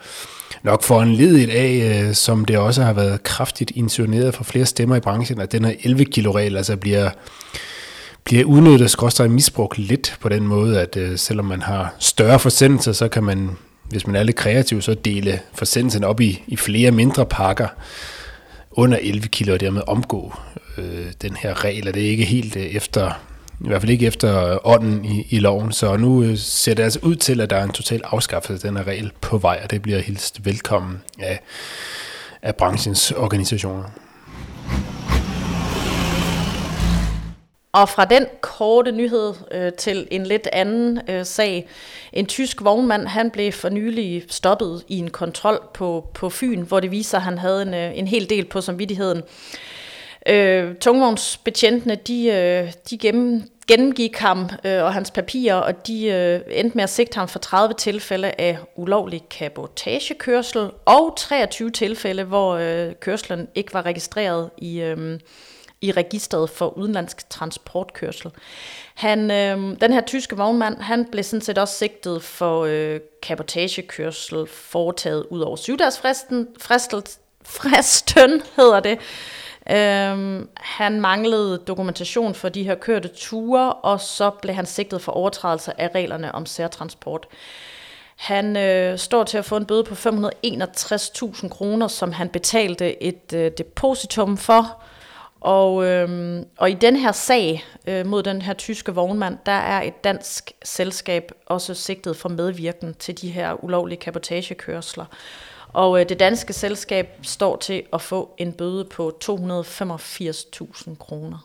nok 0.62 0.82
for 0.82 1.02
en 1.02 1.14
ledigt 1.14 1.50
af, 1.50 2.04
øh, 2.06 2.14
som 2.14 2.44
det 2.44 2.58
også 2.58 2.82
har 2.82 2.92
været 2.92 3.22
kraftigt 3.22 3.72
insinueret 3.74 4.34
fra 4.34 4.44
flere 4.44 4.66
stemmer 4.66 4.96
i 4.96 5.00
branchen, 5.00 5.40
at 5.40 5.52
den 5.52 5.64
her 5.64 5.74
11 5.84 6.04
kilo 6.04 6.32
regel 6.32 6.56
altså 6.56 6.76
bliver 6.76 7.10
bliver 8.28 8.44
udnyttet, 8.44 8.90
skråstrej 8.90 9.28
misbrugt 9.28 9.78
lidt 9.78 10.16
på 10.20 10.28
den 10.28 10.46
måde, 10.46 10.80
at 10.80 10.96
øh, 10.96 11.18
selvom 11.18 11.46
man 11.46 11.62
har 11.62 11.94
større 11.98 12.38
forsendelser, 12.38 12.92
så 12.92 13.08
kan 13.08 13.24
man, 13.24 13.50
hvis 13.84 14.06
man 14.06 14.16
er 14.16 14.22
lidt 14.22 14.36
kreativ, 14.36 14.82
så 14.82 14.94
dele 14.94 15.40
forsendelsen 15.54 16.04
op 16.04 16.20
i, 16.20 16.42
i 16.46 16.56
flere 16.56 16.90
mindre 16.90 17.26
pakker 17.26 17.68
under 18.70 18.98
11 19.02 19.28
kilo, 19.28 19.52
og 19.52 19.60
dermed 19.60 19.82
omgå 19.86 20.34
øh, 20.78 21.06
den 21.22 21.36
her 21.36 21.64
regel, 21.64 21.88
og 21.88 21.94
det 21.94 22.06
er 22.06 22.10
ikke 22.10 22.24
helt 22.24 22.56
øh, 22.56 22.62
efter, 22.62 23.10
i 23.60 23.68
hvert 23.68 23.80
fald 23.80 23.92
ikke 23.92 24.06
efter 24.06 24.58
ånden 24.66 25.04
i, 25.04 25.26
i 25.30 25.38
loven, 25.38 25.72
så 25.72 25.96
nu 25.96 26.22
øh, 26.22 26.38
ser 26.38 26.74
det 26.74 26.82
altså 26.82 26.98
ud 27.02 27.16
til, 27.16 27.40
at 27.40 27.50
der 27.50 27.56
er 27.56 27.64
en 27.64 27.72
total 27.72 28.00
afskaffelse 28.04 28.66
af 28.66 28.72
den 28.72 28.76
her 28.76 28.92
regel 28.92 29.12
på 29.20 29.38
vej, 29.38 29.60
og 29.64 29.70
det 29.70 29.82
bliver 29.82 29.98
hilst 29.98 30.44
velkommen 30.44 31.00
af, 31.18 31.40
af 32.42 32.56
branchens 32.56 33.10
organisationer. 33.10 33.84
Og 37.78 37.88
fra 37.88 38.04
den 38.04 38.26
korte 38.40 38.92
nyhed 38.92 39.34
øh, 39.50 39.72
til 39.72 40.08
en 40.10 40.26
lidt 40.26 40.48
anden 40.52 41.00
øh, 41.08 41.24
sag. 41.24 41.68
En 42.12 42.26
tysk 42.26 42.64
vognmand, 42.64 43.06
han 43.06 43.30
blev 43.30 43.52
for 43.52 43.68
nylig 43.68 44.24
stoppet 44.28 44.84
i 44.88 44.98
en 44.98 45.10
kontrol 45.10 45.60
på, 45.74 46.06
på 46.14 46.30
Fyn, 46.30 46.62
hvor 46.62 46.80
det 46.80 46.90
viser, 46.90 47.18
at 47.18 47.24
han 47.24 47.38
havde 47.38 47.62
en, 47.62 47.74
øh, 47.74 47.98
en 47.98 48.06
hel 48.06 48.30
del 48.30 48.44
på 48.44 48.60
samvittigheden. 48.60 49.22
Øh, 50.28 50.74
tungvognsbetjentene, 50.74 51.94
de, 51.94 52.26
øh, 52.26 52.72
de 52.90 52.98
gennem, 52.98 53.42
gennemgik 53.68 54.16
ham 54.16 54.50
øh, 54.64 54.84
og 54.84 54.92
hans 54.94 55.10
papirer, 55.10 55.54
og 55.54 55.86
de 55.86 56.06
øh, 56.06 56.40
endte 56.50 56.76
med 56.76 56.84
at 56.84 56.90
sigte 56.90 57.16
ham 57.18 57.28
for 57.28 57.38
30 57.38 57.74
tilfælde 57.74 58.32
af 58.38 58.58
ulovlig 58.76 59.22
kabotagekørsel, 59.30 60.70
og 60.84 61.14
23 61.16 61.70
tilfælde, 61.70 62.24
hvor 62.24 62.54
øh, 62.54 62.94
kørslen 63.00 63.48
ikke 63.54 63.74
var 63.74 63.86
registreret 63.86 64.50
i... 64.58 64.80
Øh, 64.80 65.20
i 65.80 65.92
registret 65.92 66.50
for 66.50 66.78
udenlandsk 66.78 67.30
transportkørsel. 67.30 68.30
Han, 68.94 69.30
øh, 69.30 69.80
den 69.80 69.92
her 69.92 70.00
tyske 70.00 70.36
vognmand, 70.36 70.80
han 70.80 71.04
blev 71.04 71.24
sådan 71.24 71.40
set 71.40 71.58
også 71.58 71.74
sigtet 71.74 72.22
for 72.22 72.64
øh, 72.64 73.00
kabotagekørsel 73.22 74.46
foretaget 74.46 75.26
ud 75.30 75.40
over 75.40 75.56
syvdagsfristen, 75.56 76.48
fristen 76.60 78.42
hedder 78.56 78.80
det. 78.80 78.98
Øh, 79.70 80.46
han 80.56 81.00
manglede 81.00 81.58
dokumentation 81.66 82.34
for 82.34 82.48
de 82.48 82.62
her 82.62 82.74
kørte 82.74 83.08
ture, 83.08 83.72
og 83.72 84.00
så 84.00 84.30
blev 84.30 84.54
han 84.54 84.66
sigtet 84.66 85.02
for 85.02 85.12
overtrædelse 85.12 85.80
af 85.80 85.90
reglerne 85.94 86.34
om 86.34 86.46
særtransport. 86.46 87.26
Han 88.16 88.56
øh, 88.56 88.98
står 88.98 89.24
til 89.24 89.38
at 89.38 89.44
få 89.44 89.56
en 89.56 89.66
bøde 89.66 89.84
på 89.84 89.94
561.000 89.94 91.48
kroner, 91.48 91.88
som 91.88 92.12
han 92.12 92.28
betalte 92.28 93.02
et 93.02 93.32
øh, 93.34 93.50
depositum 93.58 94.36
for. 94.36 94.82
Og, 95.40 95.84
øh, 95.84 96.42
og 96.58 96.70
i 96.70 96.74
den 96.74 96.96
her 96.96 97.12
sag 97.12 97.64
øh, 97.86 98.06
mod 98.06 98.22
den 98.22 98.42
her 98.42 98.52
tyske 98.52 98.94
vognmand, 98.94 99.38
der 99.46 99.52
er 99.52 99.82
et 99.82 100.04
dansk 100.04 100.52
selskab 100.64 101.32
også 101.46 101.74
sigtet 101.74 102.16
for 102.16 102.28
medvirken 102.28 102.94
til 102.94 103.20
de 103.20 103.30
her 103.30 103.64
ulovlige 103.64 103.98
kapotagekørsler. 103.98 105.04
Og 105.72 106.00
øh, 106.00 106.08
det 106.08 106.20
danske 106.20 106.52
selskab 106.52 107.08
står 107.22 107.56
til 107.56 107.82
at 107.92 108.02
få 108.02 108.34
en 108.38 108.52
bøde 108.52 108.84
på 108.84 109.18
285.000 109.24 110.96
kroner. 110.96 111.38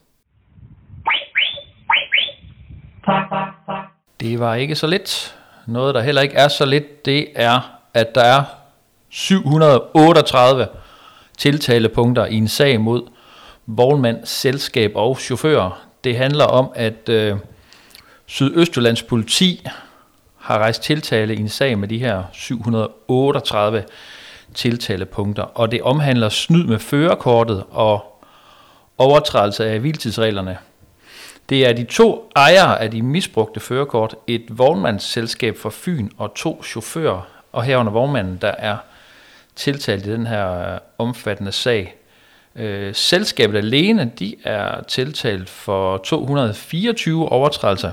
Det 4.20 4.40
var 4.40 4.56
ikke 4.56 4.76
så 4.76 4.88
lidt. 4.88 5.36
Noget, 5.68 5.96
der 5.96 6.02
heller 6.02 6.22
ikke 6.22 6.36
er 6.36 6.48
så 6.48 6.66
lidt, 6.66 7.06
det 7.06 7.28
er, 7.36 7.80
at 7.94 8.16
der 8.16 8.22
er 8.22 8.44
738 9.10 10.68
tiltalepunkter 11.38 12.26
i 12.26 12.36
en 12.36 12.48
sag 12.48 12.82
mod 12.82 13.13
vognmand, 13.66 14.26
selskab 14.26 14.92
og 14.96 15.20
chauffør. 15.20 15.86
Det 16.04 16.18
handler 16.18 16.46
om, 16.46 16.72
at 16.76 17.10
øh, 17.10 17.38
Sydøstjyllands 18.26 19.04
politi 19.04 19.68
har 20.38 20.58
rejst 20.58 20.84
tiltale 20.84 21.36
i 21.36 21.40
en 21.40 21.50
sag 21.50 21.80
med 21.80 21.88
de 21.88 21.98
her 21.98 22.24
738 22.34 23.84
tiltalepunkter, 24.54 25.44
og 25.44 25.72
det 25.72 25.82
omhandler 25.82 26.30
snyd 26.30 26.64
med 26.64 26.80
førerkortet 26.80 27.64
og 27.70 28.24
overtrædelse 28.98 29.66
af 29.66 29.80
hviltidsreglerne. 29.80 30.58
Det 31.50 31.68
er 31.68 31.74
de 31.74 31.84
to 31.84 32.30
ejere 32.36 32.82
af 32.82 32.92
de 32.92 33.02
misbrugte 33.02 33.60
førerkort, 33.60 34.16
et 34.28 34.46
vognmandsselskab 34.50 35.58
for 35.58 35.70
Fyn 35.70 36.10
og 36.18 36.34
to 36.36 36.64
chauffører, 36.64 37.22
og 37.52 37.64
herunder 37.64 37.92
vognmanden, 37.92 38.38
der 38.42 38.52
er 38.58 38.78
tiltalt 39.56 40.06
i 40.06 40.12
den 40.12 40.28
her 40.28 40.74
øh, 40.74 40.80
omfattende 40.98 41.52
sag. 41.52 41.96
Øh, 42.56 42.96
selskabet 42.96 43.58
alene, 43.58 44.12
de 44.20 44.36
er 44.44 44.84
tiltalt 44.84 45.50
for 45.50 45.98
224 45.98 47.30
overtrædelser, 47.30 47.92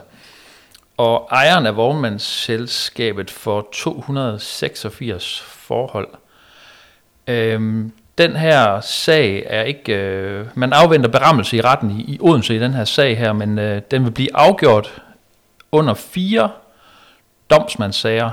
og 0.96 1.28
ejeren 1.30 1.66
af 1.66 1.76
vognmandsselskabet 1.76 3.30
for 3.30 3.68
286 3.72 5.40
forhold. 5.40 6.08
Øhm, 7.26 7.92
den 8.18 8.36
her 8.36 8.80
sag 8.80 9.46
er 9.46 9.62
ikke... 9.62 9.92
Øh, 9.94 10.46
man 10.54 10.72
afventer 10.72 11.08
berammelse 11.08 11.56
i 11.56 11.60
retten 11.60 11.90
i, 11.90 12.02
i 12.02 12.18
Odense 12.20 12.56
i 12.56 12.58
den 12.58 12.74
her 12.74 12.84
sag 12.84 13.18
her, 13.18 13.32
men 13.32 13.58
øh, 13.58 13.82
den 13.90 14.04
vil 14.04 14.10
blive 14.10 14.36
afgjort 14.36 15.02
under 15.72 15.94
fire 15.94 16.50
domsmandssager 17.50 18.30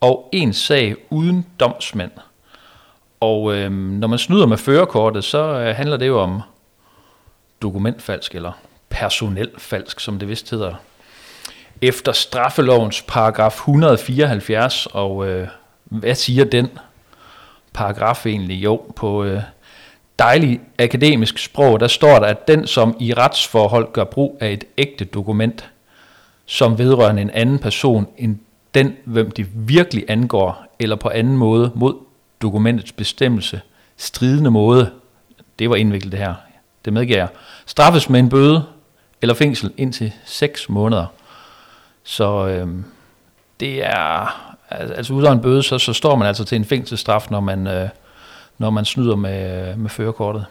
og 0.00 0.28
en 0.32 0.52
sag 0.52 0.96
uden 1.10 1.46
domsmænd. 1.60 2.10
Og 3.24 3.54
øh, 3.54 3.72
når 3.72 4.08
man 4.08 4.18
snyder 4.18 4.46
med 4.46 4.56
førerkortet, 4.56 5.24
så 5.24 5.38
øh, 5.38 5.76
handler 5.76 5.96
det 5.96 6.06
jo 6.06 6.20
om 6.20 6.40
dokumentfalsk 7.62 8.34
eller 8.34 8.52
personelfalsk, 8.88 10.00
som 10.00 10.18
det 10.18 10.28
vist 10.28 10.50
hedder. 10.50 10.74
Efter 11.82 12.12
straffelovens 12.12 13.02
paragraf 13.02 13.54
174, 13.54 14.86
og 14.86 15.28
øh, 15.28 15.48
hvad 15.84 16.14
siger 16.14 16.44
den 16.44 16.68
paragraf 17.72 18.26
egentlig? 18.26 18.64
Jo, 18.64 18.82
på 18.96 19.24
øh, 19.24 19.40
dejlig 20.18 20.60
akademisk 20.78 21.38
sprog, 21.38 21.80
der 21.80 21.88
står 21.88 22.18
der, 22.18 22.26
at 22.26 22.48
den, 22.48 22.66
som 22.66 22.96
i 23.00 23.14
retsforhold 23.14 23.92
gør 23.92 24.04
brug 24.04 24.38
af 24.40 24.52
et 24.52 24.64
ægte 24.78 25.04
dokument, 25.04 25.70
som 26.46 26.78
vedrører 26.78 27.10
en 27.10 27.30
anden 27.30 27.58
person 27.58 28.06
end 28.18 28.38
den, 28.74 28.96
hvem 29.04 29.30
det 29.30 29.46
virkelig 29.54 30.04
angår, 30.08 30.66
eller 30.78 30.96
på 30.96 31.08
anden 31.08 31.36
måde 31.36 31.72
mod 31.74 31.94
dokumentets 32.44 32.92
bestemmelse, 32.92 33.60
stridende 33.96 34.50
måde, 34.50 34.90
det 35.58 35.70
var 35.70 35.76
indviklet 35.76 36.12
det 36.12 36.20
her, 36.20 36.34
det 36.84 36.92
medgiver 36.92 37.18
jeg, 37.18 37.28
straffes 37.66 38.10
med 38.10 38.20
en 38.20 38.28
bøde 38.28 38.64
eller 39.22 39.34
fængsel 39.34 39.72
indtil 39.76 40.12
6 40.24 40.68
måneder. 40.68 41.06
Så 42.02 42.46
øh, 42.46 42.68
det 43.60 43.86
er, 43.86 44.40
altså 44.70 45.12
ud 45.12 45.24
en 45.24 45.40
bøde, 45.40 45.62
så, 45.62 45.78
så 45.78 45.92
står 45.92 46.16
man 46.16 46.28
altså 46.28 46.44
til 46.44 46.56
en 46.56 46.64
fængselsstraf, 46.64 47.26
når 47.30 47.40
man, 47.40 47.66
øh, 47.66 47.88
når 48.58 48.70
man 48.70 48.84
snyder 48.84 49.16
med, 49.16 49.68
øh, 49.70 49.78
med 49.78 49.90
førerkortet. 49.90 50.46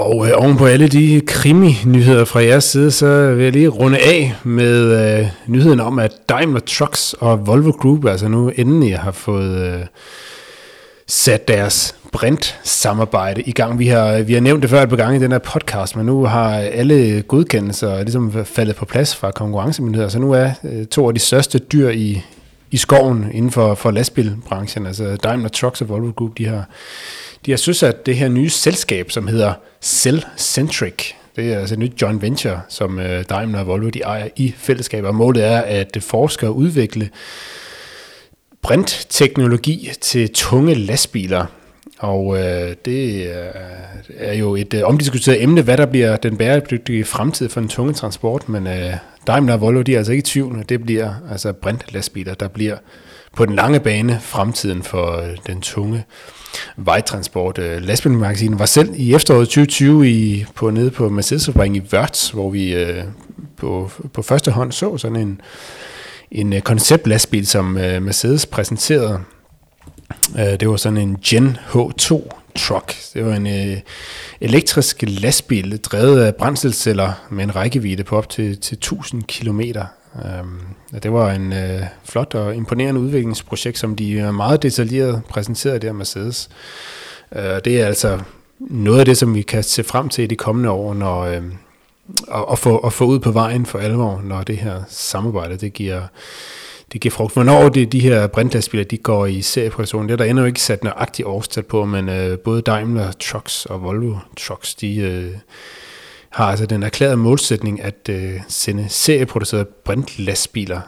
Og 0.00 0.28
øh, 0.28 0.32
oven 0.36 0.56
på 0.56 0.66
alle 0.66 0.88
de 0.88 1.20
krimi-nyheder 1.26 2.24
fra 2.24 2.42
jeres 2.42 2.64
side, 2.64 2.90
så 2.90 3.34
vil 3.34 3.44
jeg 3.44 3.52
lige 3.52 3.68
runde 3.68 3.98
af 3.98 4.34
med 4.44 5.18
øh, 5.20 5.26
nyheden 5.46 5.80
om, 5.80 5.98
at 5.98 6.12
Daimler 6.28 6.60
Trucks 6.60 7.12
og 7.12 7.46
Volvo 7.46 7.70
Group 7.70 8.04
altså 8.06 8.28
nu 8.28 8.52
endelig 8.56 8.98
har 8.98 9.10
fået 9.10 9.74
øh, 9.74 9.80
sat 11.06 11.48
deres 11.48 11.94
Brint-samarbejde 12.12 13.42
i 13.42 13.52
gang. 13.52 13.78
Vi 13.78 13.86
har, 13.86 14.22
vi 14.22 14.34
har 14.34 14.40
nævnt 14.40 14.62
det 14.62 14.70
før 14.70 14.82
et 14.82 14.88
par 14.88 14.96
gange 14.96 15.18
i 15.18 15.22
den 15.22 15.32
her 15.32 15.38
podcast, 15.38 15.96
men 15.96 16.06
nu 16.06 16.24
har 16.24 16.50
alle 16.54 17.22
godkendelser 17.22 18.02
ligesom 18.02 18.44
faldet 18.44 18.76
på 18.76 18.84
plads 18.84 19.16
fra 19.16 19.30
konkurrencemyndigheder, 19.30 20.08
så 20.08 20.18
nu 20.18 20.32
er 20.32 20.50
øh, 20.64 20.86
to 20.86 21.08
af 21.08 21.14
de 21.14 21.20
største 21.20 21.58
dyr 21.58 21.88
i, 21.88 22.22
i 22.70 22.76
skoven 22.76 23.26
inden 23.32 23.50
for, 23.50 23.74
for 23.74 23.90
lastbilbranchen, 23.90 24.86
altså 24.86 25.16
Daimler 25.16 25.48
Trucks 25.48 25.80
og 25.80 25.88
Volvo 25.88 26.12
Group, 26.16 26.38
de 26.38 26.46
har, 26.46 26.64
de 27.46 27.50
har 27.50 27.58
søsat 27.58 28.06
det 28.06 28.16
her 28.16 28.28
nye 28.28 28.50
selskab, 28.50 29.10
som 29.10 29.26
hedder 29.26 29.52
Cellcentric. 29.82 31.12
Det 31.36 31.52
er 31.52 31.58
altså 31.58 31.74
et 31.74 31.78
nyt 31.78 32.02
joint 32.02 32.22
venture, 32.22 32.60
som 32.68 32.98
øh, 32.98 33.24
Daimler 33.30 33.60
og 33.60 33.66
Volvo 33.66 33.88
de 33.88 34.00
ejer 34.00 34.28
i 34.36 34.54
fællesskab, 34.56 35.04
og 35.04 35.14
målet 35.14 35.44
er 35.44 35.60
at 35.60 35.96
forske 36.00 36.46
og 36.46 36.56
udvikle 36.56 37.10
brintteknologi 38.62 39.90
til 40.00 40.30
tunge 40.32 40.74
lastbiler. 40.74 41.46
Og 41.98 42.38
øh, 42.38 42.74
det 42.84 43.26
øh, 43.26 43.34
er 44.16 44.34
jo 44.34 44.56
et 44.56 44.74
øh, 44.74 44.82
omdiskuteret 44.84 45.42
emne, 45.42 45.62
hvad 45.62 45.76
der 45.76 45.86
bliver 45.86 46.16
den 46.16 46.36
bæredygtige 46.36 47.04
fremtid 47.04 47.48
for 47.48 47.60
den 47.60 47.68
tunge 47.68 47.92
transport, 47.92 48.48
men 48.48 48.66
øh, 48.66 48.94
Daimler 49.26 49.54
og 49.54 49.60
Volvo 49.60 49.82
de 49.82 49.94
er 49.94 49.98
altså 49.98 50.12
ikke 50.12 50.20
i 50.20 50.22
tvivl, 50.22 50.64
det 50.68 50.82
bliver 50.82 51.14
altså 51.30 51.52
brintlastbiler, 51.52 52.34
der 52.34 52.48
bliver 52.48 52.76
på 53.36 53.46
den 53.46 53.56
lange 53.56 53.80
bane 53.80 54.20
fremtiden 54.20 54.82
for 54.82 55.16
øh, 55.16 55.36
den 55.46 55.60
tunge 55.60 56.04
vejtransport. 56.76 57.58
Øh, 57.58 57.82
lastbilmagasinet 57.82 58.58
var 58.58 58.66
selv 58.66 58.92
i 58.96 59.14
efteråret 59.14 59.48
2020 59.48 60.10
i, 60.10 60.44
på, 60.54 60.70
nede 60.70 60.90
på 60.90 61.08
mercedes 61.08 61.48
i 61.48 61.80
Wörth, 61.94 62.34
hvor 62.34 62.50
vi 62.50 62.74
øh, 62.74 63.04
på, 63.56 63.90
på 64.12 64.22
første 64.22 64.50
hånd 64.50 64.72
så 64.72 64.98
sådan 64.98 65.16
en, 65.16 65.40
en 66.30 66.52
øh, 66.52 66.60
konceptlastbil, 66.60 67.46
som 67.46 67.78
øh, 67.78 68.02
Mercedes 68.02 68.46
præsenterede. 68.46 69.20
Øh, 70.38 70.60
det 70.60 70.68
var 70.68 70.76
sådan 70.76 70.98
en 70.98 71.16
Gen 71.24 71.56
H2 71.74 72.28
truck. 72.56 72.96
Det 73.14 73.26
var 73.26 73.34
en 73.34 73.46
øh, 73.46 73.76
elektrisk 74.40 74.96
lastbil, 75.02 75.78
drevet 75.78 76.22
af 76.22 76.34
brændselsceller 76.34 77.12
med 77.30 77.44
en 77.44 77.56
rækkevidde 77.56 78.04
på 78.04 78.16
op 78.16 78.28
til, 78.28 78.60
til 78.60 78.74
1000 78.74 79.22
Øhm, 80.14 80.60
Um, 80.92 81.00
det 81.02 81.12
var 81.12 81.32
en 81.32 81.52
øh, 81.52 81.82
flot 82.04 82.34
og 82.34 82.56
imponerende 82.56 83.00
udviklingsprojekt, 83.00 83.78
som 83.78 83.96
de 83.96 84.32
meget 84.32 84.62
detaljeret 84.62 85.22
præsenterede 85.28 85.78
der 85.78 85.92
Mercedes. 85.92 86.50
Øh, 87.36 87.60
det 87.64 87.80
er 87.80 87.86
altså 87.86 88.20
noget 88.60 88.98
af 88.98 89.04
det, 89.04 89.16
som 89.16 89.34
vi 89.34 89.42
kan 89.42 89.62
se 89.62 89.84
frem 89.84 90.08
til 90.08 90.24
i 90.24 90.26
de 90.26 90.36
kommende 90.36 90.70
år, 90.70 90.94
når, 90.94 91.20
øh, 91.20 91.42
og, 92.28 92.48
og, 92.48 92.58
få, 92.58 92.76
og 92.76 92.92
få 92.92 93.04
ud 93.04 93.18
på 93.18 93.30
vejen 93.30 93.66
for 93.66 93.78
alvor, 93.78 94.20
når 94.24 94.42
det 94.42 94.56
her 94.56 94.82
samarbejde 94.88 95.56
det 95.56 95.72
giver, 95.72 96.02
det 96.92 97.00
giver 97.00 97.12
frugt. 97.12 97.34
Hvornår 97.34 97.68
det, 97.68 97.92
de 97.92 98.00
her 98.00 98.26
brintlastbiler 98.26 98.84
de 98.84 98.98
går 98.98 99.26
i 99.26 99.42
serieproduktion, 99.42 100.06
det 100.06 100.12
er 100.12 100.16
der 100.16 100.24
endnu 100.24 100.44
ikke 100.44 100.62
sat 100.62 100.84
nøjagtigt 100.84 101.28
årstal 101.28 101.62
på, 101.62 101.84
men 101.84 102.08
øh, 102.08 102.38
både 102.38 102.62
Daimler 102.62 103.12
Trucks 103.12 103.66
og 103.66 103.82
Volvo 103.82 104.16
Trucks, 104.36 104.74
de 104.74 104.96
øh, 104.96 105.30
har 106.30 106.44
altså 106.44 106.66
den 106.66 106.82
erklærede 106.82 107.16
målsætning 107.16 107.82
at 107.82 108.08
øh, 108.10 108.40
sende 108.48 108.88
serieproducerede 108.88 109.64
brintlastbiler 109.64 110.80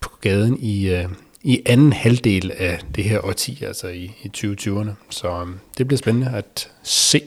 på 0.00 0.10
gaden 0.20 0.58
i, 0.60 0.88
øh, 0.88 1.04
i 1.42 1.62
anden 1.66 1.92
halvdel 1.92 2.52
af 2.58 2.80
det 2.94 3.04
her 3.04 3.26
årti, 3.26 3.64
altså 3.64 3.88
i, 3.88 4.12
i 4.22 4.30
2020'erne. 4.36 4.90
Så 5.10 5.28
øh, 5.28 5.46
det 5.78 5.88
bliver 5.88 5.98
spændende 5.98 6.30
at 6.34 6.70
se. 6.82 7.20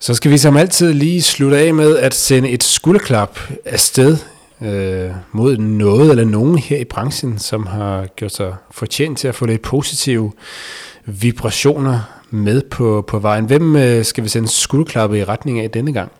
Så 0.00 0.14
skal 0.14 0.30
vi 0.30 0.38
som 0.38 0.56
altid 0.56 0.92
lige 0.92 1.22
slutte 1.22 1.58
af 1.58 1.74
med 1.74 1.96
at 1.96 2.14
sende 2.14 2.50
et 2.50 2.62
skulderklap 2.62 3.38
afsted 3.64 4.16
øh, 4.62 5.10
mod 5.32 5.56
noget 5.56 6.10
eller 6.10 6.24
nogen 6.24 6.58
her 6.58 6.78
i 6.78 6.84
branchen, 6.84 7.38
som 7.38 7.66
har 7.66 8.06
gjort 8.06 8.32
sig 8.32 8.54
fortjent 8.70 9.18
til 9.18 9.28
at 9.28 9.34
få 9.34 9.46
lidt 9.46 9.62
positive 9.62 10.32
vibrationer 11.06 12.17
med 12.30 12.62
på, 12.62 13.04
på 13.06 13.18
vejen. 13.18 13.44
Hvem 13.44 13.76
øh, 13.76 14.04
skal 14.04 14.24
vi 14.24 14.28
sende 14.28 14.48
skuldklappe 14.48 15.18
i 15.18 15.24
retning 15.24 15.60
af 15.60 15.70
denne 15.70 15.92
gang? 15.92 16.12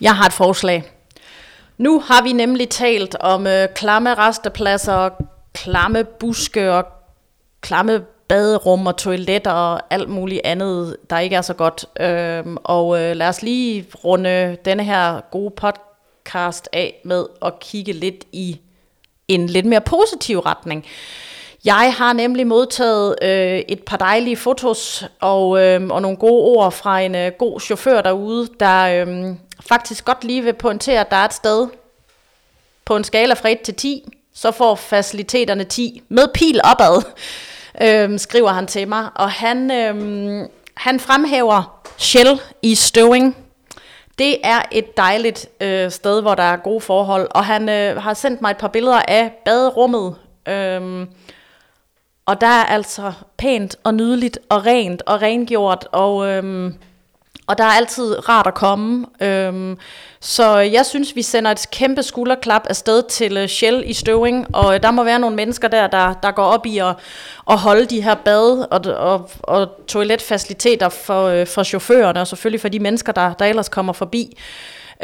Jeg 0.00 0.16
har 0.16 0.26
et 0.26 0.32
forslag. 0.32 0.84
Nu 1.78 2.00
har 2.00 2.22
vi 2.22 2.32
nemlig 2.32 2.68
talt 2.68 3.16
om 3.20 3.46
øh, 3.46 3.68
klamme 3.74 4.14
restepladser, 4.14 5.10
klamme 5.54 6.04
buske 6.04 6.72
og 6.72 6.84
klamme 7.60 8.02
baderum 8.28 8.86
og 8.86 8.96
toiletter 8.96 9.50
og 9.50 9.80
alt 9.90 10.08
muligt 10.08 10.40
andet, 10.44 10.96
der 11.10 11.18
ikke 11.18 11.36
er 11.36 11.42
så 11.42 11.54
godt. 11.54 11.84
Øhm, 12.00 12.56
og 12.64 13.02
øh, 13.02 13.16
lad 13.16 13.28
os 13.28 13.42
lige 13.42 13.86
runde 14.04 14.56
denne 14.64 14.84
her 14.84 15.20
gode 15.30 15.50
podcast 15.56 16.68
af 16.72 17.00
med 17.04 17.26
at 17.42 17.60
kigge 17.60 17.92
lidt 17.92 18.24
i 18.32 18.60
en 19.28 19.46
lidt 19.46 19.66
mere 19.66 19.80
positiv 19.80 20.38
retning. 20.38 20.84
Jeg 21.66 21.94
har 21.98 22.12
nemlig 22.12 22.46
modtaget 22.46 23.16
øh, 23.22 23.58
et 23.68 23.82
par 23.82 23.96
dejlige 23.96 24.36
fotos 24.36 25.04
og, 25.20 25.62
øh, 25.62 25.86
og 25.90 26.02
nogle 26.02 26.16
gode 26.16 26.58
ord 26.58 26.72
fra 26.72 27.00
en 27.00 27.14
øh, 27.14 27.32
god 27.38 27.60
chauffør 27.60 28.02
derude, 28.02 28.48
der 28.60 29.06
øh, 29.06 29.34
faktisk 29.60 30.04
godt 30.04 30.24
lige 30.24 30.44
vil 30.44 30.52
pointere, 30.52 31.00
at 31.00 31.10
der 31.10 31.16
er 31.16 31.24
et 31.24 31.34
sted 31.34 31.68
på 32.84 32.96
en 32.96 33.04
skala 33.04 33.34
fra 33.34 33.48
1 33.48 33.60
til 33.60 33.74
10, 33.74 34.04
så 34.34 34.50
får 34.50 34.74
faciliteterne 34.74 35.64
10 35.64 36.02
med 36.08 36.28
pil 36.34 36.60
opad, 36.64 37.02
øh, 38.12 38.18
skriver 38.18 38.50
han 38.50 38.66
til 38.66 38.88
mig. 38.88 39.08
Og 39.14 39.30
han, 39.30 39.70
øh, 39.70 40.48
han 40.74 41.00
fremhæver 41.00 41.82
Shell 41.96 42.40
i 42.62 42.74
Støving. 42.74 43.36
Det 44.18 44.36
er 44.44 44.62
et 44.72 44.96
dejligt 44.96 45.48
øh, 45.60 45.90
sted, 45.90 46.22
hvor 46.22 46.34
der 46.34 46.42
er 46.42 46.56
gode 46.56 46.80
forhold, 46.80 47.28
og 47.30 47.44
han 47.44 47.68
øh, 47.68 48.02
har 48.02 48.14
sendt 48.14 48.42
mig 48.42 48.50
et 48.50 48.56
par 48.56 48.68
billeder 48.68 49.02
af 49.08 49.32
baderummet. 49.44 50.16
Øh, 50.48 51.06
og 52.26 52.40
der 52.40 52.46
er 52.46 52.64
altså 52.64 53.12
pænt 53.38 53.76
og 53.84 53.94
nydeligt 53.94 54.38
og 54.48 54.66
rent 54.66 55.02
og 55.06 55.22
rengjort, 55.22 55.88
og, 55.92 56.28
øhm, 56.28 56.74
og 57.46 57.58
der 57.58 57.64
er 57.64 57.68
altid 57.68 58.28
rart 58.28 58.46
at 58.46 58.54
komme. 58.54 59.06
Øhm, 59.20 59.78
så 60.20 60.56
jeg 60.56 60.86
synes, 60.86 61.16
vi 61.16 61.22
sender 61.22 61.50
et 61.50 61.66
kæmpe 61.72 62.02
skulderklap 62.02 62.62
afsted 62.68 63.02
til 63.02 63.36
øh, 63.36 63.48
Shell 63.48 63.82
i 63.86 63.92
Støving, 63.92 64.56
og 64.56 64.74
øh, 64.74 64.82
der 64.82 64.90
må 64.90 65.04
være 65.04 65.18
nogle 65.18 65.36
mennesker 65.36 65.68
der, 65.68 65.86
der, 65.86 66.12
der 66.12 66.30
går 66.30 66.44
op 66.44 66.66
i 66.66 66.78
at, 66.78 66.96
at 67.50 67.58
holde 67.58 67.84
de 67.84 68.02
her 68.02 68.14
bad 68.14 68.66
og, 68.70 68.94
og, 68.96 69.30
og 69.42 69.68
toiletfaciliteter 69.88 70.88
for, 70.88 71.26
øh, 71.26 71.46
for 71.46 71.62
chaufførerne, 71.62 72.20
og 72.20 72.26
selvfølgelig 72.26 72.60
for 72.60 72.68
de 72.68 72.78
mennesker, 72.78 73.12
der, 73.12 73.32
der 73.32 73.44
ellers 73.44 73.68
kommer 73.68 73.92
forbi. 73.92 74.38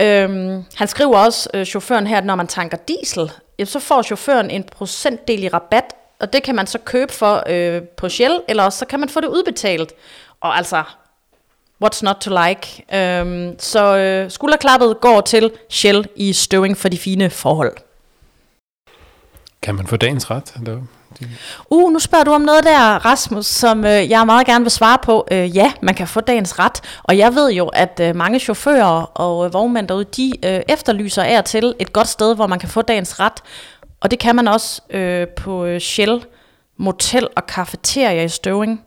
Øhm, 0.00 0.64
han 0.74 0.88
skriver 0.88 1.18
også, 1.18 1.48
øh, 1.54 1.64
chaufføren 1.66 2.06
her, 2.06 2.18
at 2.18 2.24
når 2.24 2.34
man 2.34 2.46
tanker 2.46 2.76
diesel, 2.76 3.30
så 3.64 3.78
får 3.78 4.02
chaufføren 4.02 4.50
en 4.50 4.64
procentdel 4.64 5.42
i 5.42 5.48
rabat 5.48 5.94
og 6.22 6.32
det 6.32 6.42
kan 6.42 6.54
man 6.54 6.66
så 6.66 6.78
købe 6.78 7.12
for 7.12 7.42
øh, 7.46 7.82
på 7.82 8.08
Shell, 8.08 8.40
eller 8.48 8.62
også 8.62 8.78
så 8.78 8.86
kan 8.86 9.00
man 9.00 9.08
få 9.08 9.20
det 9.20 9.28
udbetalt. 9.28 9.92
Og 10.40 10.56
altså, 10.56 10.82
what's 11.84 12.00
not 12.02 12.16
to 12.16 12.30
like? 12.46 12.84
Øhm, 12.94 13.58
så 13.58 13.96
øh, 13.96 14.30
skulderklappet 14.30 15.00
går 15.00 15.20
til 15.20 15.50
Shell 15.70 16.06
i 16.16 16.32
Støving 16.32 16.76
for 16.76 16.88
de 16.88 16.98
fine 16.98 17.30
forhold. 17.30 17.76
Kan 19.62 19.74
man 19.74 19.86
få 19.86 19.96
dagens 19.96 20.30
ret? 20.30 20.54
Eller? 20.56 20.80
Uh, 21.70 21.92
nu 21.92 21.98
spørger 21.98 22.24
du 22.24 22.32
om 22.32 22.40
noget 22.40 22.64
der, 22.64 23.06
Rasmus, 23.06 23.46
som 23.46 23.84
øh, 23.84 24.10
jeg 24.10 24.26
meget 24.26 24.46
gerne 24.46 24.64
vil 24.64 24.70
svare 24.70 24.98
på. 25.02 25.26
Øh, 25.30 25.56
ja, 25.56 25.72
man 25.82 25.94
kan 25.94 26.08
få 26.08 26.20
dagens 26.20 26.58
ret, 26.58 26.80
og 27.02 27.18
jeg 27.18 27.34
ved 27.34 27.52
jo, 27.52 27.68
at 27.68 28.00
øh, 28.02 28.16
mange 28.16 28.38
chauffører 28.38 29.02
og 29.14 29.46
øh, 29.46 29.52
vognmænd 29.52 29.88
derude, 29.88 30.04
de 30.04 30.32
øh, 30.44 30.60
efterlyser 30.68 31.22
af 31.22 31.44
til 31.44 31.74
et 31.78 31.92
godt 31.92 32.08
sted, 32.08 32.34
hvor 32.34 32.46
man 32.46 32.58
kan 32.58 32.68
få 32.68 32.82
dagens 32.82 33.20
ret. 33.20 33.42
Og 34.02 34.10
det 34.10 34.18
kan 34.18 34.36
man 34.36 34.48
også 34.48 34.82
øh, 34.90 35.28
på 35.28 35.64
øh, 35.64 35.80
Shell 35.80 36.24
Motel 36.76 37.28
og 37.36 37.42
Cafeteria 37.48 38.24
i 38.24 38.28
Støving. 38.28 38.80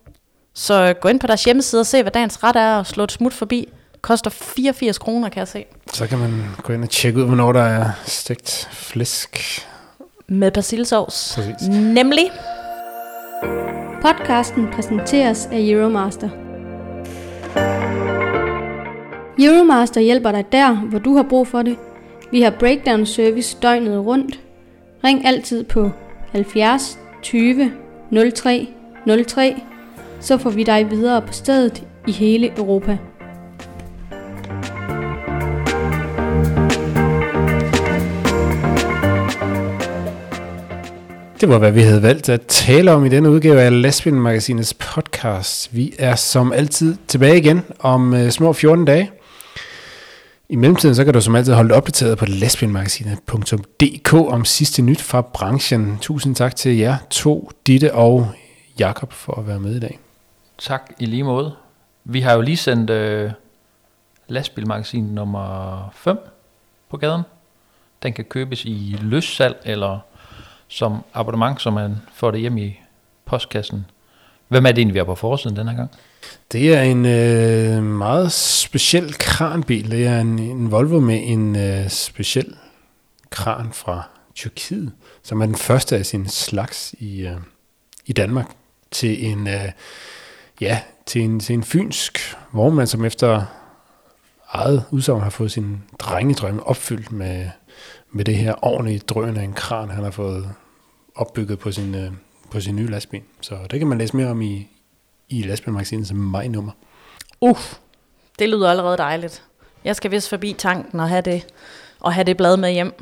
Så 0.53 0.93
gå 1.01 1.07
ind 1.07 1.19
på 1.19 1.27
deres 1.27 1.43
hjemmeside 1.43 1.79
og 1.79 1.85
se, 1.85 2.01
hvad 2.01 2.11
dagens 2.11 2.43
ret 2.43 2.55
er, 2.55 2.75
og 2.75 2.85
slå 2.85 3.03
et 3.03 3.11
smut 3.11 3.33
forbi. 3.33 3.69
Koster 4.01 4.29
84 4.29 4.97
kroner, 4.97 5.29
kan 5.29 5.39
jeg 5.39 5.47
se. 5.47 5.65
Så 5.93 6.07
kan 6.07 6.17
man 6.17 6.43
gå 6.63 6.73
ind 6.73 6.83
og 6.83 6.89
tjekke 6.89 7.19
ud, 7.19 7.25
hvornår 7.25 7.51
der 7.51 7.61
er 7.61 7.89
stegt 8.05 8.69
flæsk. 8.71 9.37
Med 10.27 10.51
persillesovs. 10.51 11.39
Nemlig. 11.69 12.31
Podcasten 14.01 14.67
præsenteres 14.73 15.45
af 15.51 15.59
Euromaster. 15.59 16.29
Euromaster 19.39 20.01
hjælper 20.01 20.31
dig 20.31 20.45
der, 20.51 20.75
hvor 20.75 20.99
du 20.99 21.15
har 21.15 21.23
brug 21.29 21.47
for 21.47 21.61
det. 21.61 21.77
Vi 22.31 22.41
har 22.41 22.49
breakdown 22.59 23.05
service 23.05 23.57
døgnet 23.61 24.05
rundt 24.05 24.39
Ring 25.05 25.25
altid 25.25 25.63
på 25.63 25.91
70 26.31 26.99
20 27.21 27.71
03 28.35 28.67
03, 29.27 29.55
så 30.19 30.37
får 30.37 30.49
vi 30.49 30.63
dig 30.63 30.91
videre 30.91 31.21
på 31.21 31.33
stedet 31.33 31.83
i 32.07 32.11
hele 32.11 32.57
Europa. 32.57 32.97
Det 41.41 41.49
var, 41.49 41.57
hvad 41.57 41.71
vi 41.71 41.81
havde 41.81 42.01
valgt 42.01 42.29
at 42.29 42.41
tale 42.47 42.91
om 42.91 43.05
i 43.05 43.09
denne 43.09 43.29
udgave 43.29 43.61
af 43.61 43.81
Lesbian 43.81 44.15
Magasinets 44.15 44.73
podcast. 44.73 45.75
Vi 45.75 45.93
er 45.99 46.15
som 46.15 46.53
altid 46.53 46.95
tilbage 47.07 47.37
igen 47.37 47.61
om 47.79 48.13
øh, 48.13 48.29
små 48.29 48.53
14 48.53 48.85
dage. 48.85 49.11
I 50.49 50.55
mellemtiden 50.55 50.95
så 50.95 51.05
kan 51.05 51.13
du 51.13 51.21
som 51.21 51.35
altid 51.35 51.53
holde 51.53 51.75
opdateret 51.75 52.17
på 52.17 52.25
lesbianmagasinet.dk 52.25 54.13
om 54.13 54.45
sidste 54.45 54.81
nyt 54.81 55.01
fra 55.01 55.21
branchen. 55.21 55.97
Tusind 56.01 56.35
tak 56.35 56.55
til 56.55 56.77
jer 56.77 56.97
to, 57.09 57.51
Ditte 57.67 57.93
og 57.93 58.31
Jakob 58.79 59.11
for 59.11 59.33
at 59.39 59.47
være 59.47 59.59
med 59.59 59.75
i 59.75 59.79
dag. 59.79 59.99
Tak 60.57 60.91
i 60.99 61.05
lige 61.05 61.23
måde. 61.23 61.55
Vi 62.03 62.21
har 62.21 62.33
jo 62.33 62.41
lige 62.41 62.57
sendt 62.57 62.89
øh, 62.89 63.31
lastbilmagasin 64.27 65.03
nummer 65.03 65.89
5 65.95 66.17
på 66.89 66.97
gaden. 66.97 67.21
Den 68.03 68.13
kan 68.13 68.25
købes 68.25 68.65
i 68.65 68.97
løssalg 69.01 69.57
eller 69.63 69.99
som 70.67 71.03
abonnement, 71.13 71.61
så 71.61 71.71
man 71.71 71.95
får 72.13 72.31
det 72.31 72.39
hjem 72.39 72.57
i 72.57 72.79
postkassen. 73.25 73.85
Hvem 74.47 74.65
er 74.65 74.71
det 74.71 74.77
egentlig, 74.77 74.93
vi 74.93 74.99
har 74.99 75.05
på 75.05 75.15
forsiden 75.15 75.55
den 75.55 75.67
her 75.67 75.75
gang? 75.75 75.91
Det 76.51 76.75
er 76.75 76.81
en 76.81 77.05
øh, 77.05 77.83
meget 77.83 78.31
speciel 78.31 79.13
kranbil. 79.13 79.91
Det 79.91 80.07
er 80.07 80.19
en, 80.19 80.39
en 80.39 80.71
Volvo 80.71 80.99
med 80.99 81.21
en 81.23 81.55
øh, 81.55 81.89
speciel 81.89 82.55
kran 83.29 83.73
fra 83.73 84.09
Tyrkiet, 84.35 84.91
som 85.23 85.41
er 85.41 85.45
den 85.45 85.55
første 85.55 85.97
af 85.97 86.05
sin 86.05 86.27
slags 86.27 86.95
i, 86.99 87.21
øh, 87.21 87.37
i 88.05 88.13
Danmark 88.13 88.51
til 88.91 89.25
en, 89.25 89.47
øh, 89.47 89.71
ja, 90.61 90.79
til 91.05 91.21
en, 91.21 91.39
til 91.39 91.53
en 91.53 91.63
fynsk 91.63 92.35
vognmand, 92.51 92.87
som 92.87 93.05
efter 93.05 93.45
eget 94.49 94.83
udsagn 94.91 95.21
har 95.21 95.29
fået 95.29 95.51
sin 95.51 95.83
drengedrømme 95.99 96.63
opfyldt 96.67 97.11
med, 97.11 97.49
med 98.11 98.25
det 98.25 98.35
her 98.35 98.65
ordentlige 98.65 98.99
drøn 98.99 99.37
af 99.37 99.43
en 99.43 99.53
kran, 99.53 99.89
han 99.89 100.03
har 100.03 100.11
fået 100.11 100.49
opbygget 101.15 101.59
på 101.59 101.71
sin, 101.71 101.95
øh, 101.95 102.11
på 102.51 102.59
sin 102.59 102.75
nye 102.75 102.87
lastbil. 102.87 103.21
Så 103.41 103.57
det 103.71 103.79
kan 103.79 103.87
man 103.87 103.97
læse 103.97 104.17
mere 104.17 104.27
om 104.27 104.41
i, 104.41 104.67
i 105.29 105.41
lastbilmagasinets 105.41 106.11
maj-nummer. 106.13 106.71
Uff, 107.41 107.73
det 108.39 108.49
lyder 108.49 108.69
allerede 108.69 108.97
dejligt. 108.97 109.43
Jeg 109.83 109.95
skal 109.95 110.11
vist 110.11 110.29
forbi 110.29 110.55
tanken 110.57 110.99
og 110.99 111.09
have 111.09 111.21
det, 111.21 111.45
og 111.99 112.13
have 112.13 112.23
det 112.23 112.37
blad 112.37 112.57
med 112.57 112.71
hjem. 112.71 112.93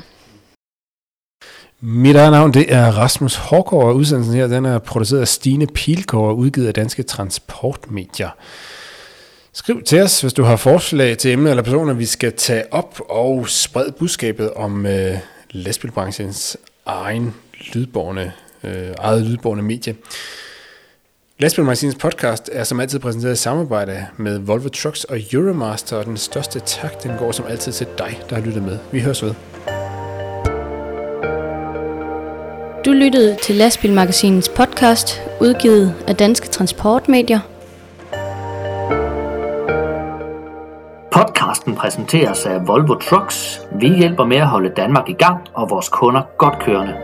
Mit 1.80 2.16
eget 2.16 2.32
navn 2.32 2.54
det 2.54 2.72
er 2.74 2.86
Rasmus 2.90 3.34
Hårgaard, 3.34 3.84
og 3.84 3.96
udsendelsen 3.96 4.34
her 4.34 4.46
den 4.46 4.64
er 4.64 4.78
produceret 4.78 5.20
af 5.20 5.28
Stine 5.28 5.66
Pilgaard 5.66 6.24
og 6.24 6.38
udgivet 6.38 6.66
af 6.66 6.74
Danske 6.74 7.02
Transportmedier. 7.02 8.30
Skriv 9.52 9.82
til 9.82 10.02
os, 10.02 10.20
hvis 10.20 10.32
du 10.32 10.42
har 10.42 10.56
forslag 10.56 11.18
til 11.18 11.32
emner 11.32 11.50
eller 11.50 11.62
personer, 11.62 11.92
vi 11.94 12.06
skal 12.06 12.32
tage 12.32 12.72
op 12.72 13.00
og 13.08 13.48
sprede 13.48 13.92
budskabet 13.92 14.50
om 14.54 14.86
øh, 14.86 15.18
lastbilbranchens 15.50 16.56
egen 16.86 17.34
lydborne, 17.74 18.32
øh, 18.64 18.88
eget 18.98 19.22
lydborne 19.22 19.62
medie. 19.62 19.96
Lastbil 21.38 21.64
Magasinets 21.64 21.98
podcast 21.98 22.50
er 22.52 22.64
som 22.64 22.80
altid 22.80 22.98
præsenteret 22.98 23.32
i 23.32 23.36
samarbejde 23.36 24.06
med 24.16 24.38
Volvo 24.38 24.68
Trucks 24.68 25.04
og 25.04 25.18
Euromaster, 25.32 25.96
og 25.96 26.04
den 26.04 26.16
største 26.16 26.60
tak, 26.60 27.02
den 27.02 27.12
går 27.18 27.32
som 27.32 27.46
altid 27.48 27.72
til 27.72 27.86
dig, 27.98 28.20
der 28.30 28.36
har 28.36 28.42
lyttet 28.42 28.62
med. 28.62 28.78
Vi 28.92 29.00
høres 29.00 29.22
ved. 29.22 29.34
Du 32.84 32.92
lyttede 32.92 33.36
til 33.42 33.54
Lastbilmagasinets 33.54 34.48
podcast, 34.48 35.22
udgivet 35.40 35.94
af 36.08 36.16
Danske 36.16 36.48
Transportmedier. 36.48 37.40
Podcasten 41.12 41.74
præsenteres 41.74 42.46
af 42.46 42.66
Volvo 42.68 42.94
Trucks. 42.94 43.60
Vi 43.80 43.96
hjælper 43.96 44.24
med 44.24 44.36
at 44.36 44.46
holde 44.46 44.72
Danmark 44.76 45.08
i 45.08 45.14
gang 45.14 45.38
og 45.54 45.70
vores 45.70 45.88
kunder 45.88 46.22
godt 46.38 46.58
kørende. 46.62 46.94